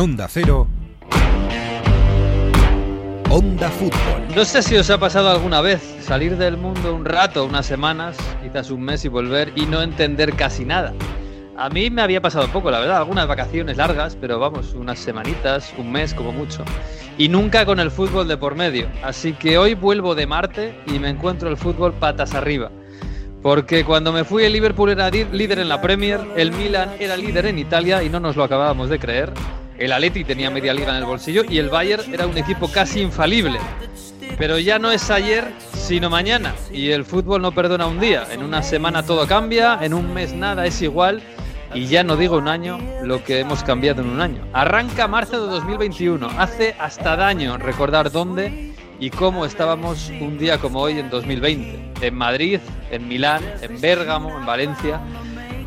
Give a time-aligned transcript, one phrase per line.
[0.00, 0.66] Onda Cero.
[3.28, 4.34] Onda Fútbol.
[4.34, 8.16] No sé si os ha pasado alguna vez salir del mundo un rato, unas semanas,
[8.42, 10.94] quizás un mes y volver y no entender casi nada.
[11.54, 15.74] A mí me había pasado poco, la verdad, algunas vacaciones largas, pero vamos, unas semanitas,
[15.76, 16.64] un mes como mucho.
[17.18, 18.88] Y nunca con el fútbol de por medio.
[19.02, 22.70] Así que hoy vuelvo de Marte y me encuentro el fútbol patas arriba.
[23.42, 27.44] Porque cuando me fui el Liverpool era líder en la Premier, el Milan era líder
[27.44, 29.30] en Italia y no nos lo acabábamos de creer.
[29.80, 33.00] El Atleti tenía media liga en el bolsillo y el Bayern era un equipo casi
[33.00, 33.58] infalible.
[34.36, 36.54] Pero ya no es ayer, sino mañana.
[36.70, 38.26] Y el fútbol no perdona un día.
[38.30, 41.22] En una semana todo cambia, en un mes nada es igual.
[41.72, 44.46] Y ya no digo un año lo que hemos cambiado en un año.
[44.52, 46.28] Arranca marzo de 2021.
[46.36, 52.06] Hace hasta daño recordar dónde y cómo estábamos un día como hoy en 2020.
[52.06, 55.00] En Madrid, en Milán, en Bérgamo, en Valencia.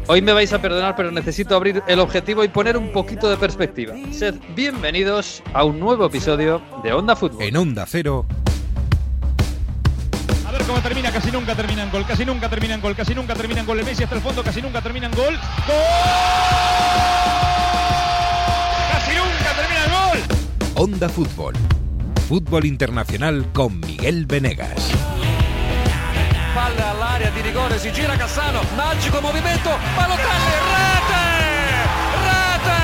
[0.07, 3.37] Hoy me vais a perdonar, pero necesito abrir el objetivo y poner un poquito de
[3.37, 3.95] perspectiva.
[4.11, 7.41] Sed bienvenidos a un nuevo episodio de Onda Fútbol.
[7.41, 8.25] En Onda Cero.
[10.45, 13.15] A ver cómo termina, casi nunca termina en gol, casi nunca termina en gol, casi
[13.15, 13.79] nunca termina en gol.
[13.79, 15.35] El Messi hasta el fondo, casi nunca termina en gol.
[15.67, 15.75] ¡Gol!
[18.91, 20.83] ¡Casi nunca termina en gol!
[20.83, 21.53] Onda Fútbol.
[22.27, 24.91] Fútbol internacional con Miguel Venegas.
[26.53, 31.23] Palla all'area di rigore, si gira Cassano, magico movimento, Balotelli, rete!
[32.21, 32.81] Rete!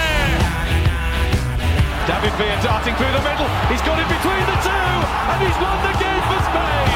[2.08, 3.48] David Villa darting through the middle.
[3.70, 6.90] He's got it between the two, and he's won the game for Spain.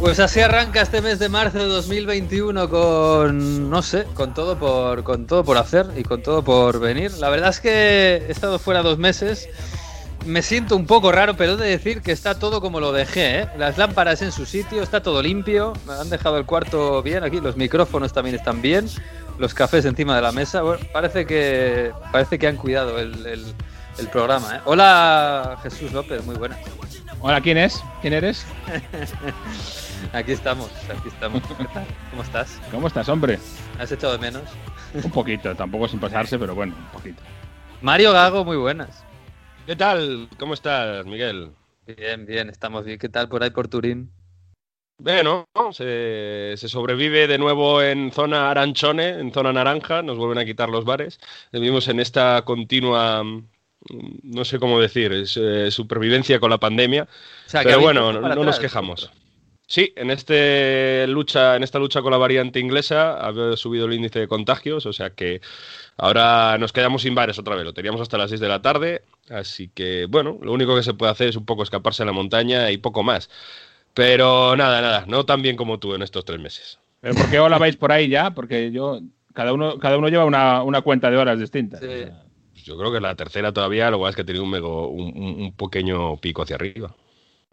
[0.00, 5.04] Pues así arranca este mes de marzo de 2021 con no sé, con todo por
[5.04, 7.12] con todo por hacer y con todo por venir.
[7.18, 9.48] La verdad es que he estado fuera dos meses.
[10.26, 13.40] Me siento un poco raro, pero he de decir que está todo como lo dejé,
[13.40, 13.48] ¿eh?
[13.58, 15.72] Las lámparas en su sitio, está todo limpio.
[15.86, 18.86] Me han dejado el cuarto bien aquí, los micrófonos también están bien,
[19.38, 20.62] los cafés encima de la mesa.
[20.62, 23.54] Bueno, parece que parece que han cuidado el, el-
[23.98, 24.60] el programa, ¿eh?
[24.64, 26.56] Hola Jesús López, muy buena.
[27.20, 27.82] Hola, ¿quién es?
[28.00, 28.46] ¿Quién eres?
[30.14, 31.42] Aquí estamos, aquí estamos.
[31.46, 31.86] ¿Qué tal?
[32.10, 32.58] ¿Cómo estás?
[32.70, 33.38] ¿Cómo estás, hombre?
[33.78, 34.42] ¿Has echado de menos?
[34.94, 37.22] Un poquito, tampoco sin pasarse, pero bueno, un poquito.
[37.82, 39.04] Mario Gago, muy buenas.
[39.64, 40.28] ¿Qué tal?
[40.38, 41.52] ¿Cómo estás, Miguel?
[41.86, 42.98] Bien, bien, estamos bien.
[42.98, 44.10] ¿Qué tal por ahí por Turín?
[44.98, 50.44] Bueno, se, se sobrevive de nuevo en zona aranchone, en zona naranja, nos vuelven a
[50.44, 51.20] quitar los bares.
[51.52, 53.44] Vivimos en esta continua, mm,
[54.24, 57.04] no sé cómo decir, es, eh, supervivencia con la pandemia.
[57.04, 59.12] O sea, Pero bueno, no, nos quejamos.
[59.72, 64.18] Sí, en, este lucha, en esta lucha con la variante inglesa ha subido el índice
[64.18, 65.40] de contagios, o sea que
[65.96, 67.64] ahora nos quedamos sin bares otra vez.
[67.64, 69.00] Lo teníamos hasta las 6 de la tarde,
[69.30, 72.12] así que bueno, lo único que se puede hacer es un poco escaparse a la
[72.12, 73.30] montaña y poco más.
[73.94, 76.78] Pero nada, nada, no tan bien como tú en estos tres meses.
[77.00, 78.32] ¿Pero por qué os la vais por ahí ya?
[78.32, 79.00] Porque yo,
[79.32, 81.80] cada uno, cada uno lleva una, una cuenta de horas distintas.
[81.80, 81.86] Sí.
[81.86, 82.22] O sea,
[82.52, 84.50] Pues Yo creo que la tercera todavía, lo que pasa es que ha tenido un,
[84.50, 86.94] mego- un, un- un pequeño pico hacia arriba.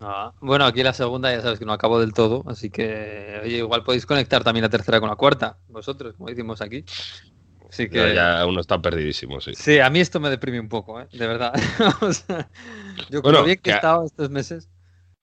[0.01, 3.57] Ah, bueno, aquí la segunda ya sabes que no acabo del todo, así que oye,
[3.57, 6.85] igual podéis conectar también la tercera con la cuarta, vosotros, como decimos aquí.
[7.69, 9.53] Así que Ya, ya uno está perdidísimo, sí.
[9.53, 11.07] sí, a mí esto me deprime un poco, ¿eh?
[11.11, 11.53] de verdad.
[12.01, 12.49] O sea,
[13.09, 14.69] yo Bueno, lo bien que he estado estos meses.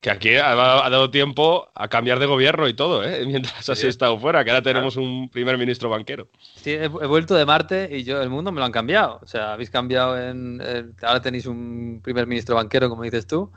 [0.00, 3.24] Que aquí ha, ha dado tiempo a cambiar de gobierno y todo, ¿eh?
[3.26, 3.88] Mientras has Sí.
[3.88, 6.28] estado fuera, que ahora tenemos un primer ministro banquero.
[6.54, 9.20] Sí, he, he vuelto de Marte y yo el mundo me lo han cambiado.
[9.22, 13.52] O sea, habéis cambiado en, en- ahora tenéis un primer ministro banquero, como dices tú.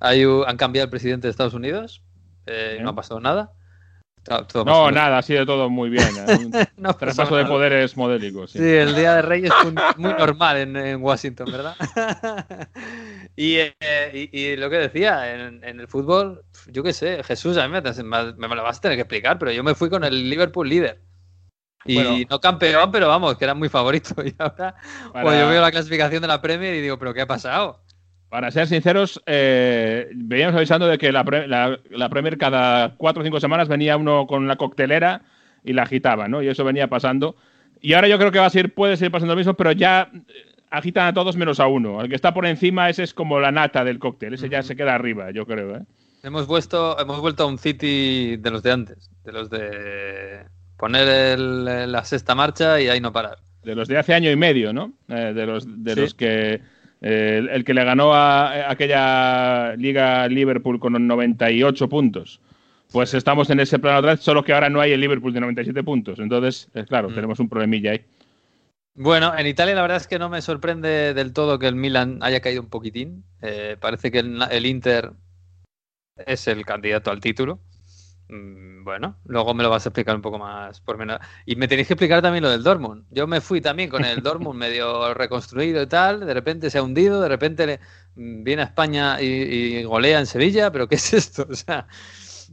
[0.00, 2.02] Hay han cambiado el presidente de Estados Unidos.
[2.46, 3.52] eh, no ha pasado nada.
[4.24, 6.08] Todo- todo No, nada, ha sido todo muy bien.
[6.16, 6.36] ¿eh?
[6.38, 8.50] Un no traspaso de poderes modélicos.
[8.52, 8.58] sí.
[8.58, 11.74] Sí, el Día de Reyes fue muy normal en, en Washington, ¿verdad?
[13.36, 13.72] y, eh,
[14.12, 17.72] y- y lo que decía, en, en el fútbol, yo qué sé, Jesús, a mí
[17.72, 20.28] me, me- me lo vas a tener que explicar, pero yo me fui con el
[20.28, 21.00] Liverpool líder.
[21.84, 22.16] Y Bueno.
[22.28, 24.14] no campeón, pero vamos, que era muy favorito.
[24.24, 24.74] Y ahora
[25.12, 27.82] Para- pues yo veo la clasificación de la Premier y digo, ¿pero qué ha pasado?
[28.28, 33.22] Para ser sinceros, eh, veníamos avisando de que la, pre- la- la Premier cada cuatro
[33.22, 35.22] o cinco semanas venía uno con la coctelera
[35.64, 36.42] y la agitaba, ¿no?
[36.42, 37.36] Y eso venía pasando.
[37.80, 40.10] Y ahora yo creo que va a ser, puede seguir pasando lo mismo, pero ya
[40.12, 40.20] eh,
[40.70, 42.02] agitan a todos menos a uno.
[42.02, 44.34] El que está por encima, ese es como la nata del cóctel.
[44.34, 45.80] Ese ya se queda arriba, yo creo, ¿eh?
[46.22, 50.40] Hemos vuelto, hemos vuelto a un City de los de antes, de los de
[50.76, 53.38] poner el- la sexta marcha y ahí no parar.
[53.62, 54.92] De los de hace año y medio, ¿no?
[55.08, 56.00] Eh, de los, de Sí.
[56.00, 56.60] los que.
[57.00, 62.40] Eh, el, el que le ganó a, a aquella Liga Liverpool con 98 puntos.
[62.90, 65.40] Pues estamos en ese plano otra vez, solo que ahora no hay el Liverpool de
[65.40, 66.18] 97 puntos.
[66.18, 67.14] Entonces, eh, claro, Mm.
[67.14, 68.04] tenemos un problemilla ahí.
[68.94, 72.18] Bueno, en Italia la verdad es que no me sorprende del todo que el Milan
[72.22, 73.24] haya caído un poquitín.
[73.42, 75.12] Eh, parece que el, el Inter
[76.26, 77.60] es el candidato al título.
[78.28, 81.18] Mm, Bueno, luego me lo vas a explicar un poco más por menos.
[81.46, 83.04] Y me tenéis que explicar también lo del Dortmund.
[83.10, 86.82] Yo me fui también con el Dortmund medio reconstruido y tal, de repente se ha
[86.82, 87.80] hundido, de repente le-
[88.14, 89.26] mm, viene a España y,
[89.78, 91.46] y golea en Sevilla, pero ¿qué es esto?
[91.50, 91.86] O sea,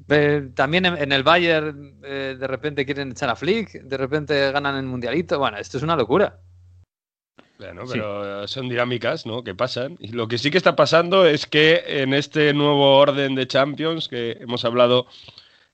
[0.10, 4.52] eh, también en, en el Bayern eh, de repente quieren echar a Flick, de repente
[4.52, 5.40] ganan el Mundialito.
[5.40, 6.40] Bueno, esto es una locura.
[7.58, 9.44] Bueno, pero son dinámicas, ¿no?
[9.44, 9.96] Que pasan.
[10.00, 14.10] Y lo que sí que está pasando es que en este nuevo orden de Champions
[14.10, 15.08] que hemos hablado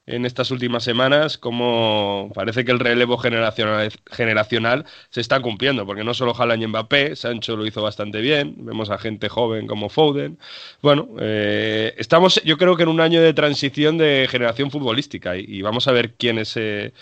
[0.07, 6.13] en estas últimas semanas, como parece que el relevo generacional, se está cumpliendo, porque no
[6.13, 10.37] solo Haaland y Mbappé, Sancho lo hizo bastante bien, vemos a gente joven como Foden.
[10.81, 15.45] Bueno, eh, estamos yo creo que en un año de transición de generación futbolística y,
[15.47, 16.93] y vamos a ver quiénes se,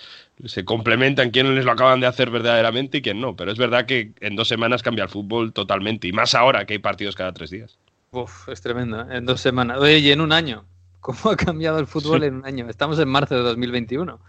[0.46, 3.36] se complementan, quiénes lo acaban de hacer verdaderamente y quién no.
[3.36, 6.74] Pero es verdad que en dos semanas cambia el fútbol totalmente, y más ahora que
[6.74, 7.78] hay partidos cada tres días.
[8.12, 9.18] Uf, es tremendo, ¿eh?
[9.18, 9.78] En dos semanas.
[9.80, 10.66] Oye, y en un año.
[11.00, 12.28] ¿Cómo ha cambiado el fútbol Sí.
[12.28, 12.70] en un año?
[12.70, 14.20] Estamos en marzo de 2021.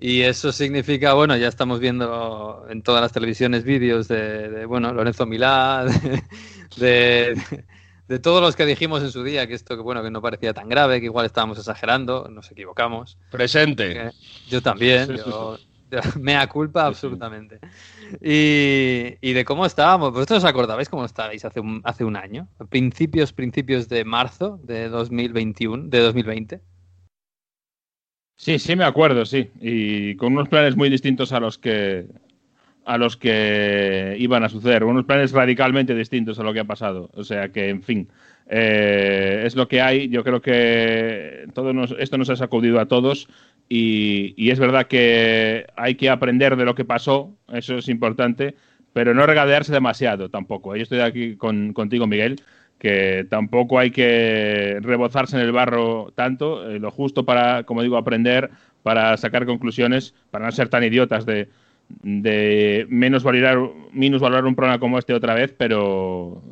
[0.00, 4.92] Y eso significa, bueno, ya estamos viendo en todas las televisiones vídeos de, de, bueno,
[4.94, 5.84] Lorenzo Milá,
[6.76, 7.64] de, de,
[8.06, 10.54] de todos los que dijimos en su día que esto, que bueno, que no parecía
[10.54, 13.18] tan grave, que igual estábamos exagerando, nos equivocamos.
[13.30, 14.12] Presente.
[14.48, 15.67] Yo también, Sí, sí, yo, yo-
[16.20, 17.58] mea culpa absolutamente.
[18.22, 22.48] Y, y de cómo estábamos, ¿vosotros os acordabais cómo estabais hace un, hace un año?
[22.70, 26.60] Principios, principios de marzo de 2021, de 2020.
[28.36, 29.50] Sí, sí me acuerdo, sí.
[29.60, 32.06] Y con unos planes muy distintos a los que
[32.84, 37.10] a los que iban a suceder, unos planes radicalmente distintos a lo que ha pasado.
[37.12, 38.08] O sea que, en fin,
[38.48, 40.08] eh, es lo que hay.
[40.08, 43.28] Yo creo que todo nos- esto nos ha sacudido a todos
[43.68, 48.54] y, y es verdad que hay que aprender de lo que pasó, eso es importante,
[48.92, 50.74] pero no regadearse demasiado tampoco.
[50.76, 52.40] Yo estoy aquí con, contigo, Miguel,
[52.78, 57.96] que tampoco hay que rebozarse en el barro tanto, eh, lo justo para, como digo,
[57.96, 58.50] aprender,
[58.82, 61.48] para sacar conclusiones, para no ser tan idiotas de,
[62.02, 63.58] de menos valorar,
[63.92, 66.42] menos valorar un programa como este otra vez, pero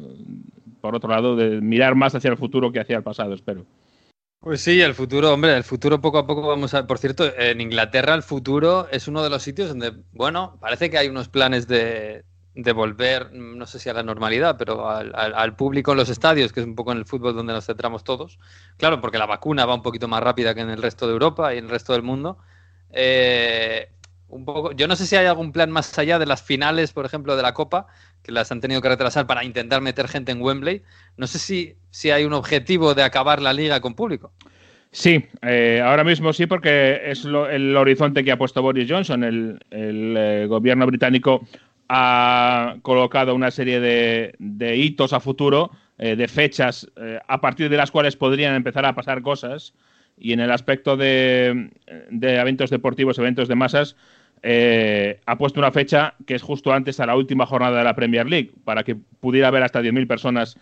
[0.81, 3.65] por otro lado, de mirar más hacia el futuro que hacia el pasado, espero.
[4.47, 6.87] Pues sí, el futuro, hombre, el futuro poco a poco vamos a...
[6.87, 10.99] Por cierto, en Inglaterra el futuro es uno de los sitios donde, bueno, parece que
[10.99, 15.57] hay unos planes de, de volver, no sé si a la normalidad, pero al, al-
[15.57, 18.39] público en los estadios, que es un poco en el fútbol donde nos centramos todos.
[18.77, 21.53] Claro, porque la vacuna va un poquito más rápida que en el resto de Europa
[21.53, 22.39] y en el resto del mundo.
[22.91, 23.89] Eh,
[24.29, 27.07] un poco, yo no sé si hay algún plan más allá de las finales, por
[27.07, 27.87] ejemplo, de la Copa,
[28.23, 30.83] que las han tenido que retrasar para intentar meter gente en Wembley.
[31.17, 34.33] No sé si, si hay un objetivo de acabar la liga con público.
[34.97, 39.25] Sí, eh, ahora mismo sí, porque es el horizonte que ha puesto Boris Johnson.
[39.25, 41.47] El, eh, gobierno británico
[41.91, 46.91] ha colocado una serie de, hitos a futuro, eh, de fechas
[47.29, 49.75] a partir de las cuales podrían empezar a pasar cosas.
[50.17, 51.71] Y en el aspecto de,
[52.09, 53.97] de eventos deportivos, eventos de masas,
[54.43, 58.27] ha puesto una fecha que es justo antes a la última jornada de la Premier
[58.27, 60.57] League, para que pudiera haber hasta 10.000 personas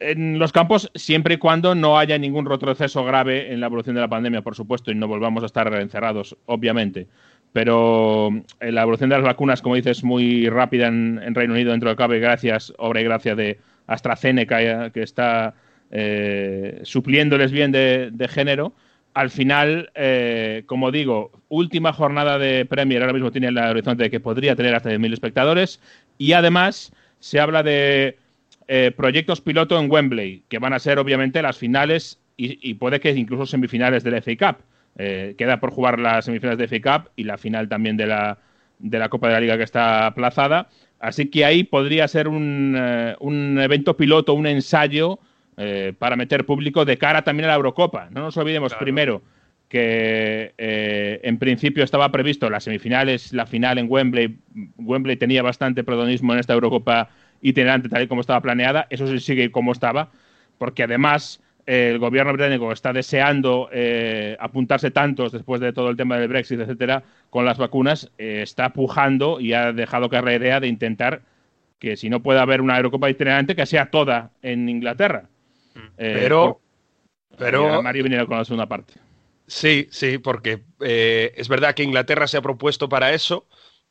[0.00, 4.00] en los campos, siempre y cuando no haya ningún retroceso grave en la evolución de
[4.00, 7.06] la pandemia, por supuesto, y no volvamos a estar encerrados, obviamente.
[7.52, 8.30] Pero
[8.60, 11.96] eh, la evolución de las vacunas, como dices, muy rápida en, Reino Unido, dentro de
[11.96, 15.54] cabe, gracias, obra y gracia de AstraZeneca, que está
[15.90, 18.72] eh, supliéndoles bien de, de género.
[19.12, 24.10] Al final, eh, como digo, última jornada de Premier, ahora mismo tiene el horizonte de
[24.10, 25.80] que podría tener hasta 10.000 espectadores,
[26.16, 28.16] y además se habla de
[28.72, 33.00] eh, proyectos piloto en Wembley, que van a ser obviamente las finales y, y puede
[33.00, 34.62] que incluso semifinales del FA Cup.
[34.96, 38.38] Eh, queda por jugar las semifinales de FA Cup y la final también de la,
[38.78, 40.68] de la Copa de la Liga que está aplazada.
[41.00, 45.18] Así que ahí podría ser un, eh, un evento piloto, un ensayo
[45.56, 48.08] eh, para meter público de cara también a la Eurocopa.
[48.12, 48.84] No nos olvidemos Claro.
[48.84, 49.22] primero
[49.68, 54.36] que eh, en principio estaba previsto las semifinales, la final en Wembley.
[54.78, 57.08] Wembley tenía bastante protagonismo en esta Eurocopa
[57.42, 58.86] itinerante tal y como estaba planeada.
[58.90, 60.10] Eso sí sigue como estaba,
[60.58, 66.16] porque además el gobierno británico está deseando eh, apuntarse tantos después de todo el tema
[66.18, 70.58] del Brexit, etcétera, con las vacunas, eh, está pujando y ha dejado caer la idea
[70.60, 71.22] de intentar
[71.78, 75.28] que si no puede haber una Eurocopa itinerante, que sea toda en Inglaterra.
[75.96, 76.60] Eh, Pero,
[77.28, 78.94] por- pero Mario viene con la segunda parte.
[79.46, 83.46] Sí, sí, porque es verdad que Inglaterra se ha propuesto para eso,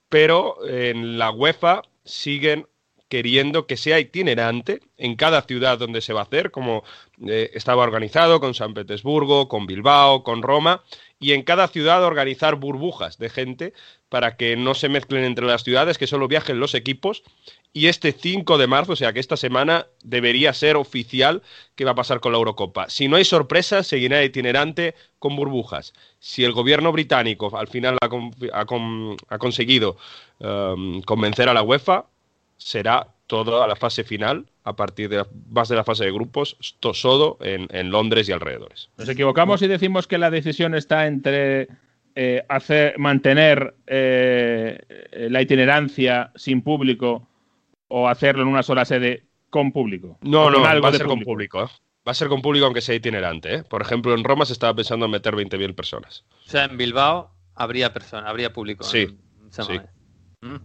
[0.08, 2.66] pero en la UEFA siguen
[3.10, 6.84] queriendo que sea itinerante en cada ciudad donde se va a hacer, como
[7.28, 10.84] eh, estaba organizado con San Petersburgo, con Bilbao, con Roma,
[11.20, 13.74] y en cada ciudad organizar burbujas de gente
[14.08, 17.24] para que no se mezclen entre las ciudades, que solo viajen los equipos
[17.74, 21.44] y este 5 de marzo, o sea que esta semana debería ser oficial
[21.76, 22.90] qué va a pasar con la Eurocopa.
[22.90, 25.94] Si no hay sorpresas, seguirá itinerante con burbujas.
[26.20, 29.98] Si el gobierno británico al final ha, conseguido
[30.40, 32.06] um, convencer a la UEFA,
[32.60, 36.58] será toda la fase final a partir de la, más de la fase de grupos,
[36.80, 38.90] todo en, Londres y alrededores.
[38.98, 41.68] Nos equivocamos si decimos que la decisión está entre
[42.16, 47.28] eh, hacer, mantener eh, la itinerancia sin público
[47.88, 50.18] o hacerlo en una sola sede con público?
[50.22, 51.64] No, no, va a ser con público.
[51.64, 51.68] ¿eh?
[52.08, 53.56] Va a ser con público aunque sea itinerante.
[53.56, 53.64] ¿eh?
[53.64, 56.24] Por ejemplo, en Roma se estaba pensando en meter 20.000 personas.
[56.46, 58.84] O sea, en Bilbao habría personas, habría público.
[58.84, 59.18] Sí.
[60.42, 60.56] Mm.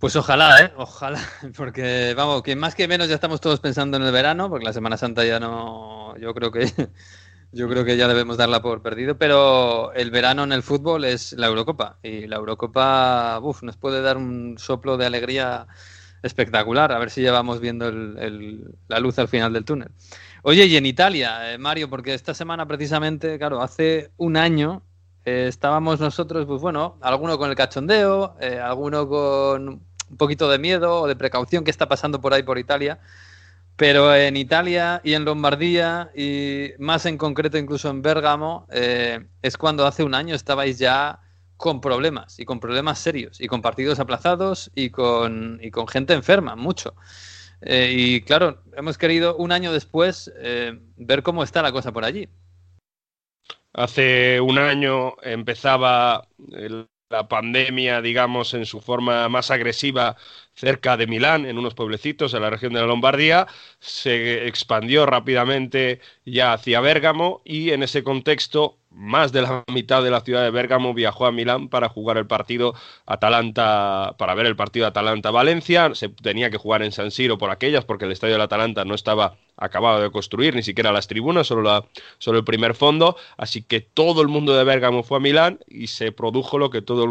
[0.00, 0.72] Pues ojalá, ¿eh?
[0.78, 1.20] Ojalá,
[1.56, 4.72] porque vamos, que más que menos ya estamos todos pensando en el verano, porque la
[4.72, 6.64] Semana Santa ya no, yo creo que
[7.52, 11.34] yo creo que ya debemos darla por perdido, pero el verano en el fútbol es
[11.34, 15.66] la Eurocopa y la Eurocopa uf, nos puede dar un soplo de alegría
[16.22, 19.90] espectacular, a ver si ya vamos viendo la luz al final del túnel.
[20.42, 24.82] Oye, y en Italia, eh, Mario, porque esta semana precisamente, claro, hace un año
[25.26, 30.58] eh, estábamos nosotros, pues bueno, alguno con el cachondeo, eh, alguno con un poquito de
[30.58, 32.98] miedo o de precaución que está pasando por ahí por Italia.
[33.76, 39.56] Pero en Italia y en Lombardía, y más en concreto incluso en Bérgamo, eh, es
[39.56, 41.20] cuando hace un año estabais ya
[41.56, 46.14] con problemas, y con problemas serios, y con partidos aplazados, y con, y con gente
[46.14, 46.94] enferma, mucho.
[47.62, 52.04] Eh, y claro, hemos querido un año después eh, ver cómo está la cosa por
[52.04, 52.28] allí.
[53.72, 56.26] Hace un año empezaba
[57.10, 60.16] la pandemia, digamos, en su forma más agresiva
[60.54, 63.48] cerca de Milán, en unos pueblecitos de la región de la Lombardía,
[63.80, 70.10] se expandió rápidamente ya hacia Bérgamo y en ese contexto más de la mitad de
[70.10, 72.74] la ciudad de Bérgamo viajó a Milán para jugar el partido
[73.06, 75.94] Atalanta, para ver el partido Atalanta-Valencia.
[75.94, 78.94] Se tenía que jugar en San Siro por aquellas, porque el estadio del Atalanta no
[78.94, 81.84] estaba acabado de construir, ni siquiera las tribunas, solo, la,
[82.18, 83.16] solo el primer fondo.
[83.36, 86.82] Así que todo el mundo de Bérgamo fue a Milán y se produjo lo que
[86.82, 87.08] todos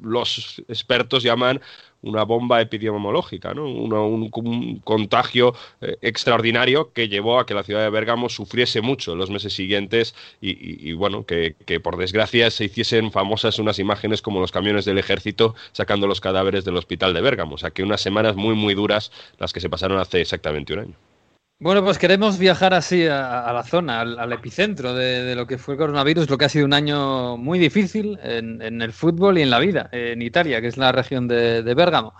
[0.00, 1.60] los expertos llaman
[2.04, 3.66] una bomba epidemiológica, ¿no?
[3.66, 9.18] un, contagio eh, extraordinario que llevó a que la ciudad de Bérgamo sufriese mucho en
[9.18, 14.52] los meses siguientes y, bueno, que, por desgracia se hiciesen famosas unas imágenes como los
[14.52, 17.54] camiones del ejército sacando los cadáveres del hospital de Bérgamo.
[17.54, 20.78] O sea que unas semanas muy, muy duras las que se pasaron hace exactamente un
[20.80, 21.13] año.
[21.60, 25.78] Bueno, pues queremos viajar así a, la zona, al, epicentro de, lo que fue el
[25.78, 29.60] coronavirus, lo que ha sido un año muy difícil en, el fútbol y en la
[29.60, 32.14] vida, en Italia, que es la región de, Bérgamo.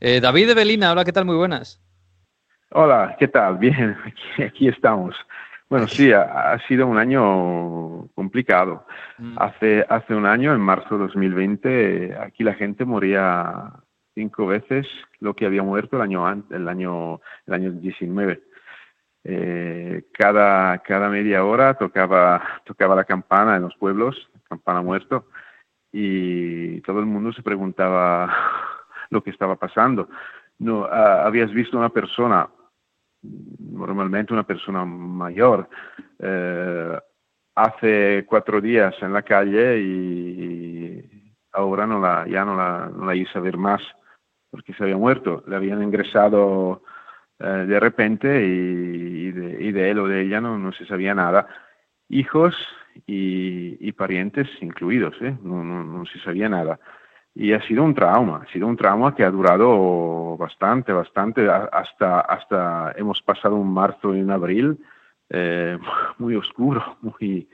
[0.00, 1.24] Eh, David de Belina, hola, ¿qué tal?
[1.24, 1.80] Muy buenas.
[2.72, 3.58] Hola, ¿qué tal?
[3.58, 3.96] Bien,
[4.44, 5.14] aquí, estamos.
[5.68, 8.84] Bueno, sí, ha, sido un año complicado.
[9.18, 9.36] Mm.
[9.38, 13.70] Hace, hace un año, en marzo de 2020, aquí la gente moría
[14.14, 14.88] cinco veces
[15.20, 18.49] lo que había muerto el año, el año, el año 19
[19.24, 25.26] eh, cada, cada media hora tocaba, tocaba la campana en los pueblos, campana muerto,
[25.92, 28.32] y todo el mundo se preguntaba
[29.10, 30.08] lo que estaba pasando.
[30.58, 32.48] No, ah, habías visto una persona,
[33.22, 35.68] normalmente una persona mayor,
[36.18, 36.98] eh,
[37.54, 43.14] hace cuatro días en la calle y ahora no la, ya no la, no la
[43.14, 43.82] hice ver más
[44.50, 45.44] porque se había muerto.
[45.46, 46.82] Le habían ingresado
[47.42, 51.46] eh, de repente y, de, él o de ella no, no se sabía nada.
[52.08, 52.54] Hijos
[53.06, 55.36] y, parientes incluidos, ¿eh?
[55.42, 56.78] no, no, no, se sabía nada.
[57.34, 62.20] Y ha sido un trauma, ha sido un trauma que ha durado bastante, bastante, hasta,
[62.20, 64.78] hasta hemos pasado un marzo y un abril
[65.30, 65.78] eh,
[66.18, 67.48] muy oscuro, muy,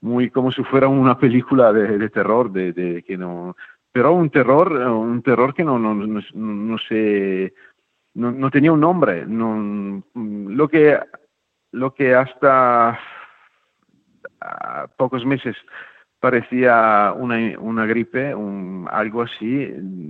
[0.00, 3.56] muy como si fuera una película de, terror, de, que no,
[3.92, 7.54] pero un terror, un terror que no, no, no, no se
[8.14, 9.24] no, tenía un nombre.
[9.26, 10.98] No, lo, que,
[11.72, 12.98] lo que hasta
[14.96, 15.56] pocos meses
[16.20, 19.68] parecía una, una gripe, un, algo así,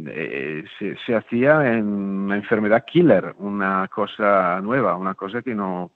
[0.08, 5.92] eh, se, se, hacía en una enfermedad killer, una cosa nueva, una cosa que no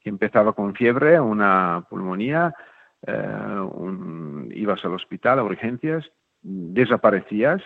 [0.00, 2.54] que empezaba con fiebre, una pulmonía,
[3.06, 6.04] eh, ibas al hospital a urgencias,
[6.42, 7.60] desaparecías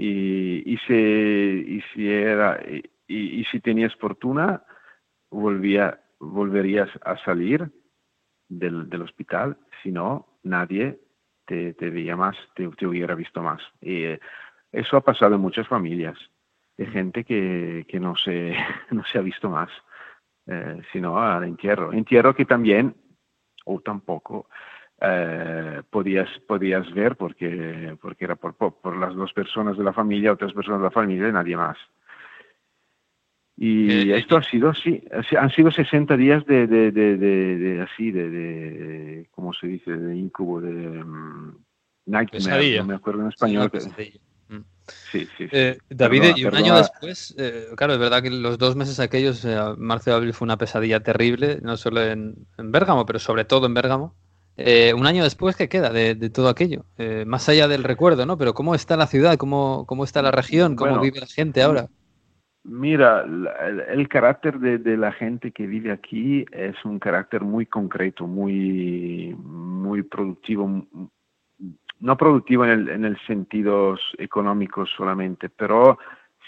[0.00, 2.60] y, y, y si era
[3.08, 4.62] y, si tenías fortuna
[5.28, 7.68] volvía, volverías a salir
[8.48, 9.56] del, del hospital.
[9.82, 11.00] Si no nadie
[11.46, 13.60] te, te veía más te, te, hubiera visto más.
[13.80, 14.20] Y eh,
[14.70, 16.16] eso ha pasado en muchas familias
[16.76, 18.54] de gente que, que no se
[18.92, 19.70] no se ha visto más
[20.46, 21.92] eh, sino al entierro.
[21.92, 22.94] Entierro que también
[23.64, 24.48] o tampoco
[25.00, 30.32] eh, podías, podías ver porque, porque era por, por, las dos personas de la familia,
[30.32, 31.76] otras personas de la familia y nadie más.
[33.56, 35.02] Y Eh, esto ha sido, sí,
[35.36, 39.96] han sido 60 días de, de, de, de así, de, de, ¿cómo se dice?
[39.96, 41.56] De incubo, de um,
[42.06, 42.80] nightmare, Pesadilla.
[42.82, 43.70] no me acuerdo en español.
[43.74, 44.20] Sí.
[44.48, 44.64] Mm.
[44.86, 45.48] sí, sí, sí.
[45.52, 46.66] Eh, David, Perdona, y un perdona.
[46.66, 50.32] año después, eh, claro, es verdad que los dos meses aquellos, eh, marzo y abril,
[50.34, 54.14] fue una pesadilla terrible, no solo en, en Bérgamo, pero sobre todo en Bérgamo.
[54.60, 56.84] Eh, un año después, ¿qué queda de, de todo aquello?
[56.98, 58.36] Eh, más allá del recuerdo, ¿no?
[58.36, 59.36] Pero ¿cómo está la ciudad?
[59.36, 60.74] ¿Cómo, cómo está la región?
[60.74, 61.86] ¿Cómo Bueno, vive la gente ahora?
[62.64, 63.48] Mira, el,
[63.88, 69.32] el carácter de, de la gente que vive aquí es un carácter muy concreto, muy,
[69.38, 70.84] muy productivo,
[72.00, 75.98] no productivo en el, en el sentido económico solamente, pero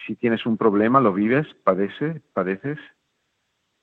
[0.04, 2.78] si tienes un problema lo vives, padece, padeces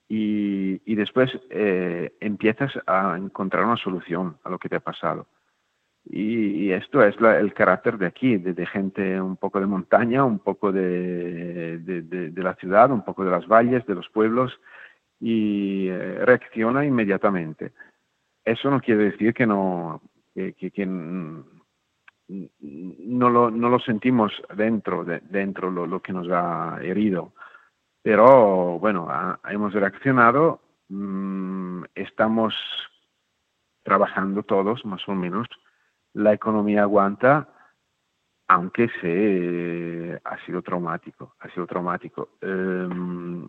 [0.08, 5.26] y, después eh, empiezas a encontrar una solución a lo que te ha pasado.
[6.04, 10.72] Y, esto es el carácter de aquí, de, gente un poco de montaña, un poco
[10.72, 14.58] de, de- la ciudad, un poco de las valles, de los pueblos,
[15.20, 17.72] y eh, reacciona inmediatamente.
[18.44, 20.00] Eso no quiere decir que no,
[20.34, 21.44] que, que- no,
[23.30, 27.32] lo, no lo sentimos dentro, de, dentro lo, lo que nos ha herido.
[28.02, 29.08] Pero bueno,
[29.48, 32.54] hemos reaccionado, mm, estamos
[33.82, 35.46] trabajando todos más o menos
[36.14, 37.48] la economía aguanta,
[38.48, 42.30] aunque se ha sido traumático, ha sido traumático.
[42.40, 43.48] Em,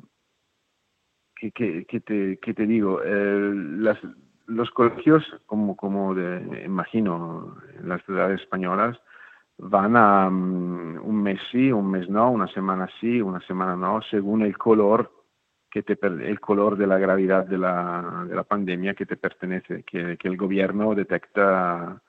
[1.35, 3.01] ¿qué, qué- qué te, qué te digo?
[3.03, 3.99] Eh, las-
[4.47, 8.99] los colegios, como, como de- imagino en las ciudades españolas,
[9.59, 14.01] van a mm, un mes sí, un mes no, una semana sí, una semana no,
[14.09, 15.11] según el color
[15.69, 19.83] que te el color de la gravedad de la, de la pandemia que te pertenece,
[19.83, 22.01] que, que el gobierno detecta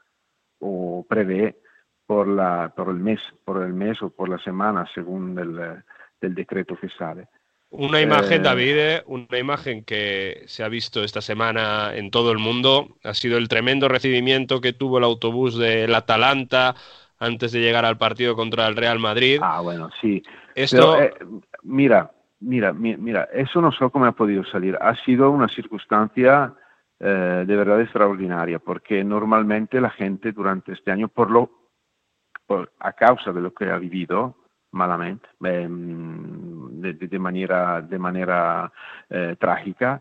[0.60, 1.58] o prevé
[2.06, 5.82] por, la, por el mes, por el mes o por la semana, según el,
[6.20, 7.28] del decreto que sale.
[7.70, 12.32] Una imagen, Eh, David, eh, una imagen que se ha visto esta semana en todo
[12.32, 16.74] el mundo ha sido el tremendo recibimiento que tuvo el autobús del Atalanta
[17.20, 19.38] antes de llegar al partido contra el Real Madrid.
[19.42, 20.22] Ah, bueno, sí.
[20.54, 21.14] Esto, Pero, eh,
[21.62, 24.76] mira, mira, mi- mira, eso no sé cómo ha podido salir.
[24.80, 26.54] Ha sido una circunstancia
[27.02, 31.50] eh, de verdad extraordinaria, porque normalmente la gente durante este año, por lo,
[32.46, 34.36] por- a causa de lo que ha vivido
[34.72, 38.70] malamente, ehm, de, manera, de manera
[39.08, 40.00] eh, trágica,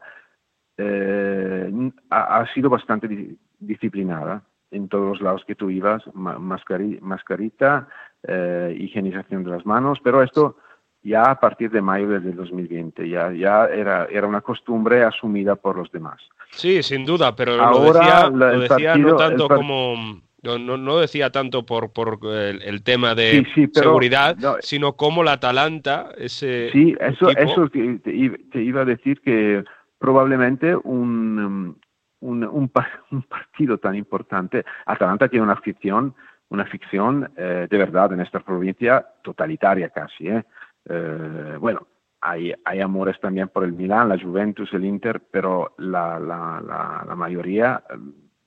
[0.78, 1.72] eh,
[2.10, 7.00] ha, ha sido bastante di- disciplinada en todos los lados que tú ibas, ma- mascari-
[7.02, 7.88] mascarita,
[8.28, 10.58] eh, higienización de las manos, pero esto
[11.02, 15.78] ya a partir de mayo del 2020, ya, ya era, era una costumbre asumida por
[15.78, 16.20] los demás.
[16.52, 20.22] sí, sin duda, pero lo Ahora, decía, la- lo decía partido- no tanto como...
[20.42, 24.56] No, no, decía tanto por, por el, el tema de Sí, sí, pero- seguridad, no,
[24.62, 29.66] sino como la Atalanta, ese Sí, eso, equipo- eso te, te iba- a decir que
[29.98, 31.78] probablemente un,
[32.22, 32.72] un, un
[33.12, 36.14] un partido tan importante, Atalanta tiene una afición,
[36.50, 40.28] una ficción eh, de verdad en esta provincia totalitaria casi.
[40.28, 40.44] ¿eh?
[40.86, 41.88] Eh, bueno,
[42.22, 47.06] hay, hay amores también por el Milán, la Juventus, el Inter, pero la, la, la,
[47.08, 47.96] la mayoría, eh,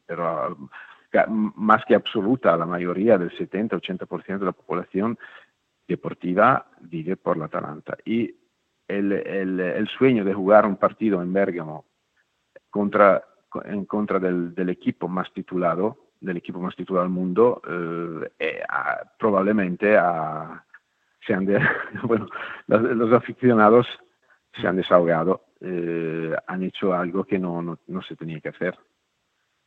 [0.06, 0.56] pero
[1.10, 5.18] ca- más que absoluta, la mayoría del 70-80% de la población
[5.88, 7.96] deportiva vive por la Atalanta.
[8.04, 8.34] Y
[8.88, 11.84] el, el, el sueño de jugar un partido en Bérgamo
[12.70, 13.22] contra,
[13.64, 18.62] en contra del, del equipo más titulado, del equipo más titulado del mundo, eh, eh,
[18.68, 20.64] ah, probablemente ah,
[21.26, 21.60] se han de-
[22.04, 22.26] bueno,
[22.66, 23.86] los, los aficionados
[24.60, 28.78] se han desahogado, eh, han hecho algo que no, no, no se tenía que hacer.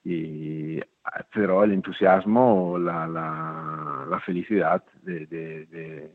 [0.03, 0.79] Y,
[1.33, 6.11] pero el entusiasmo, la, la, la felicidad de, de- de-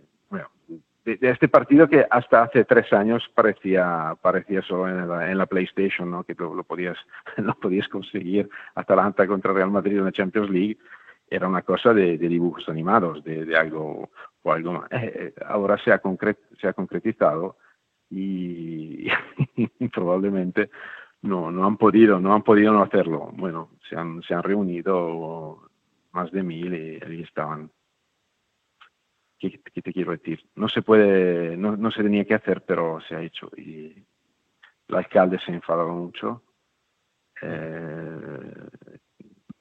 [1.04, 5.38] de, de este partido que hasta hace tres años parecía, parecía solo en la, en
[5.38, 6.24] la PlayStation, ¿no?
[6.24, 6.98] que lo, lo podías,
[7.36, 8.48] lo podías conseguir.
[8.74, 10.78] Atalanta contra Real Madrid en la Champions League
[11.28, 14.10] era una cosa de, de dibujos animados, de, de algo
[14.42, 14.92] o algo más.
[14.92, 17.56] Eh, eh, ahora se ha, concre- se ha concretizado
[18.10, 19.06] y,
[19.56, 20.70] y probablemente
[21.22, 23.30] no, no han podido, no han podido no hacerlo.
[23.34, 25.68] Bueno, se han, se han reunido
[26.12, 27.70] más de mil y ahí estaban.
[29.40, 30.44] ¿Qué, qué te quiero decir?
[30.54, 34.04] No se puede, no, no se tenía que hacer, pero se ha hecho y
[34.88, 36.42] el alcalde se enfadó mucho.
[37.42, 38.50] Eh,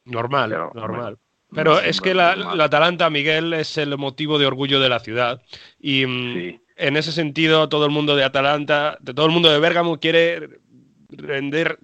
[0.06, 1.18] Normal, Pero, normal.
[1.54, 5.00] Pero no, es que la, la Atalanta, Miguel, es el motivo de orgullo de la
[5.00, 5.42] ciudad.
[5.80, 6.62] Y mm, Sí.
[6.78, 10.60] en ese sentido, todo el mundo de Atalanta, de todo el mundo de Bérgamo quiere
[11.10, 11.80] render,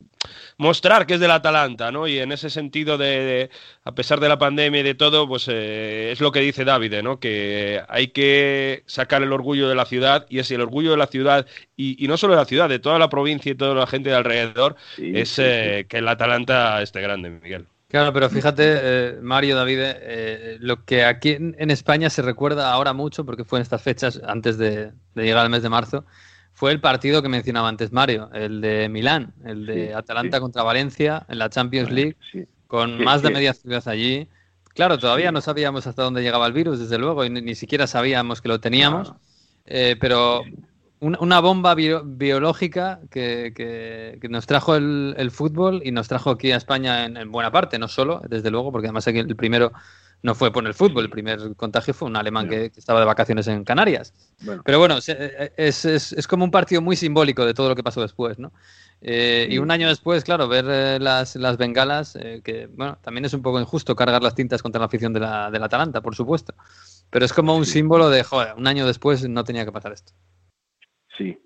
[0.58, 2.08] mostrar que es del Atalanta, ¿no?
[2.08, 3.50] Y en ese sentido de,
[3.84, 7.02] a pesar de la pandemia y de todo, pues eh, es lo que dice David,
[7.04, 7.20] ¿no?
[7.20, 11.08] Que hay que sacar el orgullo de la ciudad y es el orgullo de la
[11.08, 14.10] ciudad y, no solo de la ciudad, de toda la provincia y toda la gente
[14.10, 17.68] de alrededor, es eh, que el Atalanta esté grande, Miguel.
[17.96, 22.92] Claro, pero fíjate, eh, Mario, David, eh, lo que aquí en, España se recuerda ahora
[22.94, 26.04] mucho, porque fue en estas fechas, antes de, llegar al mes de marzo,
[26.56, 31.26] fue el partido que mencionaba antes Mario, el de Milán, el de Atalanta contra Valencia
[31.28, 32.16] en la Champions League,
[32.68, 34.30] con más de media ciudad allí.
[34.74, 38.42] Claro, todavía no sabíamos hasta dónde llegaba el virus, desde luego, y ni, siquiera sabíamos
[38.42, 39.14] que lo teníamos,
[39.66, 40.44] eh, pero
[41.06, 47.32] una, bomba biológica que, nos trajo el, fútbol y nos trajo aquí a España en,
[47.32, 49.72] buena parte, no solo, desde luego, porque además aquí el primero
[50.24, 53.48] no fue por el fútbol, el primer contagio fue un alemán que, estaba de vacaciones
[53.48, 54.14] en Canarias.
[54.64, 58.52] Pero bueno, es, como un partido muy simbólico de todo lo que pasó después, ¿no?
[59.02, 63.34] Eh, y un año después, claro, ver eh, las, bengalas, eh, que bueno, también es
[63.34, 66.56] un poco injusto cargar las tintas contra la afición de la, del Atalanta, por supuesto.
[67.12, 70.14] Pero es como un símbolo de, joder, un año después no tenía que pasar esto.
[71.18, 71.38] Sí,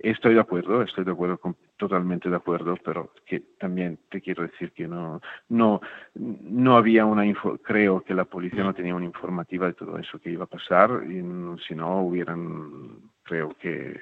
[0.00, 1.40] estoy de acuerdo, estoy de acuerdo,
[1.76, 5.80] totalmente de acuerdo, pero que también te quiero decir que no, no,
[6.14, 10.18] no había una info, creo que la policía no tenía una informativa de todo eso
[10.18, 11.22] que iba a pasar, y
[11.66, 14.00] si no hubieran, creo que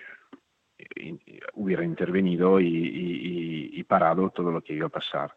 [1.55, 5.35] hubiera intervenido y parado todo lo que iba a pasar.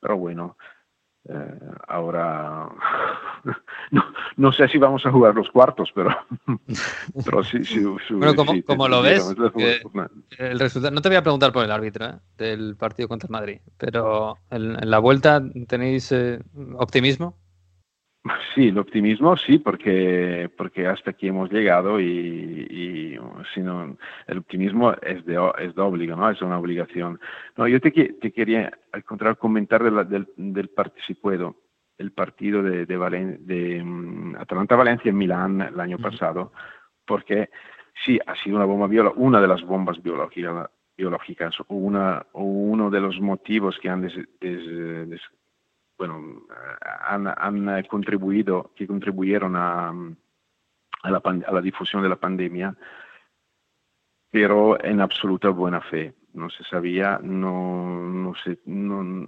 [0.00, 0.56] Pero bueno,
[1.28, 2.68] eh, ahora
[4.36, 6.10] no, sé si vamos a jugar los cuartos, pero,
[7.24, 7.82] pero sí, sí,
[8.66, 9.34] como, lo ves,
[10.38, 12.18] el resultado, no te voy a preguntar por el árbitro ¿eh?
[12.36, 16.38] del partido contra Madrid, pero en, la vuelta tenéis eh,
[16.74, 17.36] optimismo.
[18.54, 23.18] Sí, el optimismo sí, porque, porque hasta aquí hemos llegado y,
[23.54, 23.96] si no,
[24.26, 26.28] el optimismo es, de, es doble, ¿no?
[26.30, 27.20] Es una obligación.
[27.56, 30.70] No, yo te, te quería, al contrario, comentar del, del
[31.06, 31.56] si puedo,
[31.98, 36.52] el partido de, de, de mm, Atalanta-Valencia en Milán el año pasado,
[37.04, 37.50] porque
[38.04, 43.00] sí, ha sido una bomba biológica, una de las bombas biológicas, biológicas una, uno de
[43.00, 44.14] los motivos que han des,
[45.98, 46.42] bueno,
[47.06, 52.76] han, han, contribuido, que contribuyeron a, a, la, a, la, difusión de la pandemia,
[54.30, 56.14] pero en absoluta buena fe.
[56.34, 59.26] No se sabía, no, no, se, no,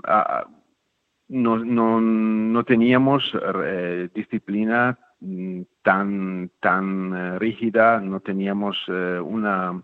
[1.28, 3.32] no, no, no, teníamos
[3.64, 9.82] eh, disciplina mm, tan, tan eh, rígida, no teníamos eh, una,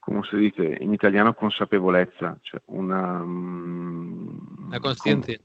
[0.00, 0.82] ¿cómo se dice?
[0.82, 3.22] En italiano, consapevolezza, cioè una...
[3.24, 5.40] Mm, una conciencia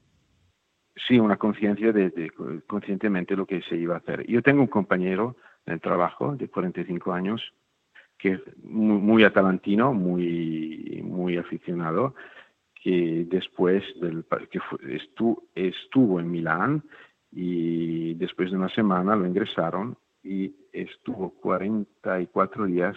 [1.06, 2.32] sí, una conciencia de,
[2.66, 4.26] conscientemente lo que se iba a hacer.
[4.26, 7.52] Yo tengo un compañero en el trabajo de 45 años
[8.18, 12.14] que es muy, atalantino, muy, muy aficionado,
[12.86, 14.60] que después del, que
[15.56, 16.84] estuvo, en Milán
[17.32, 22.96] y después de una semana lo ingresaron y estuvo 44 días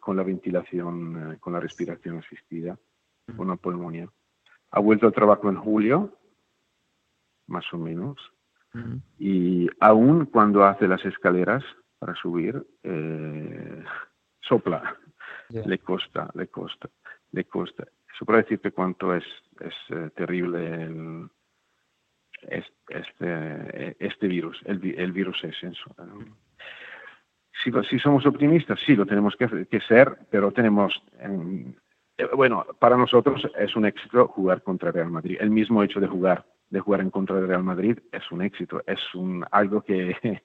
[0.00, 2.78] con la ventilación, eh, con la respiración asistida,
[3.34, 4.06] con una pulmonía.
[4.70, 6.18] Ha vuelto al trabajo en julio
[7.46, 8.18] más o menos.
[9.18, 11.64] Y aún cuando hace las escaleras
[11.98, 13.82] para subir, eh,
[14.42, 14.94] sopla.
[15.48, 16.90] Le costa, le costa,
[17.32, 17.86] le costa.
[18.14, 19.24] Eso para decirte cuánto es,
[19.60, 21.28] es eh, terrible
[22.48, 25.94] este, este virus, el, el virus es eso.
[27.62, 31.02] Si, si, somos optimistas, sí, lo tenemos que, que ser, pero tenemos...
[31.18, 35.36] Eh, bueno, para nosotros es un éxito jugar contra Real Madrid.
[35.40, 38.80] El mismo hecho de jugar de jugar en contra del Real Madrid es un éxito,
[38.86, 40.16] es un, algo que,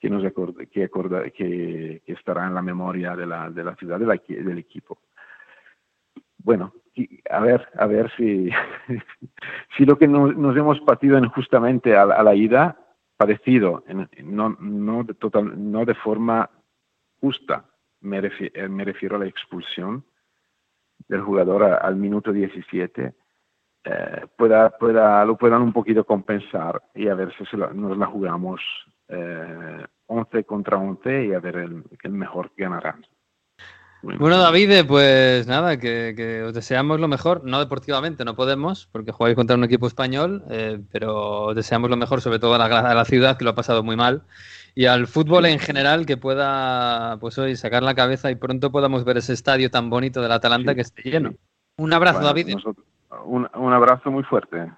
[0.00, 4.58] que, nos que, que, que, estará en la memoria de la, de la ciudad del
[4.58, 4.98] equipo.
[6.38, 6.72] Bueno,
[7.30, 8.50] a ver, a ver si,
[9.76, 12.78] si lo que nos, hemos partido injustamente a, la ida,
[13.16, 13.84] parecido,
[14.22, 16.50] no, no, de total, no de forma
[17.20, 17.64] justa,
[18.00, 18.20] me,
[18.68, 20.04] me refiero a la expulsión
[21.08, 23.14] del jugador al minuto 17,
[23.84, 28.60] eh, pueda, pueda, lo puedan un poquito compensar y a ver si nos la jugamos
[29.08, 32.98] eh, 11 contra 11 y a ver el, el mejor ganará.
[34.18, 39.34] Bueno, David, pues nada, que, os deseamos lo mejor, no deportivamente, no podemos, porque jugáis
[39.34, 42.94] contra un equipo español, eh, pero os deseamos lo mejor, sobre todo a la, a
[42.94, 44.22] la, ciudad, que lo ha pasado muy mal,
[44.74, 49.04] y al fútbol en general, que pueda, pues hoy, sacar la cabeza y pronto podamos
[49.04, 51.34] ver ese estadio tan bonito del Atalanta que esté lleno.
[51.76, 52.56] Un abrazo, David.
[53.24, 54.70] Un, un abrazo muy fuerte.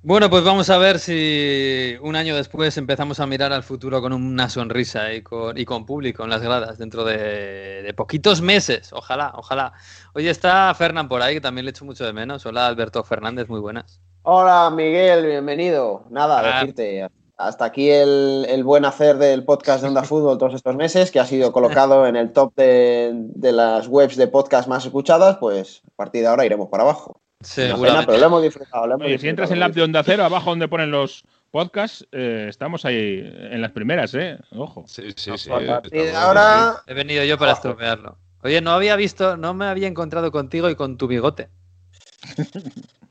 [0.00, 4.12] Bueno, pues vamos a ver si un año después empezamos a mirar al futuro con
[4.12, 8.92] una sonrisa y con, y con público en las gradas dentro de, de poquitos meses.
[8.92, 9.72] Ojalá, ojalá.
[10.14, 12.46] Oye, está Fernán por ahí, que también le echo mucho de menos.
[12.46, 14.00] Hola, Alberto Fernández, muy buenas.
[14.22, 16.04] Hola, Miguel, bienvenido.
[16.10, 20.76] Nada, decirte, hasta aquí el, el buen hacer del podcast de Onda Fútbol todos estos
[20.76, 24.84] meses, que ha sido colocado en el top de, de las webs de podcast más
[24.84, 27.20] escuchadas, pues a partir de ahora iremos para abajo.
[27.38, 28.06] Pena, Seguramente.
[28.06, 28.86] pero lo hemos disfrutado.
[28.88, 31.22] lo hemos Oye, si entras en la app de Onda Cero, abajo donde ponen los
[31.52, 34.38] podcasts, eh, estamos ahí en las primeras, ¿eh?
[34.50, 34.84] Ojo.
[34.88, 35.50] Sí, sí, sí.
[36.16, 38.18] Ahora, He venido yo para estropearlo.
[38.42, 41.48] Oye, no había visto, no me había encontrado contigo y con tu bigote.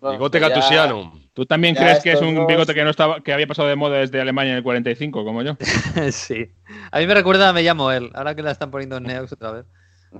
[0.01, 1.13] bueno, Bigote pues ya- Gatusiano.
[1.33, 3.75] ¿Tú también crees que es un dos- bigote que no estaba, que había pasado de
[3.77, 5.55] moda desde Alemania en el 45, como yo?
[6.11, 6.51] sí.
[6.91, 9.31] A mí me recuerda a Me llamo él, ahora que la están poniendo en Neox
[9.31, 9.65] otra vez.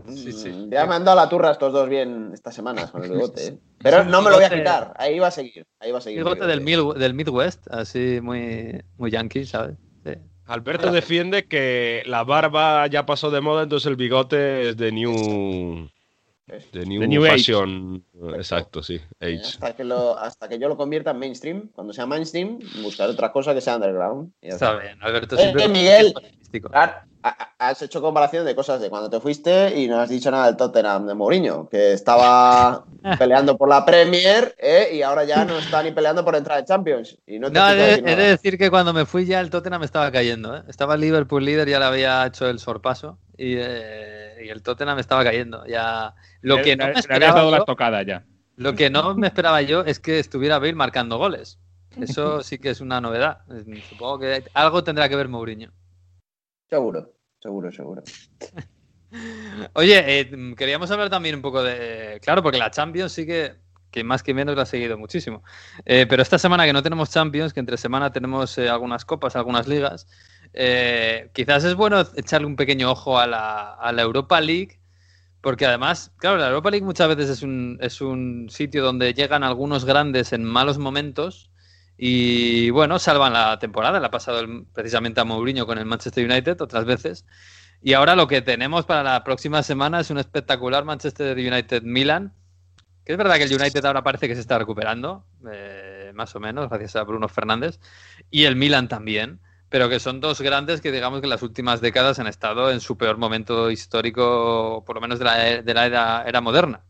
[0.10, 0.50] Sí, sí.
[0.50, 3.48] Mm, Ya me han dado la turra estos dos bien estas semanas con el bigote.
[3.48, 3.58] ¿eh?
[3.82, 4.94] Pero no me lo voy a quitar.
[4.98, 5.66] Ahí va a seguir.
[5.80, 6.20] Ahí va a seguir.
[6.20, 6.62] el Bigote del.
[6.62, 9.76] Mil- del Midwest, así muy, muy yankee, ¿sabes?
[10.06, 10.12] Sí.
[10.46, 15.90] Alberto defiende que la barba ya pasó de moda, entonces el bigote es de new.
[16.72, 17.32] De new, new age.
[17.34, 18.02] fashion.
[18.36, 19.02] Exacto, sí.
[19.20, 19.42] Age.
[19.44, 21.68] Hasta que, lo, hasta que yo lo convierta en mainstream.
[21.74, 24.32] Cuando sea mainstream, buscaré otra cosa que sea underground.
[24.40, 25.36] Está bien, Alberto.
[25.36, 26.14] Eh, siempre- Miguel.
[27.60, 30.58] Has hecho comparación de cosas de cuando te fuiste y no has dicho nada del
[30.58, 32.86] Tottenham de Mourinho, que estaba
[33.18, 34.90] peleando por la Premier ¿eh?
[34.94, 37.18] y ahora ya no está ni peleando por entrar en Champions.
[37.26, 38.28] Y no te No, he he de, he decir de nada.
[38.28, 40.56] decir que cuando me fui ya el Tottenham estaba cayendo.
[40.58, 40.64] ¿eh?
[40.68, 45.00] Estaba el Liverpool líder, ya le había hecho el sorpaso y, eh, y el Tottenham
[45.00, 45.66] estaba cayendo.
[45.66, 48.26] Ya lo Le- que no me habías dado esperaba la yo, estocada ya.
[48.58, 51.60] lo que no me esperaba yo es que estuviera Bale marcando goles.
[52.00, 53.44] Eso sí que es una novedad.
[53.82, 55.72] Supongo que algo tendrá que ver Mourinho.
[56.70, 57.14] Seguro,
[57.48, 58.04] seguro, seguro.
[59.74, 62.20] Oye, eh, queríamos hablar también un poco de.
[62.22, 63.54] Claro, porque la Champions sí que,
[63.90, 65.44] que más que menos la ha seguido muchísimo.
[65.86, 69.38] Eh, pero esta semana que no tenemos Champions, que entre semana tenemos eh, algunas copas,
[69.38, 70.08] algunas ligas,
[71.34, 74.80] quizás es bueno echarle un pequeño ojo a la, a la Europa League.
[75.40, 79.44] Porque además, claro, la Europa League muchas veces es un, es un sitio donde llegan
[79.44, 81.50] algunos grandes en malos momentos
[81.98, 84.00] y bueno, salvan la temporada.
[84.00, 87.26] Le ha pasado el- precisamente a Mourinho con el Manchester United otras veces.
[87.82, 92.34] Y ahora lo que tenemos para la próxima semana es un espectacular Manchester United-Milan.
[93.06, 96.40] Que es verdad que el United ahora parece que se está recuperando, eh, más o
[96.42, 97.80] menos, gracias a Bruno Fernández.
[98.30, 99.40] Y el Milan también.
[99.70, 102.80] Pero que son dos grandes que digamos que en las últimas décadas han estado en
[102.80, 106.84] su peor momento histórico, por lo menos de la, de la era moderna.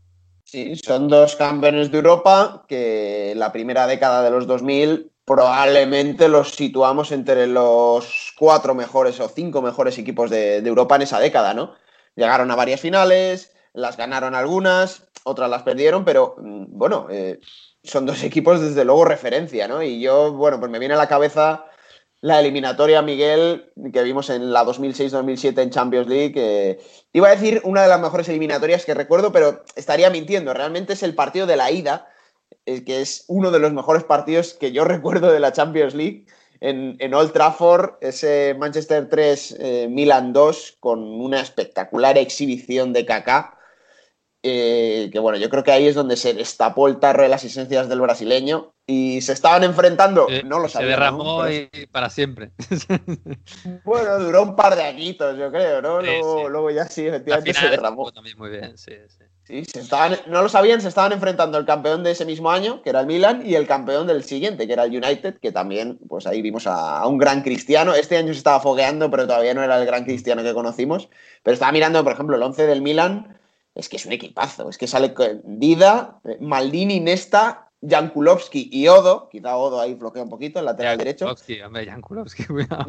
[0.50, 6.52] Sí, son dos campeones de Europa que la primera década de los 2000 probablemente los
[6.52, 11.74] situamos entre los cuatro mejores o cinco mejores equipos de, Europa en esa década, ¿no?
[12.16, 17.40] Llegaron a varias finales, las ganaron algunas, otras las perdieron, pero mm, bueno, eh,
[17.82, 19.82] son dos equipos desde luego referencia, ¿no?
[19.82, 21.66] Y yo, bueno, pues me viene a la cabeza
[22.20, 26.78] la eliminatoria, Miguel, que vimos en la 2006-2007 en Champions League.
[27.12, 30.52] iba a decir una de las mejores eliminatorias que recuerdo, pero estaría mintiendo.
[30.52, 32.08] Realmente es el partido de la ida,
[32.66, 36.26] eh, que es uno de los mejores partidos que yo recuerdo de la Champions League.
[36.60, 43.06] En, en Old Trafford, ese Manchester 3, eh, Milan 2, con una espectacular exhibición de
[43.06, 43.57] Kaká.
[44.42, 47.44] Eh, que bueno, yo creo que ahí es donde se destapó el tarro de las
[47.44, 50.90] esencias del brasileño y se estaban enfrentando, Eh, no lo se sabía.
[50.90, 51.50] derramó ¿no?
[51.52, 52.52] Y para siempre.
[53.84, 56.00] Bueno, duró un par de añitos, yo creo, ¿no?
[56.00, 56.46] Sí, luego, sí.
[56.50, 58.02] luego ya sí, efectivamente se final derramó.
[58.02, 59.24] estuvo también muy bien, sí, sí.
[59.44, 62.82] Sí, se estaban, no lo sabían, se estaban enfrentando el campeón de ese mismo año,
[62.82, 65.98] que era el Milan, y el campeón del siguiente, que era el United, que también,
[66.06, 67.94] pues ahí vimos a, a un gran cristiano.
[67.94, 71.08] Este año se estaba fogueando, pero todavía no era el gran cristiano que conocimos.
[71.42, 73.38] Pero estaba mirando, por ejemplo, el 11 del Milan,
[73.78, 78.88] es que es un equipazo, es que sale con Dida, eh, Maldini, Nesta, Jankulovski y
[78.88, 81.32] Odo, quizá Odo ahí bloquea un poquito, el lateral derecho.
[81.64, 82.86] Hombre, Jankulovski, cuidado.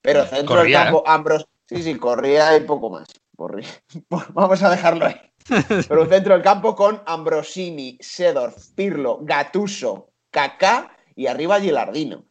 [0.00, 1.46] Pero centro Corría, del campo, Ambros.
[1.66, 3.08] Sí, sí, corría y poco más.
[3.36, 3.68] Corría.
[4.08, 5.20] Vamos a dejarlo ahí.
[5.88, 12.24] Pero centro del campo con Ambrosini, Sedorf, Pirlo, Gatuso, Kaká y arriba Gilardino.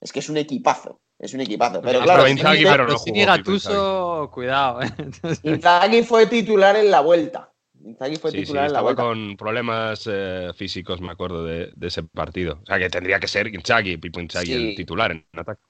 [0.00, 1.02] Es que es un equipazo.
[1.20, 1.82] Es un equipazo.
[1.82, 4.80] Pero claro, pero Inzaghi, pero no jugó, Gattuso, cuidado.
[4.82, 4.88] ¿eh?
[5.42, 7.52] Inzaghi fue titular en la vuelta.
[7.84, 9.02] Inzaghi fue Sí, sí, titular en la estaba vuelta.
[9.02, 12.60] con problemas eh, físicos, me acuerdo de, de ese partido.
[12.62, 14.52] O sea, que tendría que ser Inzaghi, Pipo Inzaghi, Sí.
[14.70, 15.60] el titular en ataque.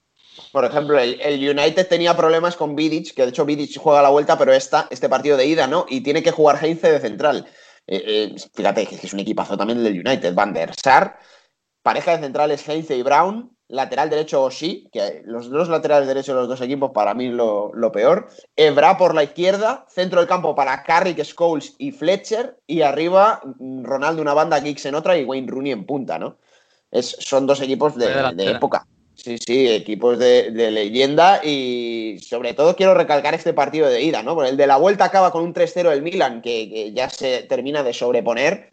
[0.52, 4.08] Por ejemplo, el, el United tenía problemas con Vidic, que de hecho Vidic juega la
[4.10, 5.84] vuelta, pero esta, este partido de ida, ¿no?
[5.88, 7.46] Y tiene que jugar Heinze de central.
[7.88, 10.32] Eh, eh, fíjate que es un equipazo también el del United.
[10.34, 11.18] Van der Sar,
[11.82, 16.40] pareja de centrales Heinze y Brown, lateral derecho Oshie, que los dos laterales derechos de
[16.40, 18.28] los dos equipos para mí lo, lo peor.
[18.56, 23.84] Ebra por la izquierda, centro del campo para Carrick, Scholes y Fletcher, y arriba mm,
[23.84, 26.36] Ronaldo una banda, Giggs en otra y Wayne Rooney en punta, ¿no?
[26.90, 28.06] Es, son dos equipos de,
[28.38, 28.84] época.
[29.14, 34.22] Sí, sí, equipos de, de leyenda y sobre todo quiero recalcar este partido de ida,
[34.22, 34.34] ¿no?
[34.34, 37.42] Porque el de la vuelta acaba con un 3-0 el Milan que, que ya se
[37.42, 38.69] termina de sobreponer,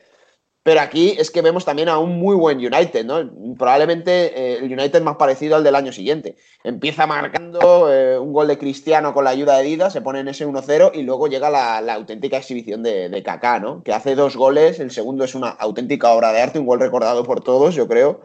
[0.67, 3.55] pero aquí es que vemos también a un muy buen United, ¿no?
[3.57, 6.35] Probablemente eh, el United más parecido al del año siguiente.
[6.61, 10.27] Empieza marcando eh, un gol de Cristiano con la ayuda de Dida, se pone en
[10.27, 13.81] ese 1-0 y luego llega la, la auténtica exhibición de, de Kaká, ¿no?
[13.81, 17.23] Que hace dos goles, el segundo es una auténtica obra de arte, un gol recordado
[17.23, 18.19] por todos, yo creo.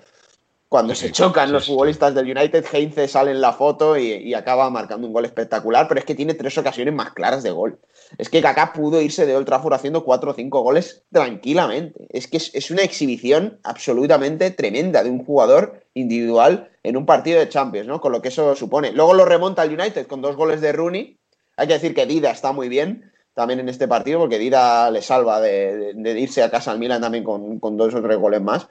[0.68, 4.14] Cuando se chocan sí, los sí, futbolistas del United, Heinze sale en la foto y,
[4.14, 7.52] y acaba marcando un gol espectacular, pero es que tiene tres ocasiones más claras de
[7.52, 7.78] gol.
[8.18, 12.06] Es que Kaká pudo irse de Old haciendo cuatro o cinco goles tranquilamente.
[12.10, 17.48] Es que es, una exhibición absolutamente tremenda de un jugador individual en un partido de
[17.48, 18.00] Champions, ¿no?
[18.00, 18.92] Con lo que eso supone.
[18.92, 21.18] Luego lo remonta el United con dos goles de Rooney.
[21.56, 25.00] Hay que decir que Dida está muy bien también en este partido, porque Dida le
[25.00, 28.68] salva de irse a casa al Milan también con, con dos o tres goles más.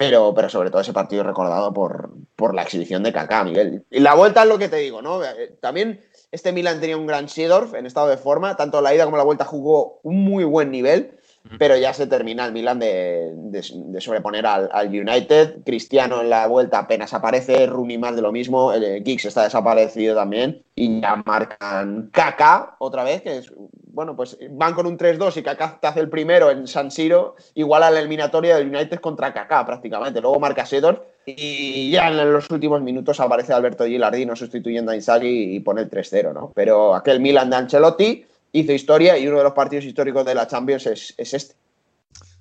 [0.00, 3.84] Pero, pero sobre todo ese partido recordado por, por la exhibición de Kaká, Miguel.
[3.90, 5.22] Y la vuelta es lo que te digo, ¿no?
[5.22, 6.00] Eh, También
[6.32, 8.56] este Milan tenía un gran Seedorf en estado de forma.
[8.56, 11.19] Tanto la ida como la vuelta jugó un muy buen nivel.
[11.58, 15.62] Pero ya se termina el Milan de, de- sobreponer al, al United.
[15.64, 20.14] Cristiano en la vuelta apenas aparece, Rooney más de lo mismo, el Giggs está desaparecido
[20.14, 23.52] también y ya marcan Kaká otra vez, que es,
[23.92, 27.36] bueno, pues van con un 3-2 y Kaká te hace el primero en San Siro,
[27.54, 30.20] igual a la eliminatoria del United contra Kaká prácticamente.
[30.20, 35.56] Luego marca Sedor y ya en los últimos minutos aparece Alberto Gilardino sustituyendo a Inzaghi
[35.56, 36.52] y pone el 3-0, ¿no?
[36.54, 40.46] Pero aquel Milan de Ancelotti hizo historia y uno de los partidos históricos de la
[40.46, 41.54] Champions es, es este.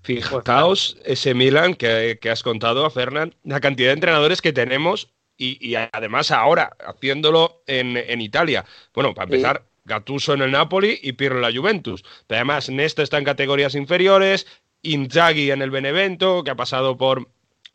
[0.02, 5.10] Fijaos ese Milan que, que has contado, a Fernand, la cantidad de entrenadores que tenemos
[5.38, 8.65] y, y además ahora haciéndolo en, en Italia.
[8.93, 9.36] Bueno, para Sí.
[9.36, 12.04] empezar, Gattuso en el Napoli y Pirlo en la Juventus.
[12.28, 14.45] Pero además, Nesta está en categorías inferiores,
[14.84, 17.28] Inzaghi en el Benevento, que ha pasado por,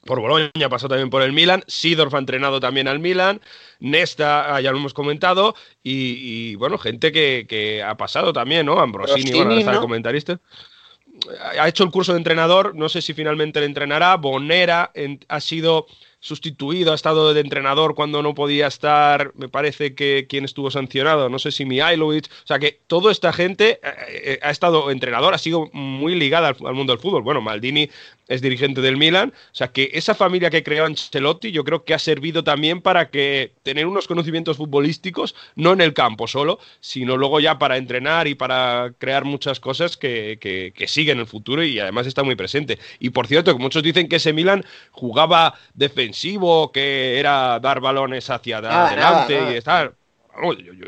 [0.05, 3.41] por Boloña, ha pasado también por el Milan, Sidorf ha entrenado también al Milan,
[3.81, 8.67] Nesta, ah, ya lo hemos comentado, y, y, bueno, gente que, que ha pasado también,
[8.67, 8.81] ¿no?
[8.81, 10.41] Ambrosini, bueno, está comentarista
[11.57, 14.17] ha hecho el curso de entrenador, no sé si finalmente le entrenará.
[14.17, 15.87] Bonera en- ha sido
[16.25, 21.29] sustituido, ha estado de entrenador cuando no podía estar, me parece que quien estuvo sancionado,
[21.29, 25.35] no sé si Mihailovic, o sea que toda esta gente eh, eh, ha estado entrenador,
[25.35, 27.23] ha sido muy ligada al, mundo del fútbol.
[27.23, 27.91] Bueno, Maldini
[28.27, 31.93] es dirigente del Milan, o sea que esa familia que creó Ancelotti yo creo que
[31.93, 37.19] ha servido también para que tener unos conocimientos futbolísticos, no en el campo solo, sino
[37.19, 41.27] luego ya para entrenar y para crear muchas cosas que, que, que siguen en el
[41.27, 42.79] futuro y además está muy presente.
[42.99, 45.59] Y por cierto, que muchos dicen que ese Milan jugaba
[46.73, 49.55] que era dar balones hacia Nada, adelante nada, nada.
[49.55, 49.95] y estar...
[50.43, 50.87] Yo- yo-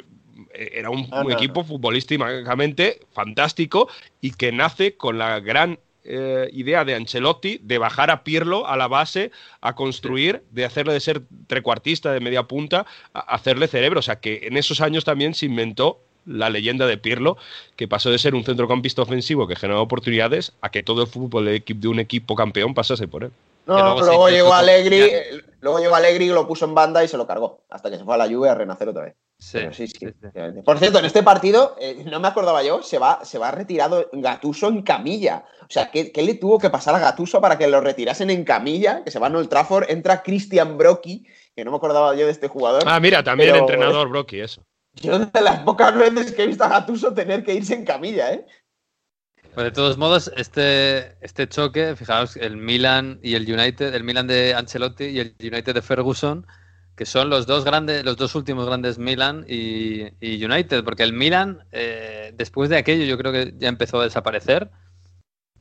[0.58, 3.88] era un, Ah, un equipo futbolísticamente fantástico
[4.20, 8.76] y que nace con la gran eh, idea de Ancelotti de bajar a Pirlo a
[8.76, 13.98] la base, a construir, de hacerle de ser trecuartista de media punta, a hacerle cerebro.
[13.98, 17.36] O sea que en esos años también se inventó la leyenda de Pirlo,
[17.76, 21.44] que pasó de ser un centrocampista ofensivo que generaba oportunidades a que todo el fútbol
[21.64, 23.30] de un equipo campeón pasase por él.
[23.66, 27.08] No, luego, luego se llegó eh, luego llegó Allegri y lo puso en banda y
[27.08, 29.16] se lo cargó, hasta que se fue a la Juve a renacer otra vez.
[29.38, 30.06] Sí, Pero sí, sí, sí, sí.
[30.06, 30.62] efectivamente.
[30.62, 34.08] Por cierto, en este partido, eh, no me acordaba yo, se va, se va retirado
[34.12, 35.44] Gatuso en camilla.
[35.62, 38.44] O sea, ¿qué, qué le tuvo que pasar a Gatuso para que lo retirasen en
[38.44, 39.02] camilla?
[39.02, 42.32] Que se va a Old Trafford, entra Christian Brocchi, que no me acordaba yo de
[42.32, 42.84] este jugador.
[42.86, 44.62] Ah, mira, también Pero- entrenador Brocky, eso.
[44.94, 48.32] Yo de las pocas veces que he visto a Gatuso tener que irse en camilla,
[48.32, 48.46] ¿eh?
[49.56, 54.26] Pues de todos modos, este, este choque, fijaos, el Milan y el United, el Milan
[54.26, 56.46] de Ancelotti y el United de Ferguson,
[56.94, 61.14] que son los dos grandes, los dos últimos grandes Milan y, y United, porque el
[61.14, 64.70] Milan, eh, después de aquello, yo creo que ya empezó a desaparecer.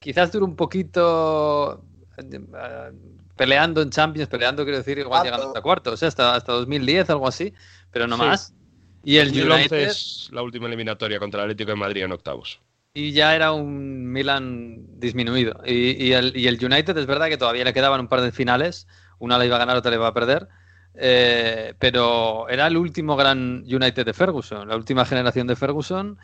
[0.02, 1.86] Quizás duró un poquito
[2.18, 2.92] eh,
[3.38, 5.26] peleando en Champions, peleando, quiero decir, igual Cuarto.
[5.26, 7.54] llegando hasta cuartos, o sea, hasta, hasta 2010, algo así,
[7.92, 8.22] pero no Sí.
[8.24, 8.54] más.
[9.06, 9.78] Y el 2011 United.
[9.90, 12.60] es la última eliminatoria contra el Atlético de Madrid en octavos.
[12.96, 15.62] Y ya era un Milan disminuido.
[15.66, 18.32] Y, y el, y el United es verdad que todavía le quedaban un par de
[18.32, 18.88] finales,
[19.20, 20.48] una la iba a ganar, otra la iba a perder,
[20.96, 26.18] eh, pero era el último gran United de Ferguson, la última generación de Ferguson,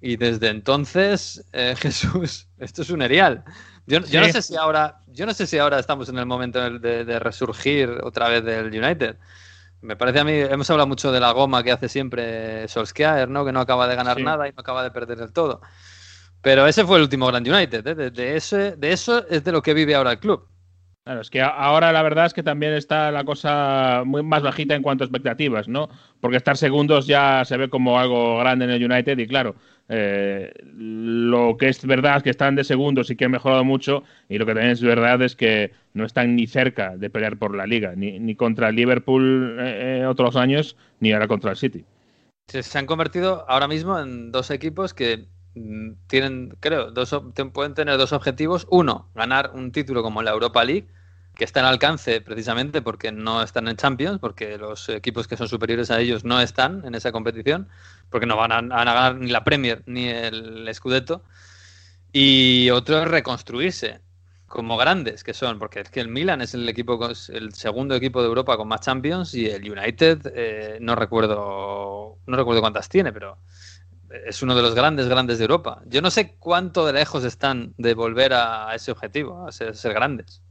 [0.00, 3.44] y desde entonces, eh, Jesús, esto es un erial.
[3.86, 6.60] Yo, yo no sé si ahora, yo no sé si ahora estamos en el momento
[6.78, 9.18] de, de resurgir otra vez del United.
[9.80, 13.44] Me parece a mí, hemos hablado mucho de la goma que hace siempre Solskjaer, ¿no?
[13.44, 14.22] Que no acaba de ganar Sí.
[14.24, 15.60] nada y no acaba de perder del todo.
[16.42, 17.94] Pero ese fue el último Grand United, ¿eh?
[17.94, 20.46] de, de ese, de eso es de lo que vive ahora el club.
[21.08, 24.74] Claro, es que ahora la verdad es que también está la cosa muy más bajita
[24.74, 25.88] en cuanto a expectativas, ¿no?
[26.20, 29.54] Porque estar segundos ya se ve como algo grande en el United y claro,
[29.88, 34.04] eh, lo que es verdad es que están de segundos y que han mejorado mucho
[34.28, 37.56] y lo que también es verdad es que no están ni cerca de pelear por
[37.56, 41.86] la liga, ni, contra el Liverpool eh, otros años, ni ahora contra el City.
[42.48, 45.24] Se han convertido ahora mismo en dos equipos que
[46.06, 47.14] tienen, creo, dos,
[47.52, 48.66] pueden tener dos objetivos.
[48.70, 50.88] Uno, ganar un título como la Europa League
[51.38, 55.48] que está en alcance precisamente porque no están en Champions, porque los equipos que son
[55.48, 57.68] superiores a ellos no están en esa competición,
[58.10, 61.22] porque no van a, ganar ni la Premier ni el Scudetto.
[62.12, 64.00] Y otro es reconstruirse
[64.48, 66.98] como grandes que son, porque es que el Milan es el equipo
[67.28, 72.36] el segundo equipo de Europa con más Champions y el United eh, no recuerdo no
[72.36, 73.38] recuerdo cuántas tiene, pero
[74.26, 75.82] es uno de los grandes grandes de Europa.
[75.86, 80.42] Yo no sé cuánto de lejos están de volver a ese objetivo, a ser grandes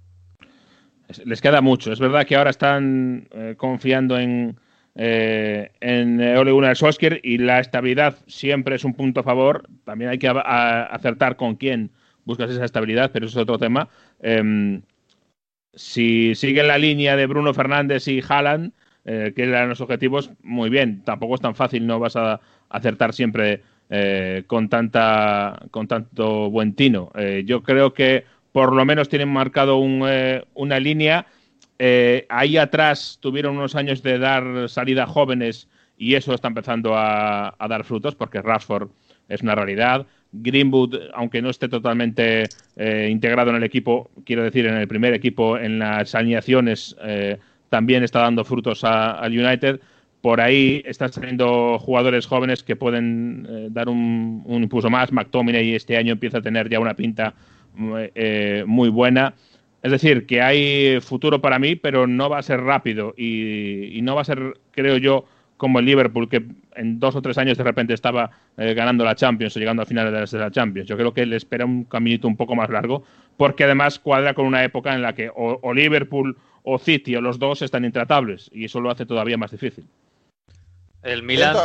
[1.25, 1.91] les queda mucho.
[1.91, 4.59] Es verdad que ahora están eh, confiando en,
[4.95, 9.67] eh, en Ole Gunnar Solskjaer y la estabilidad siempre es un punto a favor.
[9.85, 11.91] También hay que acertar con quién
[12.25, 13.89] buscas esa estabilidad, pero eso es otro tema.
[14.21, 14.81] Em,
[15.73, 18.73] si siguen la línea de Bruno Fernández y Haaland,
[19.05, 21.03] eh, que eran los objetivos, muy bien.
[21.05, 23.61] Tampoco es tan fácil, no vas a acertar siempre
[24.47, 27.11] con, tanta, con tanto buen tino.
[27.45, 28.25] yo creo que
[28.57, 31.27] por lo menos tienen marcado eh, una línea.
[31.77, 37.55] Eh, ahí atrás tuvieron unos años de dar salida jóvenes y eso está empezando a,
[37.69, 38.89] dar frutos porque Rashford
[39.29, 40.07] es una realidad.
[40.31, 42.45] Greenwood, aunque no esté totalmente
[42.77, 46.95] eh, integrado en el equipo, quiero decir, en el primer equipo, en las alineaciones,
[47.69, 49.79] también está dando frutos al United.
[50.21, 55.11] Por ahí están saliendo jugadores jóvenes que pueden dar un, impulso más.
[55.11, 57.33] McTominay este año empieza a tener ya una pinta
[58.15, 59.35] eh, muy buena.
[59.83, 64.15] Es decir, que hay futuro para mí, pero no va a ser rápido y, no
[64.15, 66.43] va a ser, creo yo, como el Liverpool, que
[66.75, 69.85] en dos o tres años de repente estaba eh, ganando la Champions o llegando a
[69.85, 70.89] finales de la Champions.
[70.89, 73.03] Yo creo que le espera un caminito un poco más largo,
[73.37, 76.37] porque además cuadra con una época en la que o Liverpool
[76.69, 79.87] o City o los dos están intratables y eso lo hace todavía más difícil.
[81.01, 81.55] El Milan.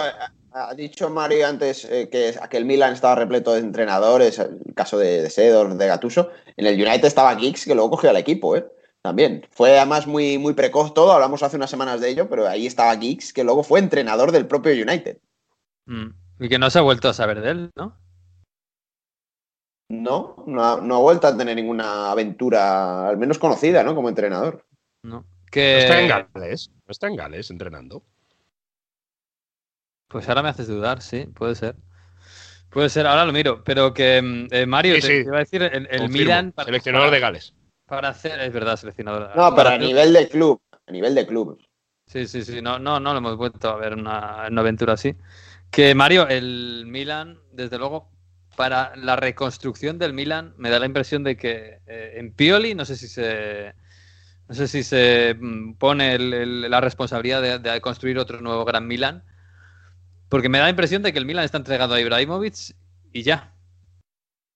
[0.55, 5.23] Ha dicho Mario antes eh, que aquel Milan estaba repleto de entrenadores, el caso de,
[5.23, 6.31] de Sedor, de Gatuso.
[6.57, 8.67] En el United estaba Giggs, que luego cogió al equipo, ¿eh?
[9.01, 9.47] También.
[9.51, 12.97] Fue además muy, muy precoz todo, hablamos hace unas semanas de ello, pero ahí estaba
[12.97, 15.19] Giggs, que luego fue entrenador del propio United.
[15.87, 16.11] Mm.
[16.39, 17.97] Y que no se ha vuelto a saber de él, ¿no?
[19.89, 23.95] No, no ha, no ha, vuelto a tener ninguna aventura, al menos conocida, ¿no?
[23.95, 24.65] Como entrenador.
[25.03, 25.25] No.
[25.51, 25.75] Que...
[25.75, 28.03] no está en Gales, no está en Gales entrenando.
[30.09, 31.77] Pues ahora me haces dudar, sí, puede ser.
[32.71, 36.09] Puede ser, ahora lo miro, pero que mm, eh, Mario, te, iba a decir, el,
[36.09, 36.55] Milan...
[36.65, 37.55] seleccionador de Gales.
[37.87, 39.37] Para hacer, es verdad, seleccionador.
[39.37, 41.59] No, pero a nivel de club, a nivel de club.
[42.07, 45.15] Sí, sí, sí, no, no, no lo hemos vuelto a ver una, una aventura así.
[45.71, 48.11] Que Mario, el Milan, desde luego,
[48.57, 52.85] para la reconstrucción del Milan, me da la impresión de que eh, en Pioli, no
[52.85, 53.75] sé si se...
[54.53, 59.25] No sé si se mm, pone la responsabilidad de, construir otro nuevo Gran Milan,
[60.29, 62.77] porque me da la impresión de que el Milan está entregado a Ibrahimovic
[63.15, 63.55] y ya.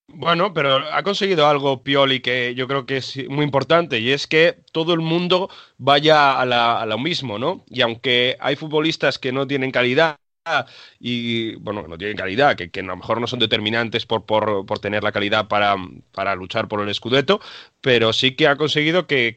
[0.09, 4.27] Bueno, pero ha conseguido algo Pioli que yo creo que es muy importante y es
[4.27, 7.65] que todo el mundo vaya a, lo mismo, ¿no?
[7.71, 10.19] Y aunque hay futbolistas que no tienen calidad
[11.01, 15.03] y bueno, no tienen calidad, que, a lo mejor no son determinantes por, por, tener
[15.03, 15.77] la calidad para,
[16.13, 17.41] para, luchar por el Scudetto,
[17.81, 19.37] pero sí que ha conseguido que,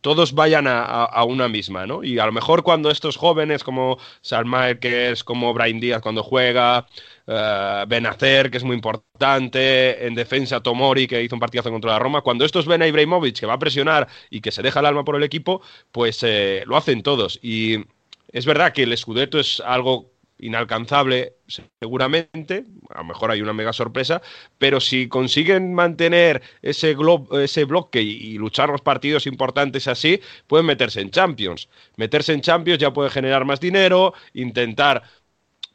[0.00, 2.02] todos vayan a, una misma, ¿no?
[2.02, 6.22] Y a lo mejor cuando estos jóvenes como Salmaer, que es como Brian Díaz cuando
[6.22, 6.86] juega,
[7.26, 11.98] uh, Benacer, que es muy importante, en defensa Tomori, que hizo un partidazo contra la
[11.98, 14.86] Roma, cuando estos ven a Ibrahimovic, que va a presionar y que se deja el
[14.86, 15.62] alma por el equipo,
[15.92, 17.38] pues eh, lo hacen todos.
[17.42, 17.84] Y
[18.32, 21.34] es verdad que el Scudetto es algo inalcanzable
[21.80, 24.22] seguramente, a lo mejor hay una mega sorpresa,
[24.58, 26.96] pero si consiguen mantener ese,
[27.42, 31.68] ese bloque y, luchar los partidos importantes así, pueden meterse en Champions.
[31.96, 35.02] Meterse en Champions ya puede generar más dinero, intentar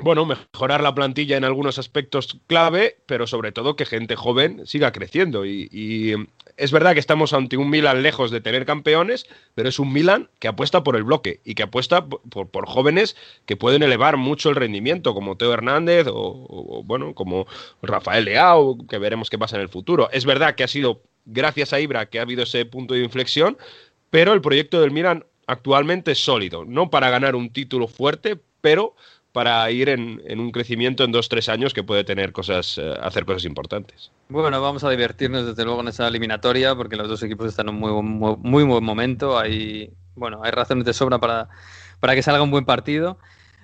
[0.02, 4.94] bueno, mejorar la plantilla en algunos aspectos clave, pero sobre todo que gente joven siga
[4.94, 5.46] creciendo.
[5.46, 6.16] Y,
[6.60, 10.30] es verdad que estamos ante un Milan lejos de tener campeones, pero es un Milan
[10.40, 14.56] que apuesta por el bloque y que apuesta por, jóvenes que pueden elevar mucho el
[14.56, 17.48] rendimiento, como Teo Hernández o, bueno, como
[17.82, 20.10] Rafael Leao, que veremos qué pasa en el futuro.
[20.12, 23.58] Es verdad que ha sido gracias a Ibra que ha habido ese punto de inflexión,
[24.10, 28.96] pero el proyecto del Milan actualmente es sólido, no para ganar un título fuerte, pero
[29.32, 33.26] para ir en, un crecimiento en dos, tres años que puede tener cosas, eh, hacer
[33.26, 34.12] cosas importantes.
[34.30, 37.76] Bueno, vamos a divertirnos desde luego en esa eliminatoria porque los dos equipos están en
[37.76, 39.38] un muy, muy, buen momento.
[39.38, 41.50] Hay, bueno, hay razones de sobra para,
[42.00, 43.18] para que salga un buen partido.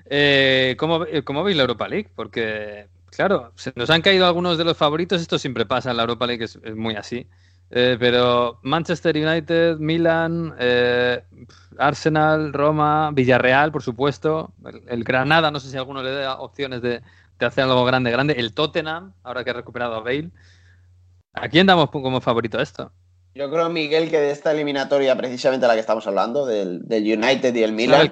[0.07, 2.09] Eh, ¿cómo, ¿Cómo veis la Europa League?
[2.15, 5.21] Porque, claro, se nos han caído algunos de los favoritos.
[5.21, 7.27] Esto siempre pasa en la Europa League, es muy así.
[7.71, 11.23] Eh, pero Manchester United, Milan, eh,
[11.77, 14.53] Arsenal, Roma, Villarreal, por supuesto.
[14.87, 17.01] El, Granada, no sé si alguno le da opciones de,
[17.39, 18.33] hacer algo grande, grande.
[18.33, 20.31] El Tottenham, ahora que ha recuperado a Bale.
[21.33, 22.91] ¿A quién damos como favorito esto?
[23.35, 27.63] Yo creo, Miguel, que de esta eliminatoria, precisamente la que estamos hablando, del, United y
[27.63, 28.09] el Milan.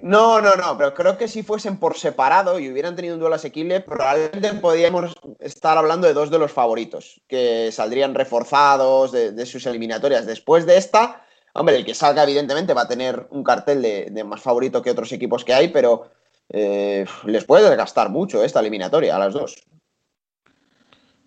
[0.00, 0.40] ¿no?
[0.40, 3.80] no, no, pero creo que si fuesen por separado y hubieran tenido un duelo asequible,
[3.80, 10.24] probablemente podríamos estar hablando de dos de los favoritos, que saldrían reforzados de, sus eliminatorias.
[10.24, 14.40] Después de esta, hombre, el que salga, evidentemente, va a tener un cartel de, más
[14.40, 16.12] favorito que otros equipos que hay, pero
[16.48, 19.56] eh, les puede desgastar mucho esta eliminatoria a las dos.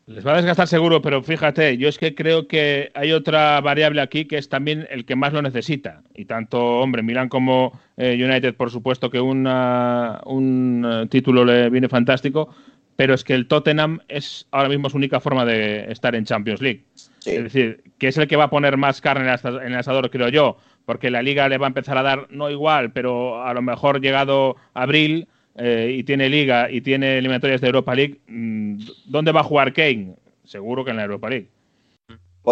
[0.07, 4.01] Les va a desgastar seguro, pero fíjate, yo es que creo que hay otra variable
[4.01, 6.03] aquí que es también el que más lo necesita.
[6.13, 11.89] Y tanto, hombre, Milan como eh, United, por supuesto que un eh, título le viene
[11.89, 12.53] fantástico,
[12.95, 16.61] pero es que el Tottenham es ahora mismo su única forma de estar en Champions
[16.61, 16.83] League.
[17.25, 20.29] Es decir, que es el que va a poner más carne en el asador, creo
[20.29, 23.63] yo, porque la liga le va a empezar a dar, no igual, pero a lo
[23.63, 25.27] mejor llegado abril
[25.57, 29.73] eh, y tiene Liga y tiene eliminatorias de Europa League, mm, ¿dónde va a jugar
[29.73, 30.15] Kane?
[30.45, 31.49] Seguro que en la Europa League.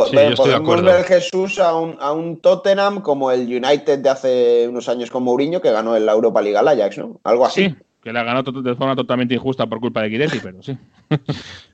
[0.09, 5.11] Sí, ver Jesús a un, a un, Tottenham como el United de hace unos años
[5.11, 7.19] con Mourinho que ganó en la Europa League al Ajax, ¿no?
[7.23, 7.65] Algo así.
[7.65, 10.77] Sí, que la ganó de forma totalmente injusta por culpa de Guidetti, pero sí.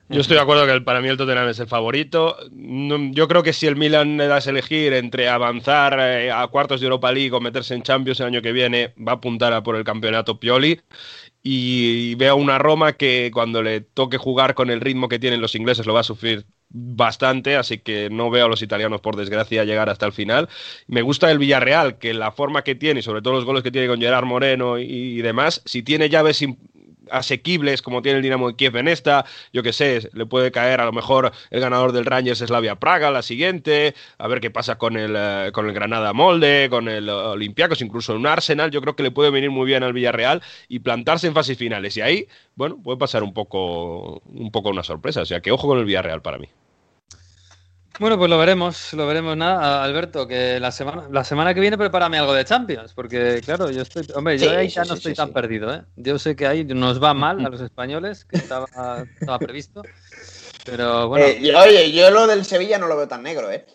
[0.08, 2.36] Yo estoy de acuerdo que para mí el Tottenham es el favorito.
[2.52, 6.80] Yo creo que si el Milan le das a elegir entre avanzar eh, a cuartos
[6.80, 9.62] de Europa League o meterse en Champions el año que viene, va a apuntar a
[9.62, 10.80] por el campeonato Pioli.
[11.42, 15.54] Y veo una Roma que cuando le toque jugar con el ritmo que tienen los
[15.54, 19.64] ingleses lo va a sufrir bastante, así que no veo a los italianos, por desgracia,
[19.64, 20.48] llegar hasta el final.
[20.86, 23.70] Me gusta el Villarreal, que la forma que tiene y sobre todo los goles que
[23.70, 26.42] tiene con Gerard Moreno y, demás, si tiene llaves
[27.10, 30.80] asequibles como tiene el Dinamo de Kiev en esta, yo que sé, le puede caer
[30.80, 34.78] a lo mejor el ganador del Rangers Slavia Praga la siguiente, a ver qué pasa
[34.78, 38.94] con el, eh, con el Granada Molde, con el Olympiacos, incluso un Arsenal, yo creo
[38.94, 42.28] que le puede venir muy bien al Villarreal y plantarse en fases finales y ahí,
[42.54, 45.84] bueno, puede pasar un poco, un poco una sorpresa, o sea que ojo con el
[45.84, 46.48] Villarreal para mí.
[48.00, 51.76] Bueno, pues lo veremos, lo veremos nada, Alberto, que la semana, la semana que viene
[51.76, 55.34] prepárame algo de Champions, porque claro, yo estoy, hombre, yo ahí ya no estoy tan
[55.34, 55.82] perdido, ¿eh?
[55.96, 59.82] Yo sé que ahí nos va mal a los españoles, que estaba, estaba previsto,
[60.64, 61.26] pero bueno.
[61.26, 63.66] Eh, oye, yo lo del Sevilla no lo veo tan negro, ¿eh?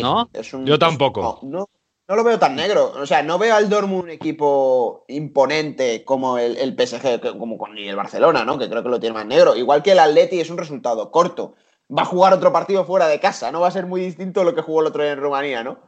[0.00, 0.30] ¿No?
[0.64, 1.40] yo tampoco.
[1.42, 1.68] No,
[2.06, 6.38] no, lo veo tan negro, o sea, no veo al Dortmund un equipo imponente como
[6.38, 8.56] el, el PSG, como con el Barcelona, ¿no?
[8.56, 11.56] Que creo que lo tiene más negro, igual que el Atleti es un resultado corto
[11.88, 14.44] va a jugar otro partido fuera de casa, no va a ser muy distinto a
[14.44, 15.80] lo que jugó el otro día en Rumanía, ¿no?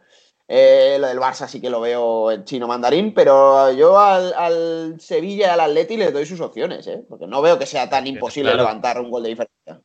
[0.49, 5.47] Eh, lo del Barça sí que lo veo en chino mandarín, pero yo al, Sevilla
[5.47, 7.05] y al Atleti les doy sus opciones, ¿eh?
[7.09, 9.80] porque no veo que sea tan imposible levantar un gol de diferencia.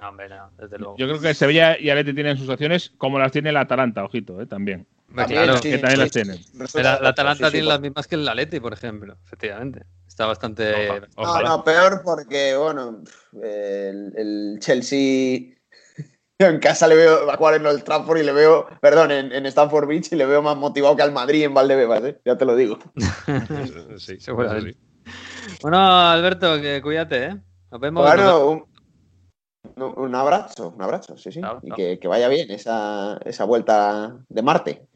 [0.00, 0.96] No, hombre, no, desde luego.
[0.98, 4.40] Yo creo que Sevilla y Atleti tienen sus opciones como las tiene el Atalanta, ojito,
[4.40, 4.46] ¿eh?
[4.46, 4.86] también.
[5.12, 6.38] claro, que también las tienen.
[6.74, 9.84] La, Atalanta tiene las mismas que el Atleti, por ejemplo, efectivamente.
[10.14, 11.02] Está bastante.
[11.16, 13.02] No, no, peor porque, bueno,
[13.42, 15.56] el Chelsea
[16.38, 19.44] en casa le veo a jugar en el Trafford y le veo, perdón, en, en,
[19.46, 22.20] Stanford Beach y le veo más motivado que al Madrid en Valdebebas, ¿eh?
[22.24, 22.78] ya te lo digo.
[23.98, 24.78] sí, seguramente.
[25.60, 27.36] Bueno, Alberto, que cuídate, ¿eh?
[27.72, 28.06] Nos vemos.
[28.06, 28.68] Bueno,
[29.96, 31.40] un, abrazo, un abrazo, sí, sí.
[31.64, 34.86] y Que, que, vaya bien esa, esa vuelta de Marte.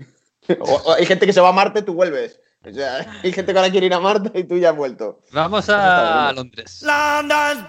[0.61, 2.41] o, hay gente que se va a Marte, tú vuelves.
[2.67, 5.21] O sea, hay gente que ahora quiere ir a Marte y tú ya has vuelto.
[5.33, 6.83] Vamos a Londres.
[6.83, 7.65] London's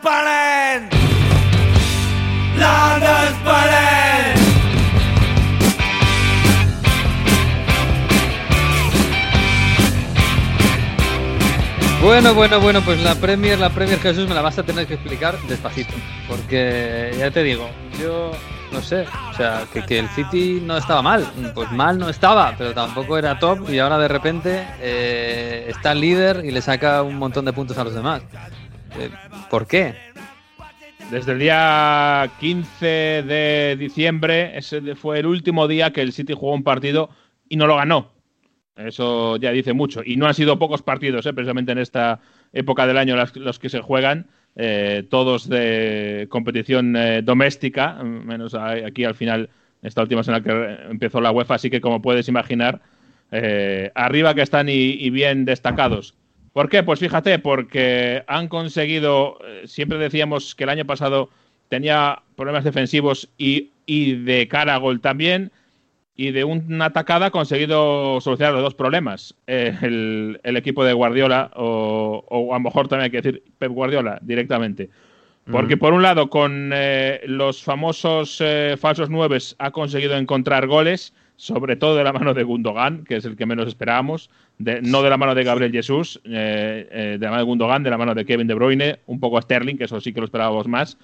[12.02, 14.96] bueno, bueno, bueno, pues la Premier, la Premier Jesús me la vas a tener que
[14.96, 15.94] explicar despacito,
[16.28, 17.70] porque ya te digo,
[18.02, 18.32] yo
[18.72, 22.74] no sé, o sea, que, el City no estaba mal, pues mal no estaba, pero
[22.74, 27.16] tampoco era top y ahora de repente eh, está el líder y le saca un
[27.16, 28.22] montón de puntos a los demás.
[28.98, 29.10] Eh,
[29.50, 29.96] ¿Por qué?
[31.12, 36.54] Desde el día 15 de diciembre, ese fue el último día que el City jugó
[36.54, 37.10] un partido
[37.48, 38.12] y no lo ganó.
[38.76, 40.02] Eso ya dice mucho.
[40.06, 41.34] Y no han sido pocos partidos, ¿eh?
[41.34, 42.22] precisamente en esta
[42.54, 49.04] época del año los que se juegan, eh, todos de competición eh, doméstica, menos aquí
[49.04, 49.50] al final,
[49.82, 52.82] esta última semana que empezó la UEFA, así que como puedes imaginar,
[53.94, 56.16] arriba que están y bien destacados
[56.54, 56.84] ¿Por qué?
[56.84, 61.30] Pues fíjate, porque han conseguido, eh, siempre decíamos que el año pasado
[61.70, 65.52] tenía problemas defensivos y, y de cara a gol también,
[66.20, 69.34] y de una atacada ha conseguido solucionar los dos problemas.
[69.48, 73.44] Eh, el, el, equipo de Guardiola, o, o, a lo mejor también hay que decir
[73.58, 74.90] Pep Guardiola directamente.
[75.50, 81.14] Porque por un lado, con eh, los famosos eh, falsos nueves ha conseguido encontrar goles,
[81.38, 85.02] sobre todo de la mano de Gundogan, que es el que menos esperábamos, de, no
[85.02, 88.14] de la mano de Gabriel Jesús, eh, de la mano de Gundogan, de la mano
[88.14, 90.98] de Kevin De Bruyne, un poco a Sterling, que eso sí que lo esperábamos más.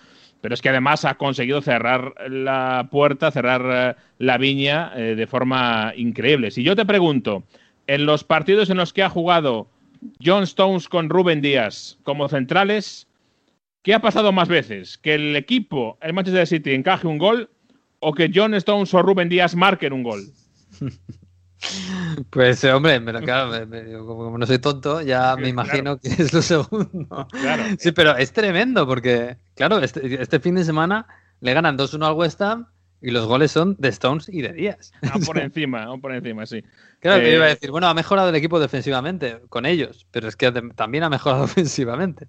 [0.46, 6.52] Pero es que además ha conseguido cerrar la puerta, cerrar la viña de forma increíble.
[6.52, 7.41] Si yo te pregunto,
[7.88, 9.68] en los partidos en los que ha jugado
[10.24, 13.08] John Stones con Rubén Díaz como centrales,
[13.82, 15.00] ¿Qué ha pasado más veces?
[15.00, 17.50] ¿Que el equipo, el Manchester City, encaje un gol
[18.00, 20.22] o que John Stones o Rubén Díaz marquen un gol?
[22.30, 25.99] Pues hombre, me, claro, me, me, como no soy tonto, ya me imagino claro.
[25.99, 27.28] que es lo segundo.
[27.32, 27.64] Claro.
[27.80, 31.08] Sí, pero es tremendo porque, claro, este, este fin de semana
[31.41, 32.68] le ganan 2-1 al West Ham
[33.01, 34.91] y los goles son de Stones y de Díaz.
[35.12, 36.64] Aún por encima, aún por encima, sí.
[36.99, 40.36] Claro, eh, iba a decir, bueno, ha mejorado el equipo defensivamente con ellos, pero es
[40.36, 42.28] que también ha mejorado ofensivamente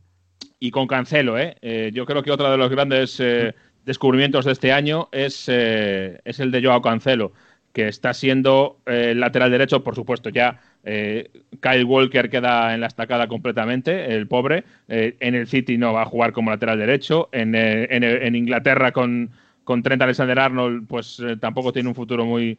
[0.58, 1.38] y con Cancelo.
[1.38, 1.56] ¿eh?
[1.62, 3.54] Eh, yo creo que otro de los grandes eh,
[3.84, 7.32] descubrimientos de este año es, eh, es el de Joao Cancelo,
[7.76, 13.28] que está siendo el lateral derecho, por supuesto, ya Kyle Walker queda en la estacada
[13.28, 14.64] completamente, el pobre.
[14.88, 17.28] en el City no va a jugar como lateral derecho.
[17.32, 19.30] En, en, en Inglaterra con,
[19.64, 22.58] con Trent Alexander Arnold, pues tampoco tiene un futuro muy,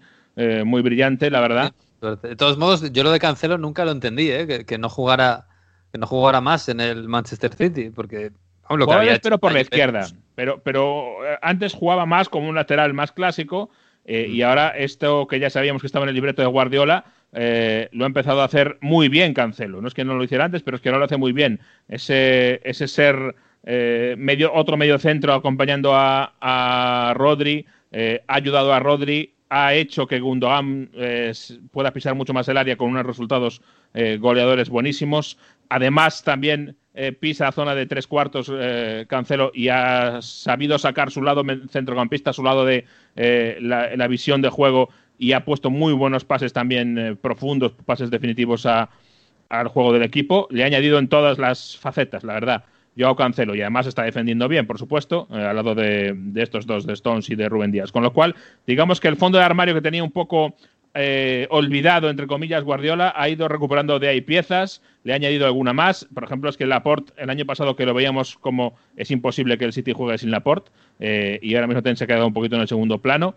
[0.65, 1.73] muy brillante, la verdad.
[2.21, 5.47] De todos modos, yo lo de Cancelo nunca lo entendí, que, que no jugara
[5.91, 8.31] que no jugara más en el Manchester City, porque
[8.69, 10.05] lo que había pero por la izquierda,
[10.35, 13.71] pero, pero eh, antes jugaba más como un lateral más clásico
[14.07, 17.89] eh, y ahora esto que ya sabíamos que estaba en el libreto de Guardiola eh,
[17.91, 19.81] lo ha empezado a hacer muy bien Cancelo.
[19.81, 21.59] No es que no lo hiciera antes, pero es que ahora lo hace muy bien.
[21.87, 28.73] Ese, ese ser eh, medio, otro medio centro acompañando a, a Rodri, eh, ha ayudado
[28.73, 31.33] a Rodri, ha hecho que Gundogan eh,
[31.71, 33.61] pueda pisar mucho más el área con unos resultados
[33.93, 35.37] eh, goleadores buenísimos.
[35.69, 41.21] Además, también eh, pisa zona de tres cuartos eh, Cancelo y ha sabido sacar su
[41.21, 44.89] lado centrocampista, su lado de eh, la, visión de juego
[45.19, 50.47] y ha puesto muy buenos pases también profundos, pases definitivos al juego del equipo.
[50.49, 52.63] Le ha añadido en todas las facetas, la verdad.
[52.97, 56.87] Joao Cancelo y además está defendiendo bien, por supuesto, al lado de, de, estos dos,
[56.87, 57.91] de Stones y de Rubén Díaz.
[57.91, 60.55] Con lo cual, digamos que el fondo de armario que tenía un poco
[60.97, 65.71] eh, olvidado, entre comillas, Guardiola, ha ido recuperando de ahí piezas, le ha añadido alguna
[65.71, 66.07] más.
[66.13, 69.65] Por ejemplo, es que Laporte, el año pasado que lo veíamos como es imposible que
[69.65, 72.63] el City juegue sin Laporte, eh, y ahora mismo se ha quedado un poquito en
[72.63, 73.35] el segundo plano.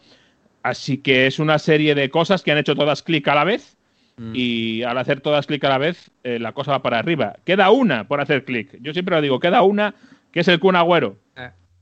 [0.62, 3.76] Así que es una serie de cosas que han hecho todas clic a la vez,
[4.16, 4.32] mm.
[4.34, 7.36] y al hacer todas clic a la vez, eh, la cosa va para arriba.
[7.44, 8.78] Queda una por hacer clic.
[8.80, 9.94] Yo siempre lo digo, queda una,
[10.32, 11.16] que es el Kun Agüero.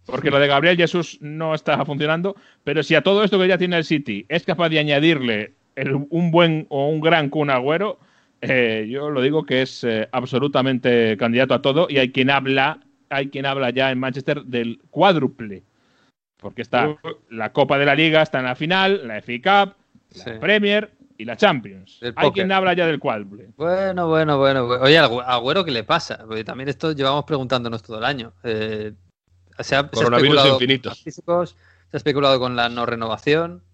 [0.07, 3.59] Porque lo de Gabriel Jesús no está funcionando, pero si a todo esto que ya
[3.59, 7.99] tiene el City es capaz de añadirle el, un buen o un gran Kun Agüero,
[8.41, 12.81] eh, yo lo digo que es eh, absolutamente candidato a todo y hay quien habla,
[13.09, 15.63] hay quien habla ya en Manchester del cuádruple.
[16.37, 16.97] Porque está
[17.31, 19.75] la Copa de la Liga, está en la final, la FA Cup,
[20.15, 20.31] la sí.
[20.39, 21.99] Premier y la Champions.
[22.15, 23.49] Hay quien habla ya del cuádruple.
[23.57, 24.67] Bueno, bueno, bueno.
[24.67, 26.25] Oye, Agüero, ¿qué le pasa?
[26.27, 28.33] Porque también esto llevamos preguntándonos todo el año.
[28.45, 28.93] Eh,
[29.59, 30.95] se ha, Coronavirus se ha infinito.
[30.95, 31.57] Físicos,
[31.91, 33.65] se ha especulado con la no renovación.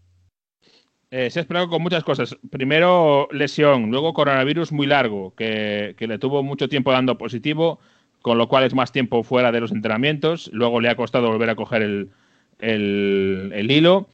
[1.17, 2.37] Eh, se ha esperado con muchas cosas.
[2.51, 7.79] Primero lesión, luego coronavirus muy largo, que, que, le tuvo mucho tiempo dando positivo,
[8.21, 10.51] con lo cual es más tiempo fuera de los entrenamientos.
[10.53, 12.11] Luego le ha costado volver a coger el,
[12.59, 14.09] el, hilo.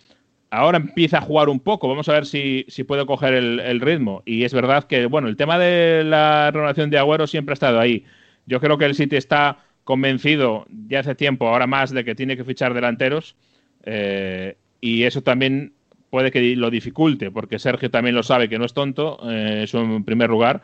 [0.50, 3.80] Ahora empieza a jugar un poco, vamos a ver si, si puede coger el, el,
[3.80, 4.22] ritmo.
[4.26, 7.80] Y es verdad que, bueno, el tema de la renovación de Agüero siempre ha estado
[7.80, 8.04] ahí.
[8.44, 12.36] Yo creo que el City está convencido ya hace tiempo, ahora más, de que tiene
[12.36, 13.36] que fichar delanteros.
[13.84, 15.72] Eh, y eso también
[16.10, 19.80] puede que lo dificulte, porque Sergio también lo sabe que no es tonto, eh, eso
[19.80, 20.62] en primer lugar.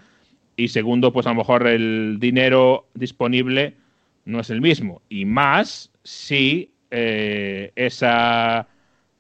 [0.57, 3.75] Y segundo, pues a lo mejor el dinero disponible
[4.25, 5.03] no es el mismo.
[5.09, 8.67] Y más si eh, esa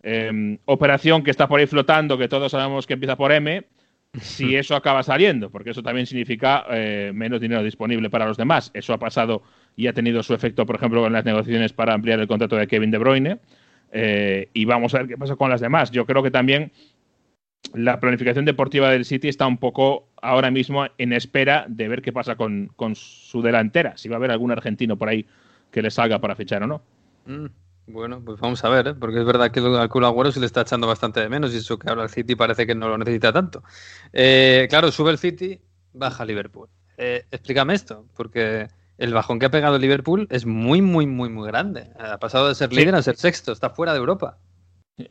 [0.02, 3.64] eh, operación que está por ahí flotando, que todos sabemos que empieza por M,
[4.20, 8.70] si eso acaba saliendo, porque eso también significa eh, menos dinero disponible para los demás.
[8.74, 9.42] Eso ha pasado
[9.76, 12.66] y ha tenido su efecto, por ejemplo, en las negociaciones para ampliar el contrato de
[12.66, 13.38] Kevin De Bruyne.
[13.92, 15.90] Eh, y vamos a ver qué pasa con las demás.
[15.90, 16.72] Yo creo que también
[17.74, 22.12] la planificación deportiva del City está un poco ahora mismo en espera de ver qué
[22.12, 25.26] pasa con, con su delantera, si va a haber algún argentino por ahí
[25.70, 26.82] que le salga para fichar o no.
[27.26, 27.46] Mm,
[27.88, 28.94] bueno, pues vamos a ver, ¿eh?
[28.94, 31.58] porque es verdad que al Kun Agüero se le está echando bastante de menos y
[31.58, 33.62] eso que ahora el City parece que no lo necesita tanto.
[34.12, 35.60] Eh, claro, sube el City,
[35.92, 36.68] baja Liverpool.
[36.96, 38.68] explícame esto, porque
[38.98, 41.88] el bajón que ha pegado Liverpool es muy, muy, muy, muy grande.
[41.98, 44.38] Ha pasado de ser líder a ser sexto, está fuera de Europa.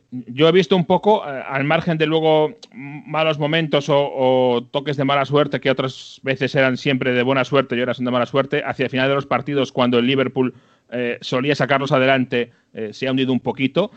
[0.09, 5.05] Yo he visto un poco, eh, al margen de luego malos momentos o, toques de
[5.05, 8.25] mala suerte, que otras veces eran siempre de buena suerte y ahora son de mala
[8.25, 10.55] suerte, hacia el final de los partidos, cuando el Liverpool
[10.89, 13.91] eh, solía sacarlos adelante, eh, se ha hundido un poquito.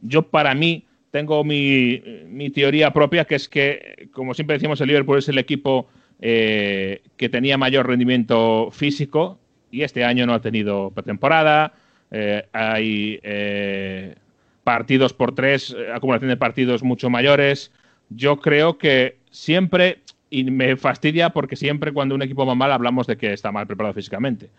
[0.00, 4.88] yo, para mí, tengo mi, mi, teoría propia, que es que, como siempre decimos, el
[4.88, 5.88] Liverpool es el equipo
[6.20, 9.38] que tenía mayor rendimiento físico
[9.70, 11.72] y este año no ha tenido pretemporada.
[12.52, 13.20] hay
[14.64, 17.72] partidos por tres, eh, acumulación de partidos mucho mayores.
[18.08, 19.98] Yo creo que siempre,
[20.30, 23.66] y me fastidia porque siempre cuando un equipo va mal hablamos de que está mal
[23.66, 24.50] preparado físicamente.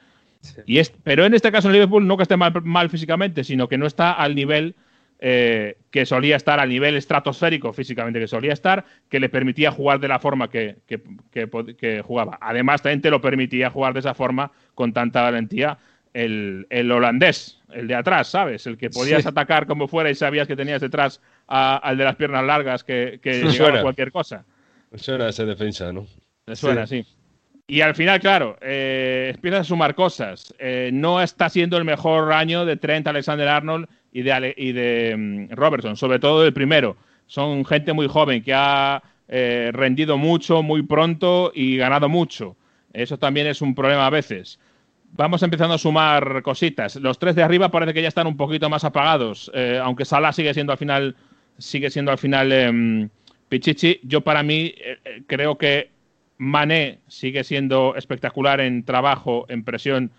[0.65, 3.67] Y es, pero en este caso el Liverpool no que esté mal, mal físicamente, sino
[3.67, 4.75] que no está al nivel
[5.23, 9.99] eh, que solía estar, al nivel estratosférico físicamente que solía estar, que le permitía jugar
[9.99, 12.39] de la forma que, que, jugaba.
[12.41, 15.77] Además, también te lo permitía jugar de esa forma con tanta valentía
[16.13, 18.65] el, el holandés, el de atrás, ¿sabes?
[18.65, 22.43] El que podías atacar como fuera y sabías que tenías detrás al de las piernas
[22.43, 24.43] largas que, que llegaba cualquier cosa.
[24.95, 26.07] Suena esa defensa, ¿no?
[26.55, 27.05] suena, sí.
[27.67, 30.53] Y al final, claro, eh, empiezas a sumar cosas.
[30.59, 35.15] Eh, no está siendo el mejor año de Trent, Alexander Arnold y de, y de
[35.17, 36.97] mm, Robertson, sobre todo el primero.
[37.27, 42.55] Son gente muy joven que ha eh, rendido mucho, muy pronto y ganado mucho.
[42.93, 44.59] Eso también es un problema a veces
[45.13, 46.95] vamos empezando a sumar cositas.
[46.95, 50.31] Los tres de arriba parece que ya están un poquito más apagados, eh, aunque Salah
[50.31, 51.15] sigue siendo al final,
[51.57, 53.09] sigue siendo al final em,
[53.49, 53.99] Pichichi.
[54.03, 55.89] Yo para mí eh, creo que
[56.37, 60.11] Mané sigue siendo espectacular en trabajo, en presión,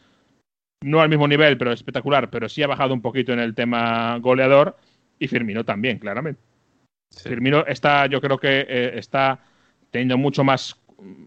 [0.83, 4.19] no al mismo nivel, pero espectacular, pero sí ha bajado un poquito en el tema
[4.19, 4.77] goleador
[5.19, 6.41] y Firmino también, claramente.
[7.11, 9.41] Firmino está, yo creo que está
[9.91, 10.77] teniendo mucho más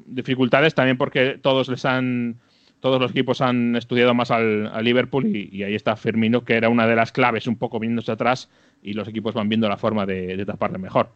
[0.06, 2.40] dificultades también porque todos les han
[2.86, 6.86] todos los equipos han estudiado más al, Liverpool y, ahí está Firmino, que era una
[6.86, 8.48] de las claves, un poco viéndose atrás
[8.84, 11.10] y los equipos van viendo la forma de, taparle mejor.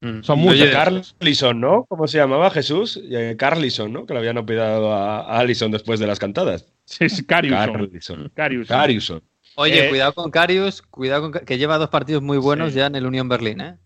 [0.00, 0.22] Mm.
[0.22, 0.70] Son muchos.
[0.70, 1.84] Carlison, ¿no?
[1.86, 2.98] ¿Cómo se llamaba Jesús?
[3.10, 4.06] Eh, Carlison, ¿no?
[4.06, 6.66] Que le habían olvidado a, Allison después de las cantadas.
[7.00, 8.30] Es Cariuson.
[8.34, 9.22] Cariuson.
[9.54, 12.94] Oye, eh, cuidado con Carius, cuidado con que lleva dos partidos muy buenos ya en
[12.96, 13.76] el Unión Berlín, ¿eh?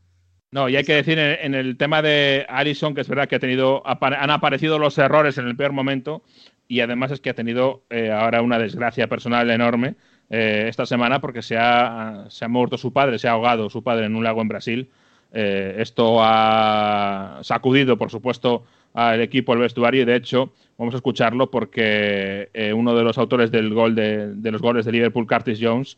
[0.53, 3.41] No, y hay que decir en, el tema de Allison que es verdad que ha
[3.41, 6.23] tenido, han aparecido los errores en el peor momento,
[6.69, 9.97] y además es que ha tenido eh, ahora una desgracia personal enorme
[10.31, 13.83] eh, esta semana porque se ha, se ha, muerto su padre, se ha ahogado su
[13.83, 14.91] padre en un lago en Brasil.
[15.33, 18.65] Eh, esto ha sacudido, por supuesto,
[18.97, 23.51] al equipo, al vestuario y de hecho vamos a escucharlo porque uno de los autores
[23.51, 25.97] del gol de, de, los goles de Liverpool, Curtis Jones,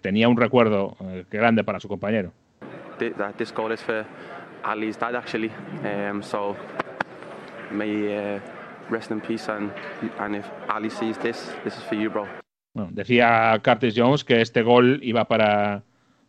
[0.00, 0.96] tenía un recuerdo
[1.30, 2.32] grande para su compañero.
[3.36, 4.04] This goal is for
[4.64, 5.50] Ali's dad actually,
[5.84, 6.56] um, so
[7.70, 8.40] may
[8.90, 9.70] rest in peace and,
[10.18, 12.26] and if Ali sees this, this is for you, bro.
[12.74, 15.82] Bueno, decía Curtis Jones que este gol iba para,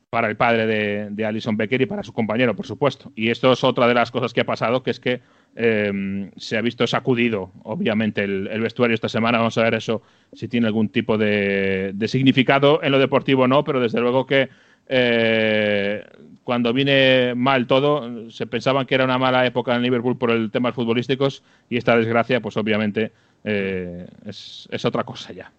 [0.10, 3.12] para el padre de, de, Alison Becker y para su compañero, por supuesto.
[3.16, 5.22] Y esto es otra de las cosas que ha pasado, que es que
[5.56, 9.40] eh, se ha visto sacudido, obviamente, el, vestuario esta semana.
[9.40, 10.02] Vamos a ver eso,
[10.34, 14.50] si tiene algún tipo de, significado en lo deportivo no, pero desde luego que
[14.88, 16.04] eh,
[16.44, 20.50] cuando viene mal todo, se pensaban que era una mala época en Liverpool por el
[20.50, 23.12] tema futbolísticos y esta desgracia, pues obviamente
[23.44, 25.52] eh, es, otra cosa ya.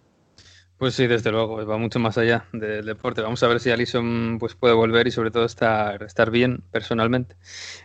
[0.81, 3.21] Pues sí, desde luego, va mucho más allá del deporte.
[3.21, 7.35] Vamos a ver si Alison pues, puede volver y sobre todo estar, estar bien personalmente.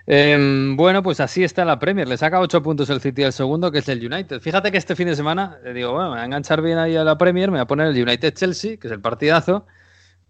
[0.07, 2.09] Em, bueno, pues así está la Premier.
[2.09, 4.41] Le saca ocho puntos el City al segundo, que es el United.
[4.41, 6.97] Fíjate que este fin de semana, le digo, bueno, me voy a enganchar bien ahí
[6.97, 9.67] a la Premier, me voy a poner el United-Chelsea, que es el partidazo.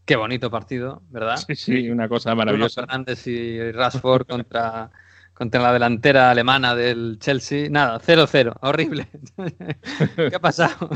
[0.05, 1.37] Qué bonito partido, ¿verdad?
[1.37, 2.81] Sí, sí, una cosa maravillosa.
[2.81, 4.91] Fernández y Rashford contra,
[5.37, 7.69] contra la delantera alemana del Chelsea.
[7.69, 9.07] Nada, 0-0, horrible.
[10.17, 10.89] ¿Qué ha pasado?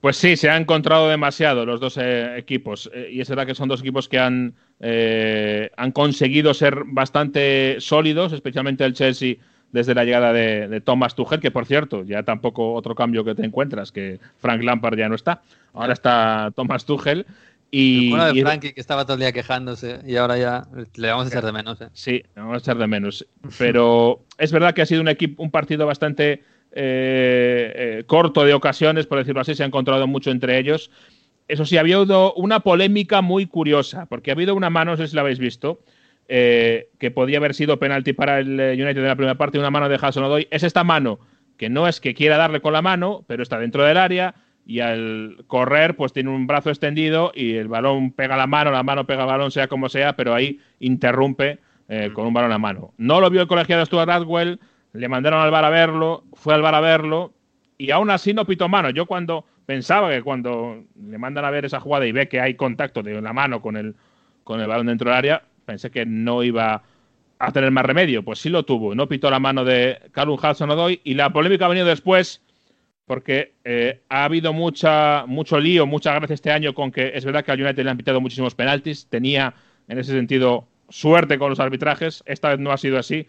[0.00, 2.88] Pues sí, se han encontrado demasiado los dos eh, equipos.
[2.94, 7.78] Eh, y es verdad que son dos equipos que han, eh, han conseguido ser bastante
[7.80, 9.34] sólidos, especialmente el Chelsea
[9.72, 13.34] desde la llegada de, de, Thomas Tuchel, que por cierto, ya tampoco otro cambio que
[13.34, 15.42] te encuentras, que Frank Lampard ya no está.
[15.74, 17.26] Ahora está Thomas Tuchel.
[17.70, 21.26] Y, bueno de Frankie que estaba todo el día quejándose y ahora ya le vamos
[21.26, 21.80] a echar de menos.
[21.80, 21.88] ¿eh?
[21.92, 23.26] Sí, le vamos a echar de menos.
[23.58, 28.54] Pero es verdad que ha sido un, equipo, un partido bastante eh, eh, corto de
[28.54, 30.90] ocasiones, por decirlo así, se ha encontrado mucho entre ellos.
[31.48, 35.06] Eso sí, ha habido una polémica muy curiosa, porque ha habido una mano, no sé
[35.06, 35.80] si la habéis visto,
[36.26, 39.94] que podía haber sido penalti para el United en la primera parte, una mano de
[39.94, 41.20] Hassan doy Es esta mano,
[41.56, 44.34] que no es que quiera darle con la mano, pero está dentro del área
[44.66, 48.82] y al correr pues tiene un brazo extendido y el balón pega la mano, la
[48.82, 52.58] mano pega el balón, sea como sea, pero ahí interrumpe eh, con un balón a
[52.58, 52.92] mano.
[52.98, 54.58] No lo vio el colegiado Stuart Radwell,
[54.92, 57.32] le mandaron al bar a verlo, fue al bar a verlo
[57.78, 58.90] y aún así no pitó mano.
[58.90, 62.54] Yo cuando pensaba que cuando le mandan a ver esa jugada y ve que hay
[62.54, 63.94] contacto de la mano con el,
[64.42, 66.82] con el balón dentro del área, pensé que no iba
[67.38, 68.24] a tener más remedio.
[68.24, 68.96] Pues sí lo tuvo.
[68.96, 72.42] No pitó la mano de Callum Hudson-Odoi y la polémica ha venido después
[73.06, 77.44] porque eh, ha habido mucha, mucho lío, mucha gracia este año con que es verdad
[77.44, 79.06] que al United le han pitado muchísimos penaltis.
[79.06, 79.54] Tenía
[79.88, 82.22] en ese sentido suerte con los arbitrajes.
[82.26, 83.28] Esta vez no ha sido así.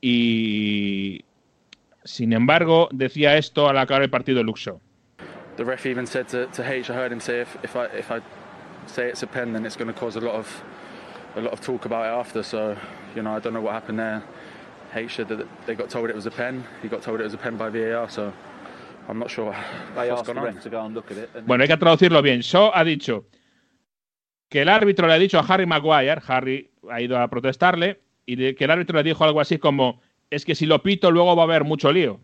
[0.00, 1.24] Y
[2.04, 4.80] sin embargo, decía esto al acabar el partido Shaw.
[5.56, 8.10] The ref even said to, to H, I heard him say, if, if, I, if
[8.10, 8.20] I
[8.86, 10.64] say it's a pen, then it's going to cause a lot of
[11.36, 12.42] a lot of talk about it after.
[12.42, 12.76] So,
[13.14, 14.22] you know, I don't know what happened there.
[14.94, 16.64] H said that they got told it was a pen.
[16.82, 18.08] He got told it was a pen by VAR.
[18.08, 18.32] So,
[19.10, 19.52] I'm not sure.
[19.94, 20.54] They what's asked the gone on.
[20.54, 21.30] ref to go and look at it.
[21.34, 22.40] and Bueno, hay que traducirlo bien.
[22.40, 23.26] Shaw ha dicho
[24.48, 28.54] que el árbitro le ha dicho a Harry Maguire, Harry ha ido a protestarle, y
[28.54, 30.00] que el árbitro le dijo algo así como,
[30.30, 32.20] es que si lo pito luego va a haber mucho lío.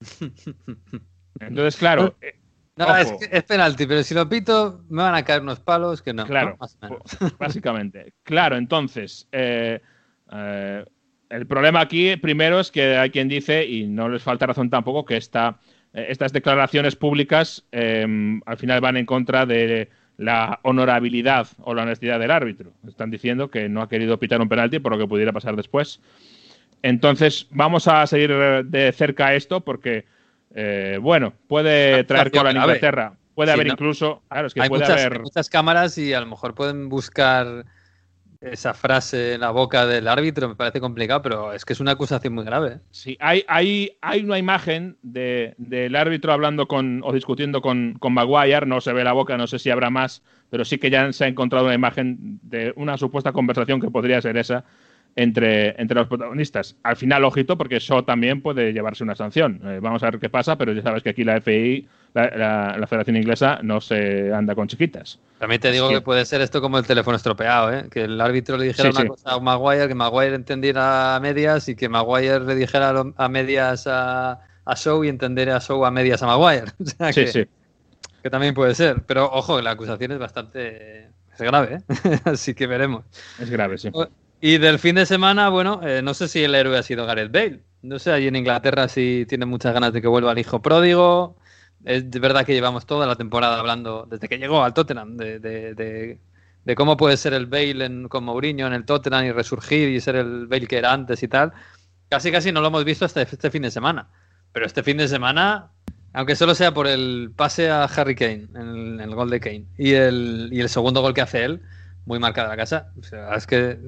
[1.40, 2.34] Entonces, claro, eh,
[2.76, 2.96] No, Ojo.
[2.96, 6.12] es, que es penalti, pero si lo pito, me van a caer unos palos que
[6.12, 6.26] no.
[6.26, 6.56] Claro, ¿no?
[6.60, 7.00] Más o menos.
[7.38, 8.12] básicamente.
[8.22, 9.80] Claro, entonces, eh,
[10.32, 10.84] eh,
[11.30, 15.04] el problema aquí primero es que hay quien dice, y no les falta razón tampoco,
[15.04, 15.77] que esta, eh,
[16.08, 22.18] estas declaraciones públicas eh, al final van en contra de la honorabilidad o la honestidad
[22.18, 22.72] del árbitro.
[22.86, 26.00] Están diciendo que no ha querido pitar un penalti por lo que pudiera pasar después.
[26.82, 30.04] Entonces, vamos a seguir eh, de cerca esto porque,
[30.54, 32.56] eh, bueno, puede traer cola en.
[32.56, 33.14] Inglaterra.
[33.34, 35.12] Puede Sí, haber incluso, claro, es que hay, puede muchas, haber...
[35.12, 37.64] hay muchas cámaras y a lo mejor pueden buscar
[38.40, 40.48] esa frase en la boca del árbitro.
[40.48, 42.74] Me parece complicado, pero es que es una acusación muy grave.
[42.74, 42.80] ¿eh?
[42.90, 48.14] Sí, hay, hay, hay una imagen de- del árbitro hablando con o discutiendo con, con
[48.14, 51.12] Maguire, no se ve la boca, no sé si habrá más, pero sí que ya
[51.12, 54.64] se ha encontrado una imagen de una supuesta conversación que podría ser esa
[55.16, 56.76] entre, entre los protagonistas.
[56.82, 59.60] Al final, ojito, porque eso también puede llevarse una sanción.
[59.64, 62.76] Eh, vamos a ver qué pasa, pero ya sabes que aquí la FI, la, la-
[62.78, 65.18] la Federación Inglesa, no se anda con chiquitas.
[65.38, 67.86] También te digo que puede ser esto como el teléfono estropeado, ¿eh?
[67.90, 69.08] que el árbitro le dijera Sí, una sí.
[69.08, 73.86] cosa a Maguire, que Maguire entendiera a medias y que Maguire le dijera a medias
[73.86, 76.72] a, a Show y entendiera a Show a medias a Maguire.
[76.80, 77.44] O sea Sí, que, sí.
[78.22, 79.02] que también puede ser.
[79.06, 82.18] Pero ojo, la acusación es bastante es grave, ¿eh?
[82.24, 83.04] así que veremos.
[83.38, 83.90] Es grave, sí.
[84.40, 87.32] Y del fin de semana, bueno, eh, no sé si el héroe ha sido Gareth
[87.32, 87.62] Bale.
[87.82, 91.36] No sé, allí en Inglaterra sí tiene muchas ganas de que vuelva el hijo pródigo.
[91.84, 96.18] Es verdad que llevamos toda la temporada hablando, desde que llegó al Tottenham, de, de-
[96.76, 100.46] cómo puede ser el Bale con Mourinho en el Tottenham y resurgir y ser el
[100.46, 101.52] Bale que era antes y tal.
[102.10, 104.08] Casi casi no lo hemos visto hasta este fin de semana.
[104.52, 105.70] Pero este fin de semana,
[106.12, 109.92] aunque solo sea por el pase a Harry Kane, en el, gol de Kane, y
[109.92, 111.62] el, y el segundo gol que hace él,
[112.06, 112.92] muy marcada la casa.
[113.36, 113.78] Es que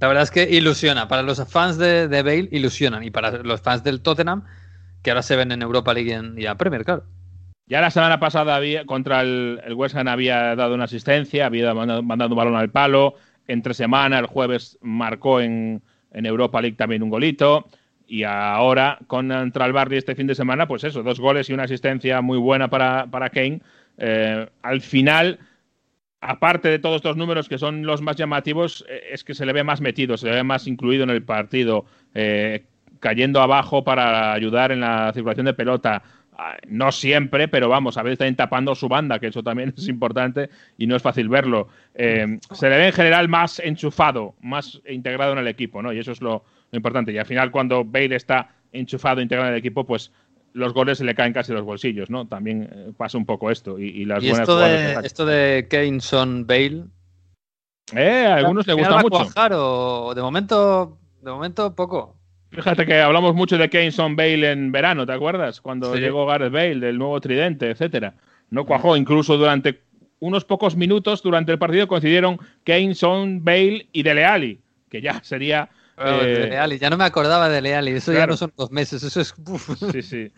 [0.00, 1.08] la verdad es que ilusiona.
[1.08, 3.02] Para los fans de, de Bale, ilusionan.
[3.04, 4.44] Y para los fans del Tottenham,
[5.02, 7.04] que ahora se ven en Europa League y en, a Premier, claro.
[7.66, 11.72] Ya la semana pasada había, contra el, el West Ham había dado una asistencia, había
[11.72, 12.00] mandado,
[12.30, 13.14] un balón al palo.
[13.46, 17.66] Entre semana, el jueves marcó en, en Europa League también un golito.
[18.06, 21.64] Y ahora, contra el Barley este fin de semana, pues eso, dos goles y una
[21.64, 23.60] asistencia muy buena para, para Kane.
[23.96, 25.38] Eh, al final,
[26.20, 29.54] aparte de todos estos números que son los más llamativos, eh, es que se le
[29.54, 32.64] ve más metido, se le ve más incluido en el partido, eh,
[33.00, 36.02] cayendo abajo para ayudar en la circulación de pelota.
[36.36, 39.86] Ah, No siempre, pero vamos, a veces también tapando su banda, que eso también es
[39.88, 41.68] importante y no es fácil verlo.
[41.94, 45.92] Eh, se le ve en general más enchufado, más integrado en el equipo, ¿no?
[45.92, 47.12] Y eso es lo, lo importante.
[47.12, 50.10] Y al final, cuando Bale está enchufado, integrado en el equipo, pues
[50.54, 52.26] los goles se le caen casi los bolsillos, ¿no?
[52.26, 53.78] También eh, pasa un poco esto.
[53.78, 56.84] Y, y las Y buenas esto de, esto de Kane son Bale.
[57.94, 59.32] Eh, a algunos le ¿al final gusta mucho.
[59.32, 62.16] cuajar o de momento, de momento poco.
[62.54, 65.60] Fíjate que hablamos mucho de Kane Son Bale en verano, ¿te acuerdas?
[65.60, 66.00] Cuando Sí.
[66.00, 68.14] llegó Gareth Bale, del nuevo tridente, etcétera.
[68.50, 69.80] No cuajó, incluso durante
[70.20, 75.22] unos pocos minutos durante el partido coincidieron Kane, Son, Bale y Dele Alli, que ya
[75.24, 75.68] sería.
[75.96, 79.20] Bueno, eh, ya no me acordaba de Leali, eso ya no son dos meses, eso
[79.20, 79.34] es.
[79.46, 79.70] uf.
[79.92, 80.32] Sí, sí.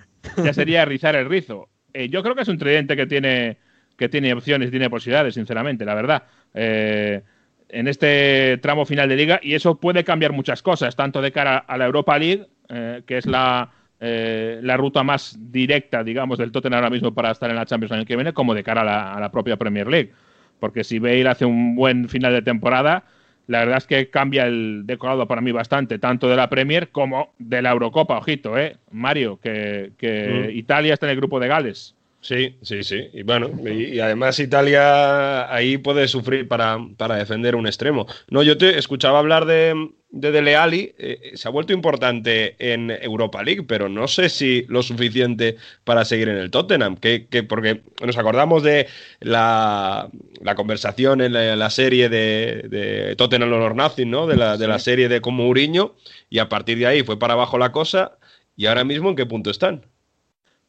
[0.45, 1.69] Ya sería rizar el rizo.
[1.95, 3.57] Eh, yo creo que es un tridente que tiene,
[3.97, 6.25] que tiene opciones tiene posibilidades, sinceramente, la verdad.
[6.53, 7.23] Eh,
[7.69, 11.59] en este tramo final de liga, y eso puede cambiar muchas cosas, tanto de cara
[11.59, 16.53] a la Europa League, eh, que es la, eh, la ruta más directa, digamos, del
[16.53, 18.83] Tottenham ahora mismo para estar en la Champions el año que viene, como de cara
[18.83, 20.13] a la, a la propia Premier League.
[20.61, 23.05] Porque si Bale hace un buen final de temporada,
[23.49, 27.33] la verdad es que cambia el decorado para mí bastante, tanto de la Premier como
[27.39, 28.17] de la Eurocopa.
[28.19, 28.77] Ojito, ¿eh?
[28.91, 30.57] Mario, que, que Mm.
[30.57, 31.96] Italia está en el grupo de Gales.
[32.27, 33.09] Sí, sí, sí.
[33.13, 38.09] Y bueno, y, además Italia ahí puede sufrir para, para, defender un extremo.
[38.31, 42.91] No, yo te escuchaba hablar de, de Dele Alli, eh, se ha vuelto importante en
[42.91, 46.97] Europa League, pero no sé si lo suficiente para seguir en el Tottenham.
[46.97, 48.89] Que, que porque nos acordamos de
[49.21, 50.11] la,
[50.41, 54.27] la conversación en la, serie de, de Tottenham Honor Nothing, ¿no?
[54.27, 55.95] De la, de la serie de con Mourinho,
[56.29, 58.19] y a partir de ahí fue para abajo la cosa.
[58.57, 59.87] ¿Y ahora mismo en qué punto están?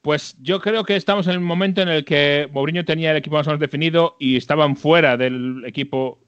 [0.01, 3.35] Pues yo creo que estamos en el momento en el que Mourinho tenía el equipo
[3.35, 6.19] más o menos definido y estaban fuera del equipo,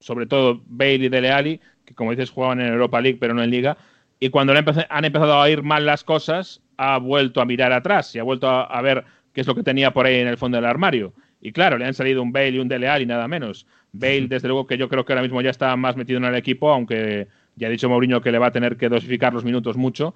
[0.00, 3.42] sobre todo Bale y Dele Alli, que como dices jugaban en Europa League pero no
[3.42, 3.76] en Liga.
[4.18, 8.18] Y cuando han empezado a ir mal las cosas, ha vuelto a mirar atrás y
[8.18, 10.64] ha vuelto a, ver qué es lo que tenía por ahí en el fondo del
[10.64, 11.12] armario.
[11.40, 13.66] Y claro, le han salido un Bale y un Dele Alli, nada menos.
[13.92, 16.34] Bale, desde luego que yo creo que ahora mismo ya está más metido en el
[16.34, 19.76] equipo, aunque ya ha dicho Mourinho que le va a tener que dosificar los minutos
[19.76, 20.14] mucho.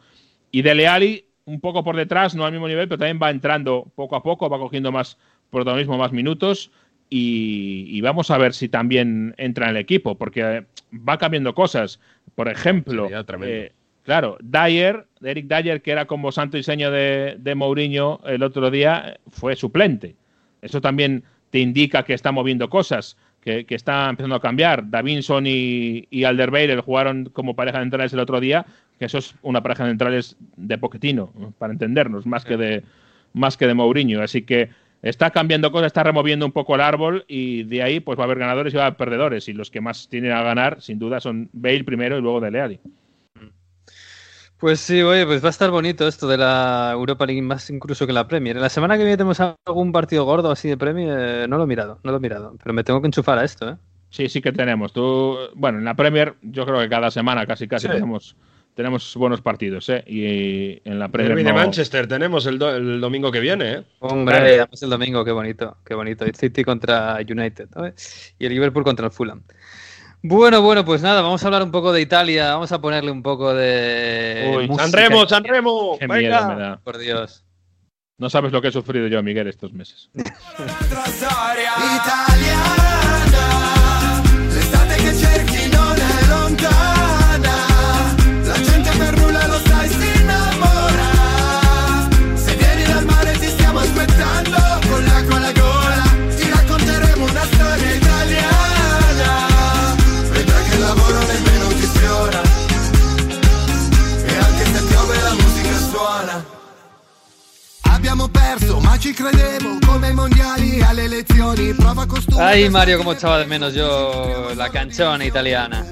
[0.51, 3.87] Y Dele Alli un poco por detrás, no al mismo nivel, pero también va entrando
[3.95, 5.19] poco a poco, va cogiendo más
[5.51, 6.71] protagonismo, más minutos.
[7.13, 11.99] Y, vamos a ver si también entra en el equipo, porque va cambiando cosas.
[12.37, 13.09] Por ejemplo,
[13.43, 13.73] eh,
[14.05, 19.19] claro, Dyer, Eric Dyer, que era como santo diseño de, de Mourinho el otro día,
[19.29, 20.15] fue suplente.
[20.63, 24.89] Eso también te indica que está moviendo cosas, que, está empezando a cambiar.
[24.89, 28.67] Davinson y, y Alderweireld jugaron como pareja de entrales el otro día
[29.01, 32.85] que eso es una pareja de centrales de Poquetino, para entendernos, más que de
[33.33, 34.23] más que de Mourinho.
[34.23, 34.69] Así que
[35.01, 38.27] está cambiando cosas, está removiendo un poco el árbol y de ahí pues va a
[38.27, 39.49] haber ganadores y va a haber perdedores.
[39.49, 42.61] Y los que más tienen a ganar, sin duda, son Bale primero y luego Dele
[42.61, 42.81] Alli.
[44.59, 48.07] Pues sí, oye, pues va a estar bonito esto de la Europa League más incluso
[48.07, 48.57] que la Premier.
[48.57, 52.01] La semana que viene tenemos algún partido gordo así de Premier, no lo he mirado,
[52.05, 53.77] no lo he mirado, pero me tengo que enchufar a esto, ¿eh?
[54.11, 54.93] Sí, sí que tenemos.
[54.93, 58.37] Tú, bueno, en la Premier yo creo que cada semana casi casi tenemos
[58.75, 60.03] tenemos buenos partidos, ¿eh?
[60.07, 61.45] Y en la Premier.
[61.45, 63.83] de Manchester tenemos el, domingo que viene, ¿eh?
[64.01, 66.25] Hombre, el domingo, qué bonito, qué bonito.
[66.25, 67.69] El City contra United,
[68.39, 69.43] Y el Liverpool contra el Fulham.
[70.23, 73.23] Bueno, bueno, pues nada, vamos a hablar un poco de Italia, vamos a ponerle un
[73.23, 74.55] poco de.
[74.55, 75.99] Uy, Sanremo, Sanremo.
[75.99, 76.81] Qué miedo me da.
[76.83, 77.45] Por Dios.
[78.19, 80.11] No sabes lo que he sufrido yo, Miguel, estos meses.
[112.51, 115.87] Ay, Mario, cómo echaba de menos yo la canchona italiana.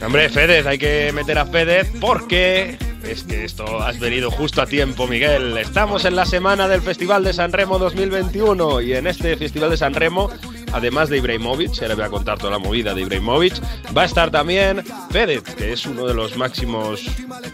[0.00, 4.66] Hombre, Fedez, hay que meter a Fedez porque es que esto has venido justo a
[4.66, 5.58] tiempo, Miguel.
[5.58, 9.76] Estamos en la semana del Festival de San Remo 2021 y en este Festival de
[9.76, 10.30] San Remo,
[10.74, 13.54] además de Ibrahimovic, ahora voy a contar toda la movida de Ibrahimovic,
[13.96, 17.04] va a estar también Fedez, que es uno de los máximos,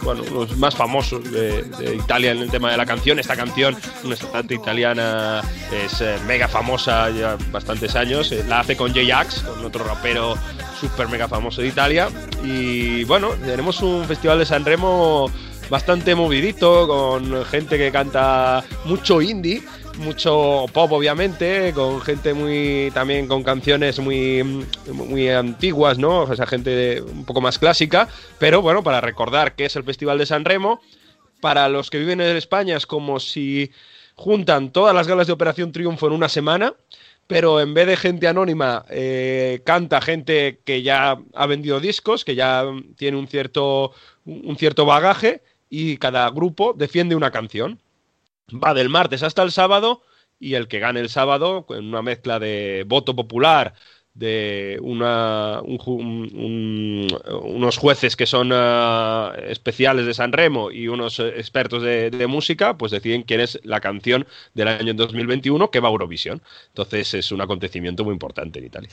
[0.03, 1.65] bueno, los más famosos de,
[1.95, 3.19] Italia en el tema de la canción.
[3.19, 5.43] Esta canción, una cantante italiana,
[5.73, 8.33] es eh, mega famosa ya bastantes años.
[8.33, 10.37] Eh, la hace con J-Ax, con otro rapero
[10.81, 12.09] súper mega famoso de Italia.
[12.43, 15.31] Y bueno, tenemos un festival de San Remo
[15.69, 19.63] bastante movidito, con gente que canta mucho indie,
[20.01, 26.23] mucho pop obviamente, con gente muy también con canciones muy, muy antiguas, ¿no?
[26.23, 30.19] O sea, gente un poco más clásica, pero bueno, para recordar que es el Festival
[30.19, 30.81] de San Remo,
[31.41, 33.71] para los que viven en España es como si
[34.15, 36.75] juntan todas las galas de Operación Triunfo en una semana
[37.31, 42.35] pero en vez de gente anónima, eh, canta gente que ya ha vendido discos, que
[42.35, 42.65] ya
[42.97, 43.93] tiene un cierto,
[44.25, 45.41] un cierto bagaje,
[45.71, 47.81] y cada grupo defiende una canción.
[48.53, 50.03] Va del martes hasta el sábado,
[50.39, 53.75] y el que gane el sábado, en una mezcla de voto popular,
[54.15, 55.89] de una, unos
[57.79, 62.93] jueces que son ah, especiales de San Remo y unos eh, expertos de, música, pues
[62.93, 66.43] deciden quién es la canción del año 2021 que va a Eurovisión.
[66.69, 68.91] Entonces es un acontecimiento muy importante en Italia.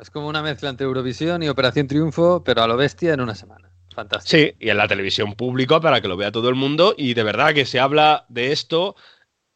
[0.00, 3.34] Es como una mezcla entre Eurovisión y Operación Triunfo, pero a lo bestia en una
[3.34, 3.70] semana.
[4.24, 7.22] Sí, y en la televisión pública para que lo vea todo el mundo y de
[7.22, 8.96] verdad que se habla de esto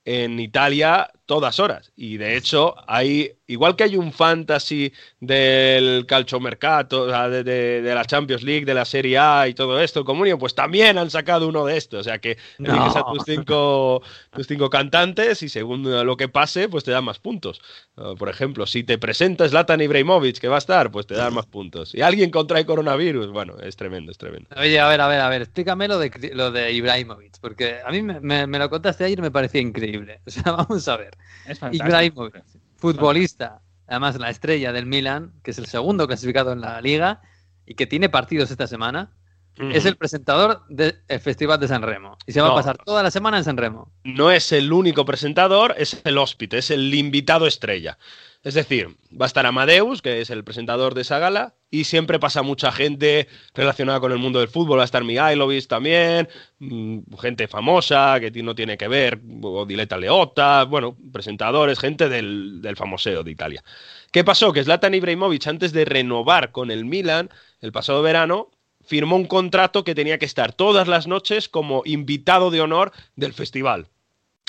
[0.04, 1.92] en Italia todas horas.
[1.94, 8.42] Y de hecho, hay, igual que hay un fantasy del calciomercato, de, de, la Champions
[8.42, 11.76] League, de la Serie A y todo esto, Comunio, pues también han sacado uno de
[11.76, 12.00] estos.
[12.00, 14.02] O sea que eliges a tus cinco,
[14.32, 17.62] tus cinco cantantes y según lo que pase, pues te dan más puntos.
[17.94, 21.32] Uh, por ejemplo, si te presentas Zlatan Ibrahimovic, que va a estar, pues te dan
[21.32, 21.94] más puntos.
[21.94, 24.48] Y alguien contrae coronavirus, bueno, es tremendo, es tremendo.
[24.56, 27.92] Oye, a ver, a ver, a ver, explícame lo de, lo de Ibrahimovic, porque a
[27.92, 30.20] mí me, me lo contaste ayer y me parecía increíble.
[30.26, 31.16] O sea, vamos a ver.
[31.46, 31.60] Es.
[31.72, 32.42] Ibrahimovic,
[32.76, 37.20] futbolista, además la estrella del Milan, que es el segundo clasificado en la liga
[37.66, 39.12] y que tiene partidos esta semana,
[39.56, 42.16] es el presentador del Festival de San Remo.
[42.26, 42.52] Y se va No.
[42.54, 43.92] a pasar toda la semana en San Remo.
[44.04, 47.98] No es el único presentador, es el hóspite, es el invitado estrella.
[48.42, 52.18] Es decir, va a estar Amadeus, que es el presentador de esa gala, y siempre
[52.18, 54.78] pasa mucha gente relacionada con el mundo del fútbol.
[54.78, 56.26] Va a estar Mihailovic también,
[56.58, 62.62] mm, gente famosa que no tiene que ver, o Diletta Leotta, bueno, presentadores, gente del,
[62.62, 63.62] del famoseo de Italia.
[64.10, 64.54] ¿Qué pasó?
[64.54, 67.28] Que Zlatan Ibrahimovic, antes de renovar con el Milan
[67.60, 68.48] el pasado verano,
[68.90, 73.32] firmó un contrato que tenía que estar todas las noches como invitado de honor del
[73.32, 73.86] festival.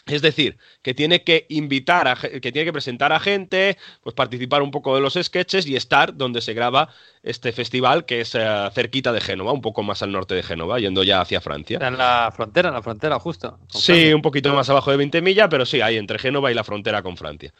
[0.07, 4.63] Es decir, que tiene que invitar, a, que tiene que presentar a gente, pues participar
[4.63, 6.89] un poco de los sketches y estar donde se graba
[7.21, 10.79] este festival, que es eh, cerquita de Génova, un poco más al norte de Génova,
[10.79, 11.77] yendo ya hacia Francia.
[11.79, 13.59] En la frontera, en la frontera, justo.
[13.69, 14.15] Sí, Francia.
[14.15, 17.03] un poquito más abajo de 20 millas, pero sí, ahí entre Génova y la frontera
[17.03, 17.53] con Francia.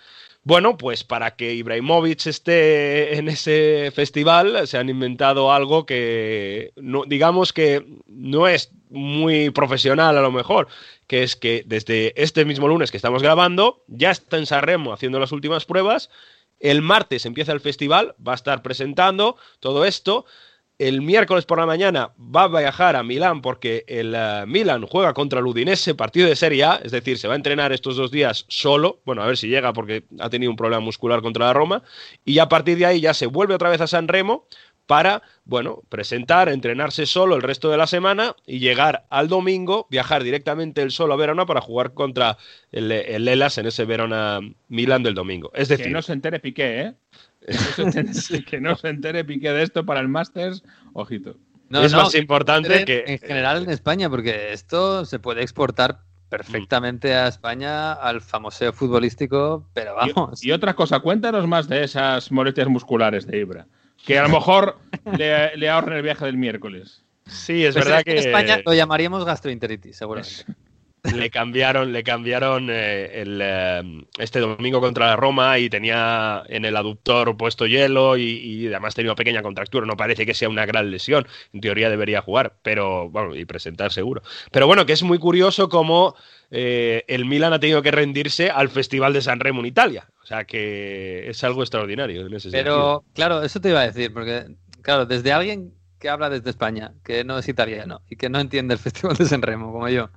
[0.44, 7.04] Bueno, pues para que Ibrahimovic esté en ese festival, se han inventado algo que, no,
[7.06, 10.68] digamos que no es muy profesional a lo mejor,
[11.06, 15.20] que es que desde este mismo lunes que estamos grabando, ya está en Sanremo haciendo
[15.20, 16.10] las últimas pruebas,
[16.60, 20.26] el martes empieza el festival, va a estar presentando todo esto,
[20.82, 25.14] el miércoles por la mañana va a viajar a Milán porque el eh, Milan juega
[25.14, 28.10] contra el Udinese, partido de Serie A, es decir, se va a entrenar estos dos
[28.10, 31.54] días solo, bueno, a ver si llega porque ha tenido un problema muscular contra la
[31.54, 31.84] Roma,
[32.26, 34.48] y a partir de ahí ya se vuelve otra vez a San Remo
[34.88, 40.24] para, bueno, presentar, entrenarse solo el resto de la semana y llegar al domingo, viajar
[40.24, 42.40] directamente el solo a Verona para jugar contra
[42.72, 45.52] el, el Elas en ese Verona-Milan del domingo.
[45.54, 46.94] Es decir, Que no se entere Piqué, ¿eh?
[48.48, 50.64] Que no se entere, Piqué de esto para el Masters,
[50.94, 51.36] ojito.
[51.70, 53.04] No, es no, más importante en- que...
[53.08, 59.68] En general en España, porque esto se puede exportar perfectamente a España al famoseo futbolístico,
[59.74, 60.44] pero vamos.
[60.44, 63.68] Y, y otra cosa, cuéntanos más de esas molestias musculares de Ibra.
[64.06, 64.78] Que a lo mejor
[65.18, 67.04] le, le ahorren el viaje del miércoles.
[67.26, 68.20] Sí, es Pues verdad en que...
[68.20, 70.46] España lo llamaríamos gastroenteritis, seguramente.
[71.04, 76.64] Le cambiaron, le cambiaron eh, el, eh, este domingo contra la Roma y tenía en
[76.66, 79.88] el aductor puesto hielo y, y además tenía una pequeña contractura.
[79.88, 81.28] No parece que sea una gran lesión.
[81.54, 84.22] En teoría debería jugar, pero bueno, y presentar seguro.
[84.52, 86.16] Pero bueno, que es muy curioso cómo
[86.52, 90.08] eh, el Milan ha tenido que rendirse al Festival de San Remo en Italia.
[90.22, 92.64] O sea que es algo extraordinario en ese sentido.
[92.64, 94.46] Pero claro, eso te iba a decir, porque
[94.82, 98.74] claro, desde alguien que habla desde España, que no es italiano y que no entiende
[98.74, 100.10] el Festival de San Remo, como yo.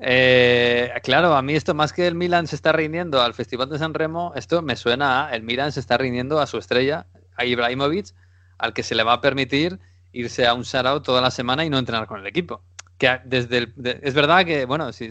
[0.00, 3.78] Eh, claro, a mí esto más que el Milan se está rindiendo al Festival de
[3.78, 7.44] San Remo, esto me suena a el Milan se está rindiendo a su estrella, a
[7.44, 8.14] Ibrahimovic,
[8.58, 9.78] al que se le va a permitir
[10.12, 12.62] irse a un sarao toda la semana y no entrenar con el equipo.
[12.98, 15.10] Que desde el- de- es verdad que, bueno, sí,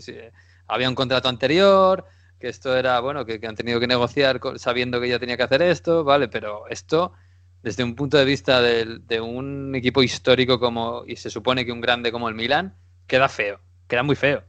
[0.67, 2.05] había un contrato anterior,
[2.39, 5.61] que esto era, bueno, que, han tenido que negociar sabiendo que ya tenía que hacer
[5.61, 6.27] esto, ¿vale?
[6.27, 7.13] Pero esto,
[7.63, 11.71] desde un punto de vista del- de un equipo histórico como, y se supone que
[11.71, 12.75] un grande como el Milan,
[13.07, 14.43] queda feo, queda muy feo.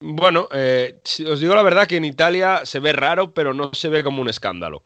[0.00, 3.88] Bueno, eh, os digo la verdad que en Italia se ve raro, pero no se
[3.88, 4.82] ve como un escándalo.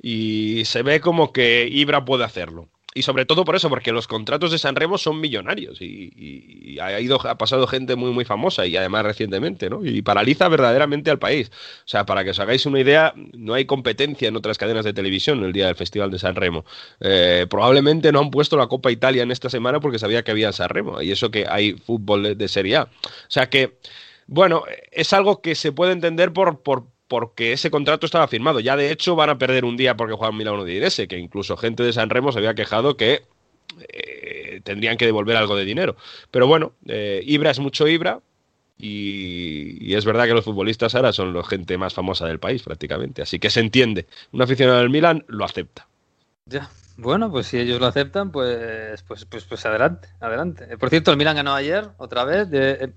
[0.00, 2.68] Y se ve como que Ibra puede hacerlo.
[2.94, 5.78] Y sobre todo por eso, porque los contratos de San Remo son millonarios.
[5.80, 9.84] Y ha, ido, ha pasado gente muy, muy famosa y además recientemente, ¿no?
[9.84, 11.50] Y paraliza verdaderamente al país.
[11.84, 14.94] O sea, para que os hagáis una idea, no hay competencia en otras cadenas de
[14.94, 16.64] televisión el día del Festival de San Remo.
[17.00, 20.50] Eh, probablemente no han puesto la Copa Italia en esta semana porque sabía que había
[20.52, 21.00] San Remo.
[21.00, 22.82] Y eso que hay fútbol de, de Serie A.
[22.84, 22.88] O
[23.28, 23.78] sea que
[24.28, 24.62] bueno,
[24.92, 28.60] es algo que se puede entender por, por, porque ese contrato estaba firmado.
[28.60, 31.56] Ya de hecho van a perder un día porque juegan Milano de Udinese, que incluso
[31.56, 33.22] gente de San Remo se había quejado que
[33.88, 35.96] eh, tendrían que devolver algo de dinero.
[36.30, 38.20] Pero bueno, eh, Ibra es mucho Ibra.
[38.80, 43.22] Y, es verdad que los futbolistas ahora son la gente más famosa del país prácticamente.
[43.22, 44.06] Así que se entiende.
[44.30, 45.88] Un aficionado del Milan lo acepta.
[46.46, 46.70] Ya.
[46.96, 50.66] Bueno, pues si ellos lo aceptan, pues, pues, pues, pues adelante, adelante.
[50.70, 52.50] Eh, Por cierto, el Milan ganó ayer, otra vez.
[52.50, 52.92] de-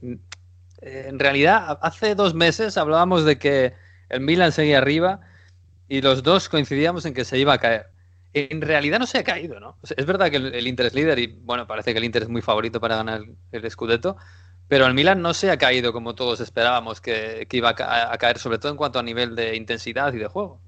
[0.82, 3.74] eh, en realidad, hace dos meses hablábamos de que
[4.10, 5.22] el Milan seguía arriba
[5.88, 7.88] y los dos coincidíamos en que se iba a caer.
[8.34, 9.78] En realidad no se ha caído, ¿no?
[9.98, 12.30] Es verdad que el, el Inter es líder y, bueno, parece que el Inter es
[12.30, 14.18] muy favorito para ganar el, el Scudetto,
[14.68, 18.14] pero el Milan no se ha caído como todos esperábamos que, que iba a, ca-
[18.14, 20.62] a caer, sobre todo en cuanto a nivel de intensidad y de juego.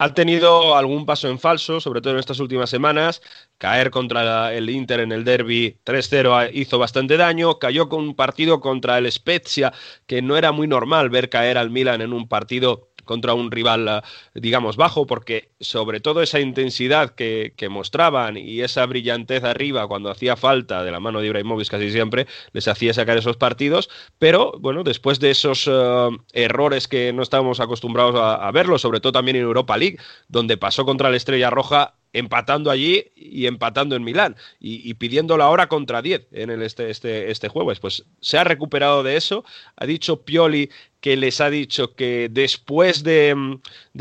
[0.00, 3.20] Han tenido algún paso en falso, sobre todo en estas últimas semanas.
[3.58, 7.58] Caer contra el Inter en el derby 3-0 hizo bastante daño.
[7.58, 9.72] Cayó con un partido contra el Spezia,
[10.06, 13.88] que no era muy normal ver caer al Milan en un partido contra un rival,
[13.88, 14.00] eh,
[14.34, 20.36] digamos, bajo, porque sobre todo esa intensidad que, mostraban y esa brillantez arriba cuando hacía
[20.36, 24.84] falta de la mano de Ibrahimovic casi siempre, les hacía sacar esos partidos, pero bueno,
[24.84, 29.36] después de esos eh, errores que no estábamos acostumbrados a, a verlos, sobre todo también
[29.36, 29.98] en Europa League,
[30.28, 35.48] donde pasó contra la Estrella Roja empatando allí y empatando en Milán y, pidiendo la
[35.48, 37.80] hora contra 10 en este, este, este jueves.
[37.80, 39.44] Pues se ha recuperado de eso.
[39.76, 40.70] Ha dicho Pioli
[41.00, 43.60] que les ha dicho que después de, mm,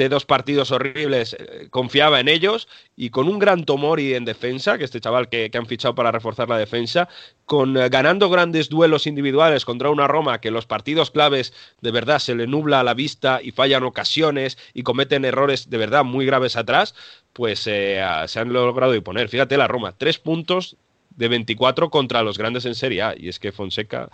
[0.09, 4.83] dos partidos horribles eh, confiaba en ellos y con un gran Tomori en defensa, que
[4.83, 7.07] este chaval que, han fichado para reforzar la defensa,
[7.45, 12.19] con eh, ganando grandes duelos individuales contra una Roma que los partidos claves de verdad
[12.19, 16.25] se le nubla a la vista y fallan ocasiones y cometen errores de verdad muy
[16.25, 16.95] graves atrás,
[17.37, 19.29] pues eh, se han logrado imponer.
[19.29, 20.75] Fíjate la Roma, tres puntos
[21.11, 23.13] de 24 contra los grandes en Serie A.
[23.15, 24.09] Y es que Fonseca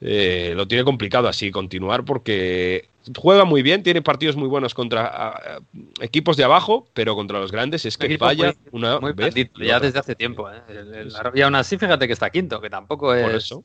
[0.00, 5.60] eh, lo tiene complicado así continuar porque juega muy bien, tiene partidos muy buenos contra
[6.00, 9.32] equipos de abajo, pero contra los grandes es que falla una vez.
[9.54, 10.50] ya desde hace tiempo.
[10.50, 11.08] ¿eh?
[11.32, 13.22] y aún así, fíjate que está quinto, que tampoco es.
[13.22, 13.64] Por eso.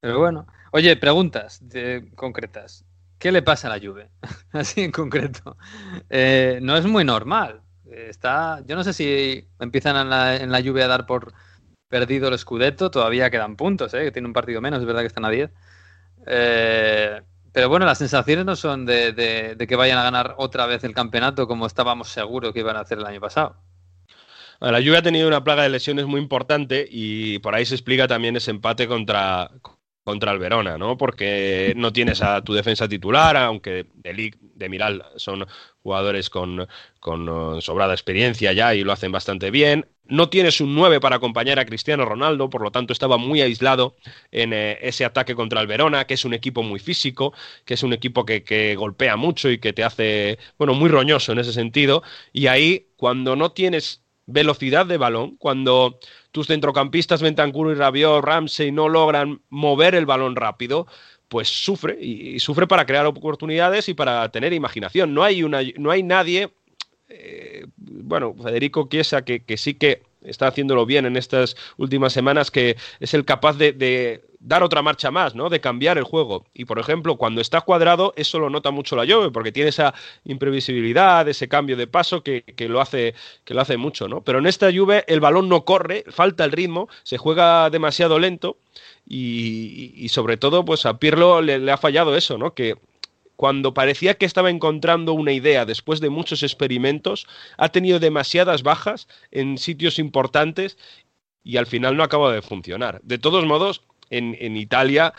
[0.00, 0.46] Pero bueno.
[0.70, 1.62] Oye, preguntas
[2.14, 2.86] concretas.
[3.18, 4.08] ¿Qué le pasa a la Juve?
[4.52, 5.58] Así en concreto.
[6.08, 10.86] no es muy normal está, yo no sé si empiezan en la, en la lluvia
[10.86, 11.32] a dar por
[11.88, 14.04] perdido el Scudetto, todavía quedan puntos, ¿eh?
[14.04, 15.50] que tiene un partido menos, es verdad que están a 10.
[16.26, 17.20] Eh,
[17.52, 21.46] pero bueno, las sensaciones no son de, que vayan a ganar otra vez el campeonato
[21.46, 23.56] como estábamos seguros que iban a hacer el año pasado.
[24.58, 28.08] La lluvia ha tenido una plaga de lesiones muy importante y por ahí se explica
[28.08, 29.50] también ese empate contra,
[30.04, 30.96] contra el Verona, ¿no?
[30.96, 35.46] Porque no tienes a tu defensa titular, aunque de de Miral son
[35.82, 36.68] jugadores con,
[37.00, 39.86] con uh, sobrada experiencia ya y lo hacen bastante bien.
[40.06, 43.96] No tienes un 9 para acompañar a Cristiano Ronaldo, por lo tanto estaba muy aislado
[44.30, 47.32] en eh, ese ataque contra el Verona, que es un equipo muy físico,
[47.64, 51.32] que es un equipo que, que, golpea mucho y que te hace, bueno, muy roñoso
[51.32, 52.02] en ese sentido.
[52.32, 55.98] Y ahí, cuando no tienes velocidad de balón, cuando
[56.34, 60.88] tus centrocampistas Bentancur y Rabiot, Ramsey no logran mover el balón rápido,
[61.28, 65.14] pues sufre y, sufre para crear oportunidades y para tener imaginación.
[65.14, 66.50] No hay, una, no hay nadie,
[67.08, 72.50] eh, bueno, Federico Chiesa, que, que sí que está haciéndolo bien en estas últimas semanas,
[72.50, 75.48] que es el capaz de, dar otra marcha más, ¿no?
[75.48, 76.44] De cambiar el juego.
[76.52, 79.94] Y por ejemplo, cuando está cuadrado, eso lo nota mucho la Juve, porque tiene esa
[80.24, 83.14] imprevisibilidad, ese cambio de paso que, lo hace,
[83.44, 84.20] que lo hace mucho, ¿no?
[84.20, 88.58] Pero en esta Juve el balón no corre, falta el ritmo, se juega demasiado lento.
[89.06, 92.54] Y, sobre todo, pues a Pirlo le, le ha fallado eso, ¿no?
[92.54, 92.76] Que
[93.36, 99.08] cuando parecía que estaba encontrando una idea después de muchos experimentos, ha tenido demasiadas bajas
[99.30, 100.78] en sitios importantes
[101.42, 103.00] y al final no acaba de funcionar.
[103.02, 105.12] De todos modos, en, Italia,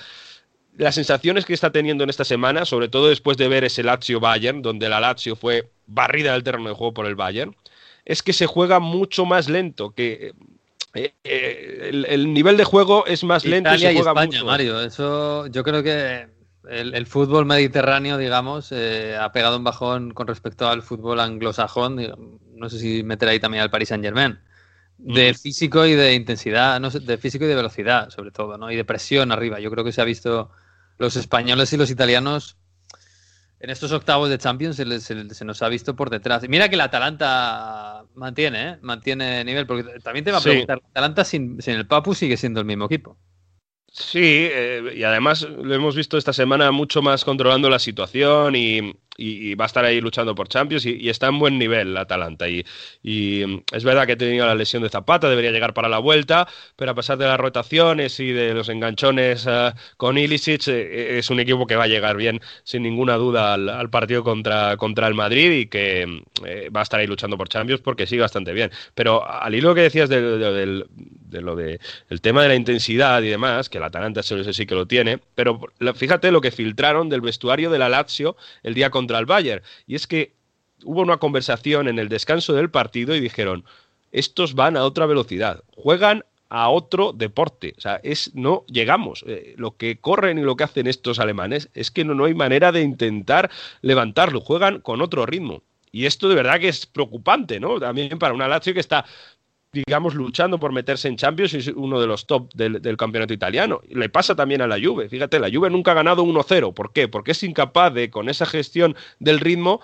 [0.77, 4.61] las sensaciones que está teniendo en esta semana, sobre todo después de ver ese Lazio-Bayern,
[4.61, 7.55] donde la Lazio fue barrida del terreno de juego por el Bayern,
[8.05, 10.33] es que se juega mucho más lento, que
[10.93, 15.47] eh, eh, el, nivel de juego es más lento y se juega España, Mario, eso
[15.47, 16.27] yo creo que
[16.69, 22.39] el, fútbol mediterráneo, digamos, eh, ha pegado un bajón con respecto al fútbol anglosajón.
[22.53, 24.39] No sé si meter ahí también al Paris Saint Germain.
[24.97, 28.71] De físico y de intensidad, no de físico y de velocidad, sobre todo, ¿no?
[28.71, 29.59] Y de presión arriba.
[29.59, 30.51] Yo creo que se ha visto
[30.97, 32.57] los españoles y los italianos
[33.59, 36.43] en estos octavos de Champions se, nos ha visto por detrás.
[36.43, 38.77] Y mira que la Atalanta mantiene, ¿eh?
[38.81, 42.37] mantiene nivel, porque también te va a preguntar, ¿la Atalanta sin, sin el Papu sigue
[42.37, 43.17] siendo el mismo equipo?
[43.97, 48.93] Sí, eh, y además lo hemos visto esta semana mucho más controlando la situación y,
[49.17, 52.47] y, va a estar ahí luchando por Champions y, está en buen nivel la Atalanta.
[52.49, 52.65] Y,
[53.71, 56.95] es verdad que tenido la lesión de Zapata, debería llegar para la vuelta, pero a
[56.95, 61.65] pesar de las rotaciones y de los enganchones eh, con Ilicic, eh, es un equipo
[61.67, 65.65] que va a llegar bien, sin ninguna duda, al, partido contra, contra el Madrid y
[65.67, 68.71] que eh, va a estar ahí luchando por Champions porque sigue bastante bien.
[68.93, 70.21] Pero al hilo que decías de,
[71.41, 71.79] lo de
[72.09, 75.59] el tema de la intensidad y demás, que la Atalanta sí que lo tiene, pero
[75.95, 79.61] fíjate lo que filtraron del vestuario de la Lazio el día contra contra el Bayern.
[79.85, 80.33] Y es que
[80.83, 83.63] hubo una conversación en el descanso del partido y dijeron,
[84.11, 87.75] estos van a otra velocidad, juegan a otro deporte.
[87.77, 89.23] O sea, es, no llegamos.
[89.27, 92.33] Eh, lo que corren y lo que hacen estos alemanes es que no, no hay
[92.33, 93.51] manera de intentar
[93.81, 94.41] levantarlo.
[94.41, 95.61] Juegan con otro ritmo.
[95.91, 97.79] Y esto de verdad que es preocupante, ¿no?
[97.79, 99.05] También para una Lazio que está
[99.83, 103.81] digamos, luchando por meterse en Champions y es uno de los top del, campeonato italiano.
[103.89, 105.09] Le pasa también a la Juve.
[105.09, 106.73] Fíjate, la Juve nunca ha ganado 1-0.
[106.73, 107.07] ¿Por qué?
[107.07, 109.81] Porque es incapaz de, con esa gestión del ritmo,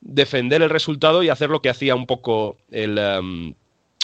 [0.00, 2.98] defender el resultado y hacer lo que hacía un poco el...
[2.98, 3.54] Um,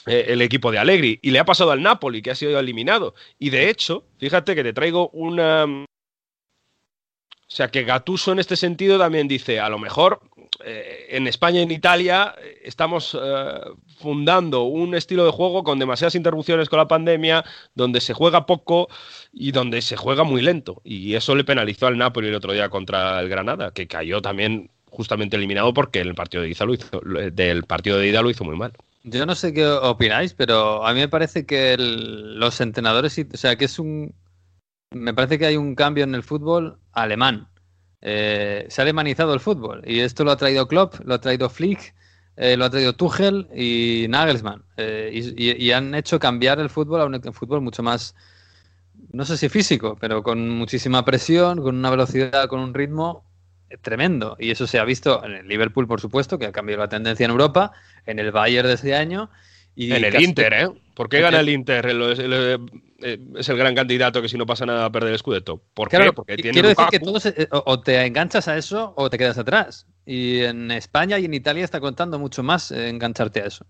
[0.07, 3.15] e, el equipo de Allegri y le ha pasado al Napoli que ha sido eliminado
[3.39, 5.67] y de hecho fíjate que te traigo una
[7.49, 10.21] O sea que Gatuso en este sentido también dice, a lo mejor
[10.65, 13.61] eh, en España y en Italia eh, estamos eh,
[13.99, 17.45] fundando un estilo de juego con demasiadas interrupciones con la pandemia,
[17.75, 18.89] donde se juega poco
[19.33, 20.83] y donde se juega muy lento.
[20.85, 24.71] Y eso le penalizó al Napoli el otro día contra el Granada, que cayó también
[24.91, 27.01] justamente eliminado porque el partido de ida lo hizo,
[27.33, 28.73] del partido de ida lo hizo muy mal.
[29.05, 33.57] Yo no sé qué opináis, pero a mí me parece que los entrenadores, o sea,
[33.57, 34.13] que es un,
[34.91, 37.49] me parece que hay un cambio en el fútbol alemán.
[38.01, 41.49] Eh, se ha alemanizado el fútbol y esto lo ha traído Klopp, lo ha traído
[41.49, 41.95] Flick,
[42.37, 47.07] eh, lo ha traído Tuchel y Nagelsmann eh, y, han hecho cambiar el fútbol a
[47.07, 48.15] un, fútbol mucho más,
[49.13, 53.25] no sé si físico, pero con muchísima presión, con una velocidad, con un ritmo
[53.83, 56.89] tremendo y eso se ha visto en el Liverpool, por supuesto, que ha cambiado la
[56.89, 57.73] tendencia en Europa,
[58.07, 59.29] en el Bayern de ese año
[59.79, 60.69] y en el Inter, ¿eh?
[60.93, 61.87] ¿Por qué gana el Inter?
[61.89, 65.63] Eh, es el gran candidato que si no pasa nada a perder el Scudetto.
[65.73, 66.13] ¿Por qué?
[66.13, 69.39] Porque tiene quiero decir que todos eh, o te enganchas a eso o te quedas
[69.39, 69.87] atrás.
[70.05, 73.67] Y en España y en Italia está contando mucho más engancharte a eso.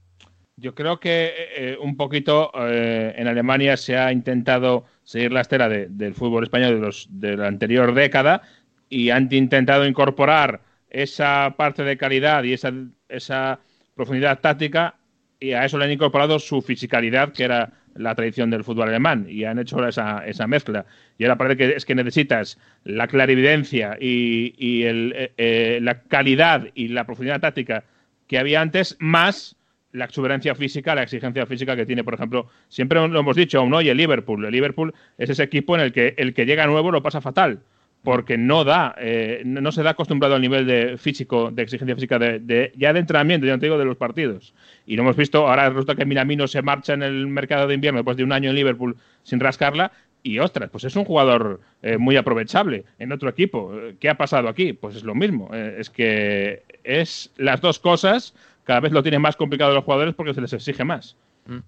[0.57, 6.15] Yo creo que eh, un poquito en Alemania se ha intentado seguir la estera del
[6.15, 8.41] fútbol español de, los, de la anterior década
[8.89, 12.73] y han intentado incorporar esa parte de calidad y esa,
[13.11, 13.61] esa
[13.95, 14.98] profundidad táctica
[15.41, 19.27] y a eso le han incorporado su fisicalidad, que era la tradición del fútbol alemán,
[19.29, 20.87] y han hecho esa, esa mezcla.
[21.19, 24.53] Y ahora parece que es que necesitas la clarividencia y,
[24.85, 27.85] eh, eh, la calidad y la profundidad táctica
[28.27, 29.57] que había antes, más
[29.93, 33.73] la exuberancia física, la exigencia física que tiene, por ejemplo, siempre lo hemos dicho aún
[33.73, 34.45] hoy, el Liverpool.
[34.45, 37.61] El Liverpool es ese equipo en el que el que llega nuevo lo pasa fatal
[38.03, 42.19] porque no da, eh, no se da acostumbrado al nivel de físico, de exigencia física
[42.19, 44.55] de, ya de entrenamiento, ya no te digo de los partidos.
[44.87, 47.99] Y lo hemos visto, ahora resulta que Minamino se marcha en el mercado de invierno
[47.99, 49.93] después de un año en Liverpool sin rascarla.
[50.23, 53.73] Y ostras, pues es un jugador eh, muy aprovechable en otro equipo.
[54.01, 54.73] ¿Qué ha pasado aquí?
[54.73, 55.51] Pues es lo mismo.
[55.53, 58.35] Eh, es que es las dos cosas,
[58.65, 61.17] cada vez lo tienen más complicado los jugadores porque se les exige más.
[61.47, 61.59] Mm.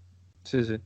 [0.42, 0.76] Sí, sí.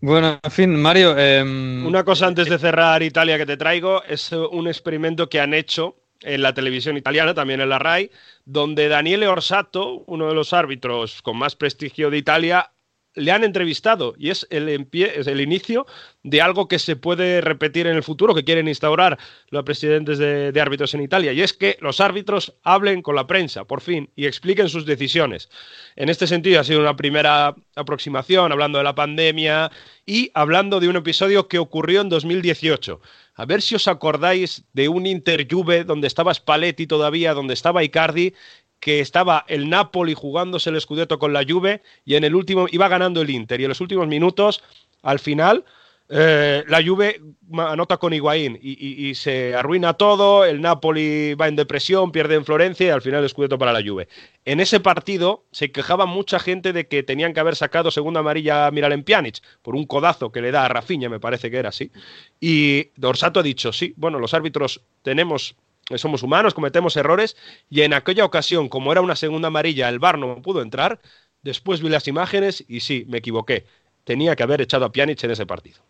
[0.00, 1.16] Bueno, en fin, Mario.
[1.18, 5.52] Em, Una cosa antes de cerrar Italia que te traigo es un experimento que han
[5.52, 8.10] hecho en la televisión italiana, también en la RAI,
[8.44, 12.72] donde Daniele Orsato, uno de los árbitros con más prestigio de Italia,
[13.14, 15.86] le han entrevistado y es el, es el inicio
[16.22, 19.18] de algo que se puede repetir en el futuro, que quieren instaurar
[19.48, 23.64] los presidentes de, árbitros en Italia, y es que los árbitros hablen con la prensa,
[23.64, 25.48] por fin, y expliquen sus decisiones.
[25.96, 29.70] En este sentido, ha sido una primera aproximación, hablando de la pandemia
[30.04, 33.00] y hablando de un episodio que ocurrió en 2018.
[33.34, 37.82] A ver si os acordáis de un Inter Juve donde estaba Spalletti todavía, donde estaba
[37.82, 38.34] Icardi
[38.80, 42.88] que estaba el Napoli jugándose el Scudetto con la Juve y en el último iba
[42.88, 44.62] ganando el Inter y en los últimos minutos,
[45.02, 45.64] al final,
[46.12, 47.20] eh, la Juve
[47.56, 52.86] anota con Higuaín y, se arruina todo, el Napoli va en depresión, pierde en Florencia
[52.86, 54.08] y al final el Scudetto para la Juve.
[54.44, 58.66] En ese partido se quejaba mucha gente de que tenían que haber sacado segunda amarilla
[58.66, 61.68] a Miralem Pjanic por un codazo que le da a Rafinha, me parece que era
[61.68, 61.92] así.
[62.40, 65.54] Y Dorsato ha dicho, sí, bueno, los árbitros tenemos
[65.98, 67.36] somos humanos, cometemos errores
[67.68, 71.00] y en aquella ocasión, como era una segunda amarilla, el bar no pudo entrar,
[71.42, 73.66] después vi las imágenes y sí, me equivoqué.
[74.04, 75.80] Tenía que haber echado a Pjanic en ese partido.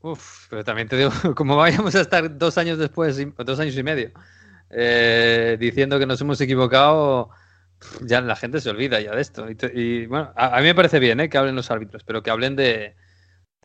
[0.00, 3.82] Uf, pero también te digo, como vayamos a estar dos años después, dos años y
[3.82, 4.10] medio,
[4.70, 7.30] eh, diciendo que nos hemos equivocado,
[8.02, 9.46] ya la gente se olvida ya de esto.
[9.74, 12.56] Y, bueno, a, mí me parece bien eh, que hablen los árbitros, pero que hablen
[12.56, 12.94] de,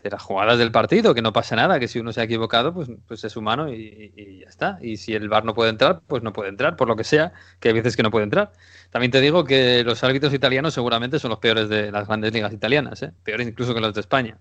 [0.03, 2.73] de las jugadas del partido, que no pasa nada, que si uno se ha equivocado,
[2.73, 4.77] pues, pues es humano y, ya está.
[4.81, 7.31] Y si el VAR no puede entrar, pues no puede entrar, por lo que sea,
[7.61, 8.51] que hay veces que no puede entrar.
[8.91, 12.51] También te digo que los árbitros italianos seguramente son los peores de las grandes ligas
[12.51, 13.13] italianas, ¿eh?
[13.23, 14.37] peores incluso que los de España.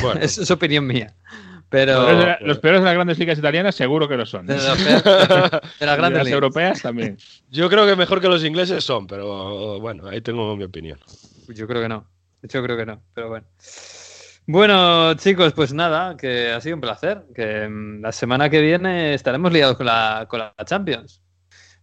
[0.00, 0.20] Bueno.
[0.22, 1.14] es opinión mía.
[1.68, 2.38] Pero...
[2.40, 4.46] Los peores de las grandes ligas italianas seguro que lo son.
[4.46, 5.60] De, las
[5.98, 7.18] grandes europeas también.
[7.50, 10.98] Yo creo que mejor que los ingleses son, pero bueno, ahí tengo mi opinión.
[11.48, 12.06] Yo creo que no.
[12.42, 13.46] Yo creo que no, pero bueno.
[14.50, 17.22] Bueno, chicos, pues nada, que ha sido un placer.
[17.34, 21.22] Que mm, la semana que viene estaremos liados con la, con la Champions.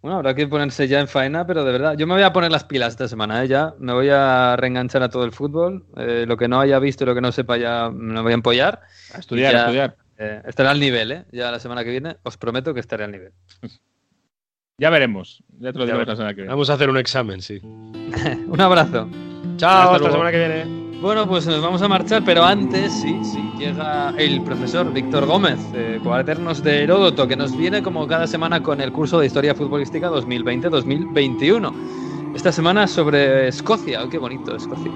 [0.02, 2.52] Bueno, habrá que ponerse ya en faena, pero de verdad, yo me voy a poner
[2.52, 3.48] las pilas esta semana, ¿eh?
[3.48, 3.76] ya.
[3.78, 5.86] Me voy a reenganchar a todo el fútbol.
[5.96, 8.32] Eh, lo que no haya visto y lo que no sepa ya me lo voy
[8.32, 8.82] a empollar.
[9.14, 9.98] A estudiar, a estudiar.
[10.18, 11.26] Eh, estaré al nivel, ¿eh?
[11.32, 13.32] Ya la semana que viene os prometo que estaré al nivel.
[14.78, 15.42] Ya veremos.
[15.58, 16.50] Ya te lo digo la semana que viene.
[16.50, 17.62] Vamos a hacer un examen, sí.
[17.64, 19.10] un abrazo.
[19.56, 20.85] Chao, hasta la semana que viene.
[21.06, 25.60] Bueno, pues nos vamos a marchar, pero antes, sí, sí, llega el profesor Víctor Gómez,
[25.76, 26.02] eh,
[26.64, 32.34] de Heródoto, que nos viene como cada semana con el curso de Historia Futbolística 2020-2021.
[32.34, 34.92] Esta semana sobre Escocia, oh, qué bonito Escocia.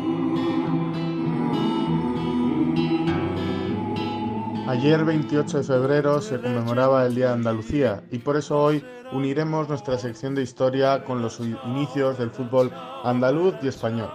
[4.68, 9.70] Ayer 28 de febrero se conmemoraba el Día de Andalucía y por eso hoy uniremos
[9.70, 12.72] nuestra sección de historia con los inicios del fútbol
[13.04, 14.10] andaluz y español.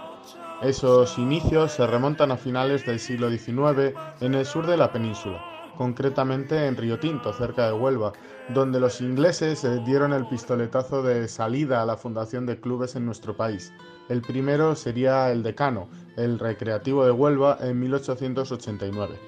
[0.65, 5.39] Esos inicios se remontan a finales del siglo XIX en el sur de la península,
[5.77, 8.13] concretamente en Río Tinto, cerca de Huelva,
[8.49, 13.05] donde los ingleses eh, dieron el pistoletazo de salida a la fundación de clubes en
[13.05, 13.71] nuestro país.
[14.09, 15.87] El primero sería el Decano,
[16.17, 19.19] el Recreativo de Huelva, en 1889.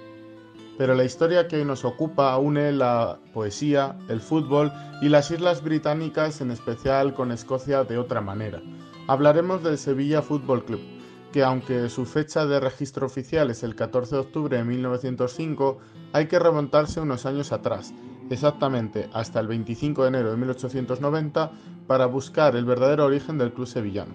[0.79, 4.73] Pero la historia que hoy nos ocupa une la poesía, el fútbol
[5.03, 8.59] y las Islas Británicas, en especial con Escocia, de otra manera.
[9.07, 10.96] Hablaremos del Sevilla Fútbol Club,
[11.31, 15.77] que aunque su fecha de registro oficial es el 14 de octubre de 1905,
[16.13, 17.93] hay que remontarse unos años atrás,
[18.29, 21.51] exactamente hasta el 25 de enero de 1890,
[21.87, 24.13] para buscar el verdadero origen del club sevillano.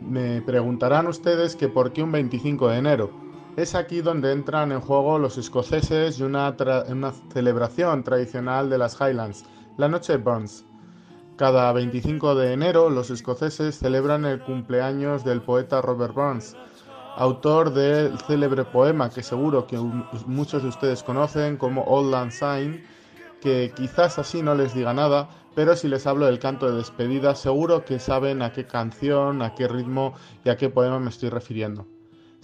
[0.00, 3.10] Me preguntarán ustedes que por qué un 25 de enero.
[3.56, 6.54] Es aquí donde entran en juego los escoceses y una,
[6.88, 9.44] una celebración tradicional de las Highlands,
[9.76, 10.66] la Noche de Burns.
[11.36, 16.56] Cada 25 de enero los escoceses celebran el cumpleaños del poeta Robert Burns,
[17.16, 19.76] autor del célebre poema que seguro que
[20.26, 22.84] muchos de ustedes conocen como Old Lang Syne,
[23.40, 27.34] que quizás así no les diga nada, pero si les hablo del canto de despedida,
[27.34, 31.30] seguro que saben a qué canción, a qué ritmo y a qué poema me estoy
[31.30, 31.93] refiriendo.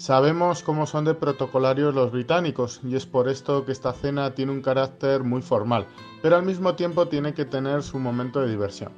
[0.00, 4.50] Sabemos cómo son de protocolarios los británicos y es por esto que esta cena tiene
[4.50, 5.86] un carácter muy formal,
[6.22, 8.92] pero al mismo tiempo tiene que tener su momento de diversión.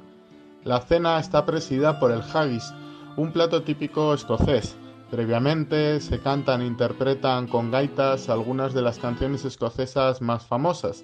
[0.63, 2.73] La cena está presidida por el haggis,
[3.17, 4.77] un plato típico escocés.
[5.11, 11.03] Previamente se cantan e interpretan con gaitas algunas de las canciones escocesas más famosas,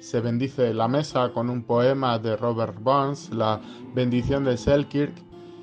[0.00, 3.60] se bendice la mesa con un poema de Robert Burns, la
[3.94, 5.14] bendición de Selkirk,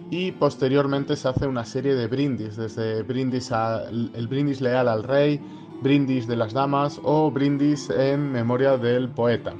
[0.09, 5.39] y posteriormente se hace una serie de brindis, desde brindis el brindis leal al rey,
[5.81, 9.53] brindis de las damas o brindis en memoria del poeta.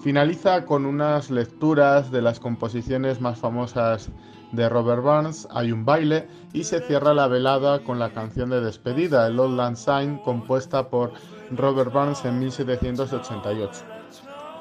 [0.00, 4.10] Finaliza con unas lecturas de las composiciones más famosas
[4.52, 8.60] de Robert Burns, hay un baile y se cierra la velada con la canción de
[8.60, 11.12] despedida, el Old Land Sign, compuesta por
[11.50, 13.95] Robert Burns en 1788.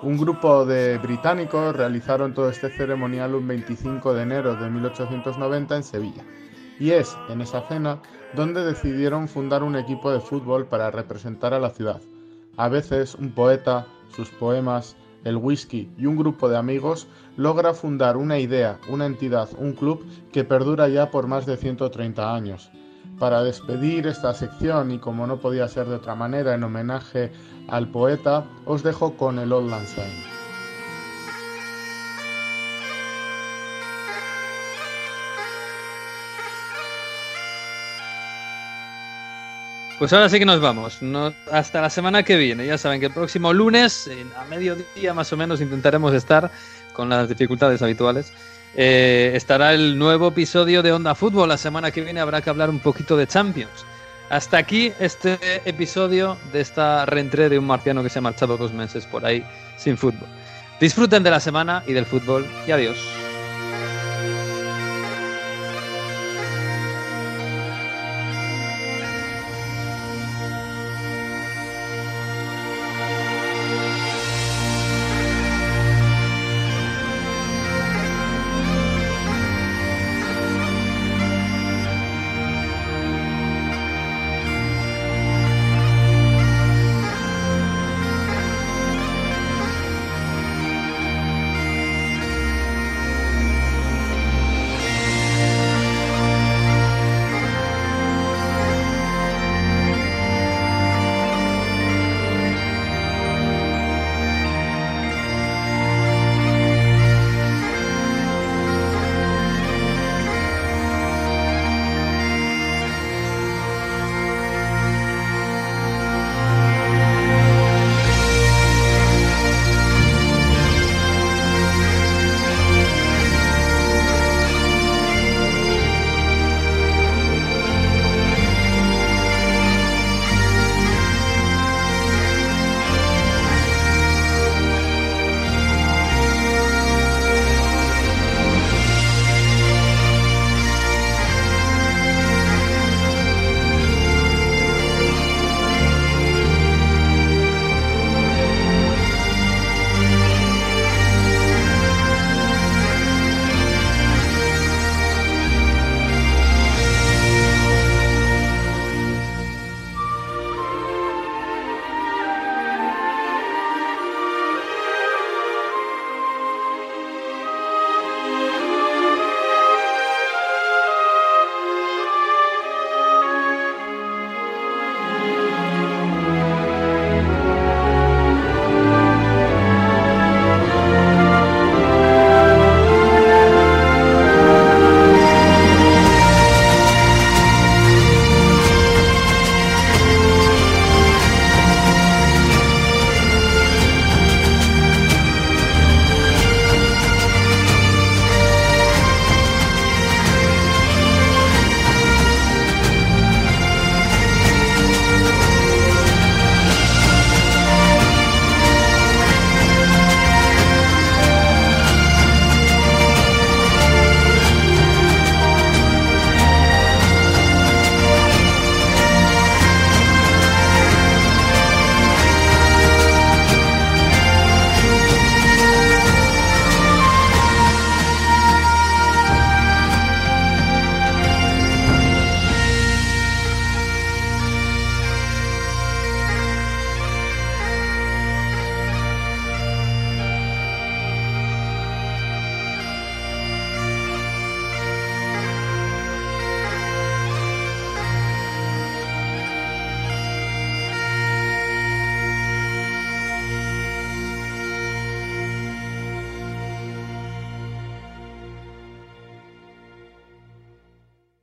[0.01, 5.83] Un grupo de británicos realizaron todo este ceremonial un 25 de enero de 1890 en
[5.83, 6.23] Sevilla.
[6.79, 8.01] Y es en esa cena
[8.35, 12.01] donde decidieron fundar un equipo de fútbol para representar a la ciudad.
[12.57, 17.07] A veces un poeta, sus poemas, el whisky y un grupo de amigos
[17.37, 22.35] logra fundar una idea, una entidad, un club que perdura ya por más de 130
[22.35, 22.69] años.
[23.19, 27.31] Para despedir esta sección y como no podía ser de otra manera en homenaje
[27.67, 29.85] al poeta, os dejo con el Old Lang
[39.97, 40.99] Pues ahora sí que nos vamos.
[41.51, 42.65] hasta la semana que viene.
[42.65, 46.51] Ya saben que el próximo lunes, a mediodía más o menos, intentaremos estar
[46.91, 48.33] con las dificultades habituales.
[48.77, 51.49] Eh, estará el nuevo episodio de Onda Fútbol.
[51.49, 53.85] La semana que viene habrá que hablar un poquito de Champions.
[54.29, 58.73] Hasta aquí este episodio de esta reentré de un marciano que se ha marchado dos
[58.73, 59.45] meses por ahí
[59.77, 60.27] sin fútbol.
[60.79, 63.24] Disfruten de la semana y del fútbol y adiós.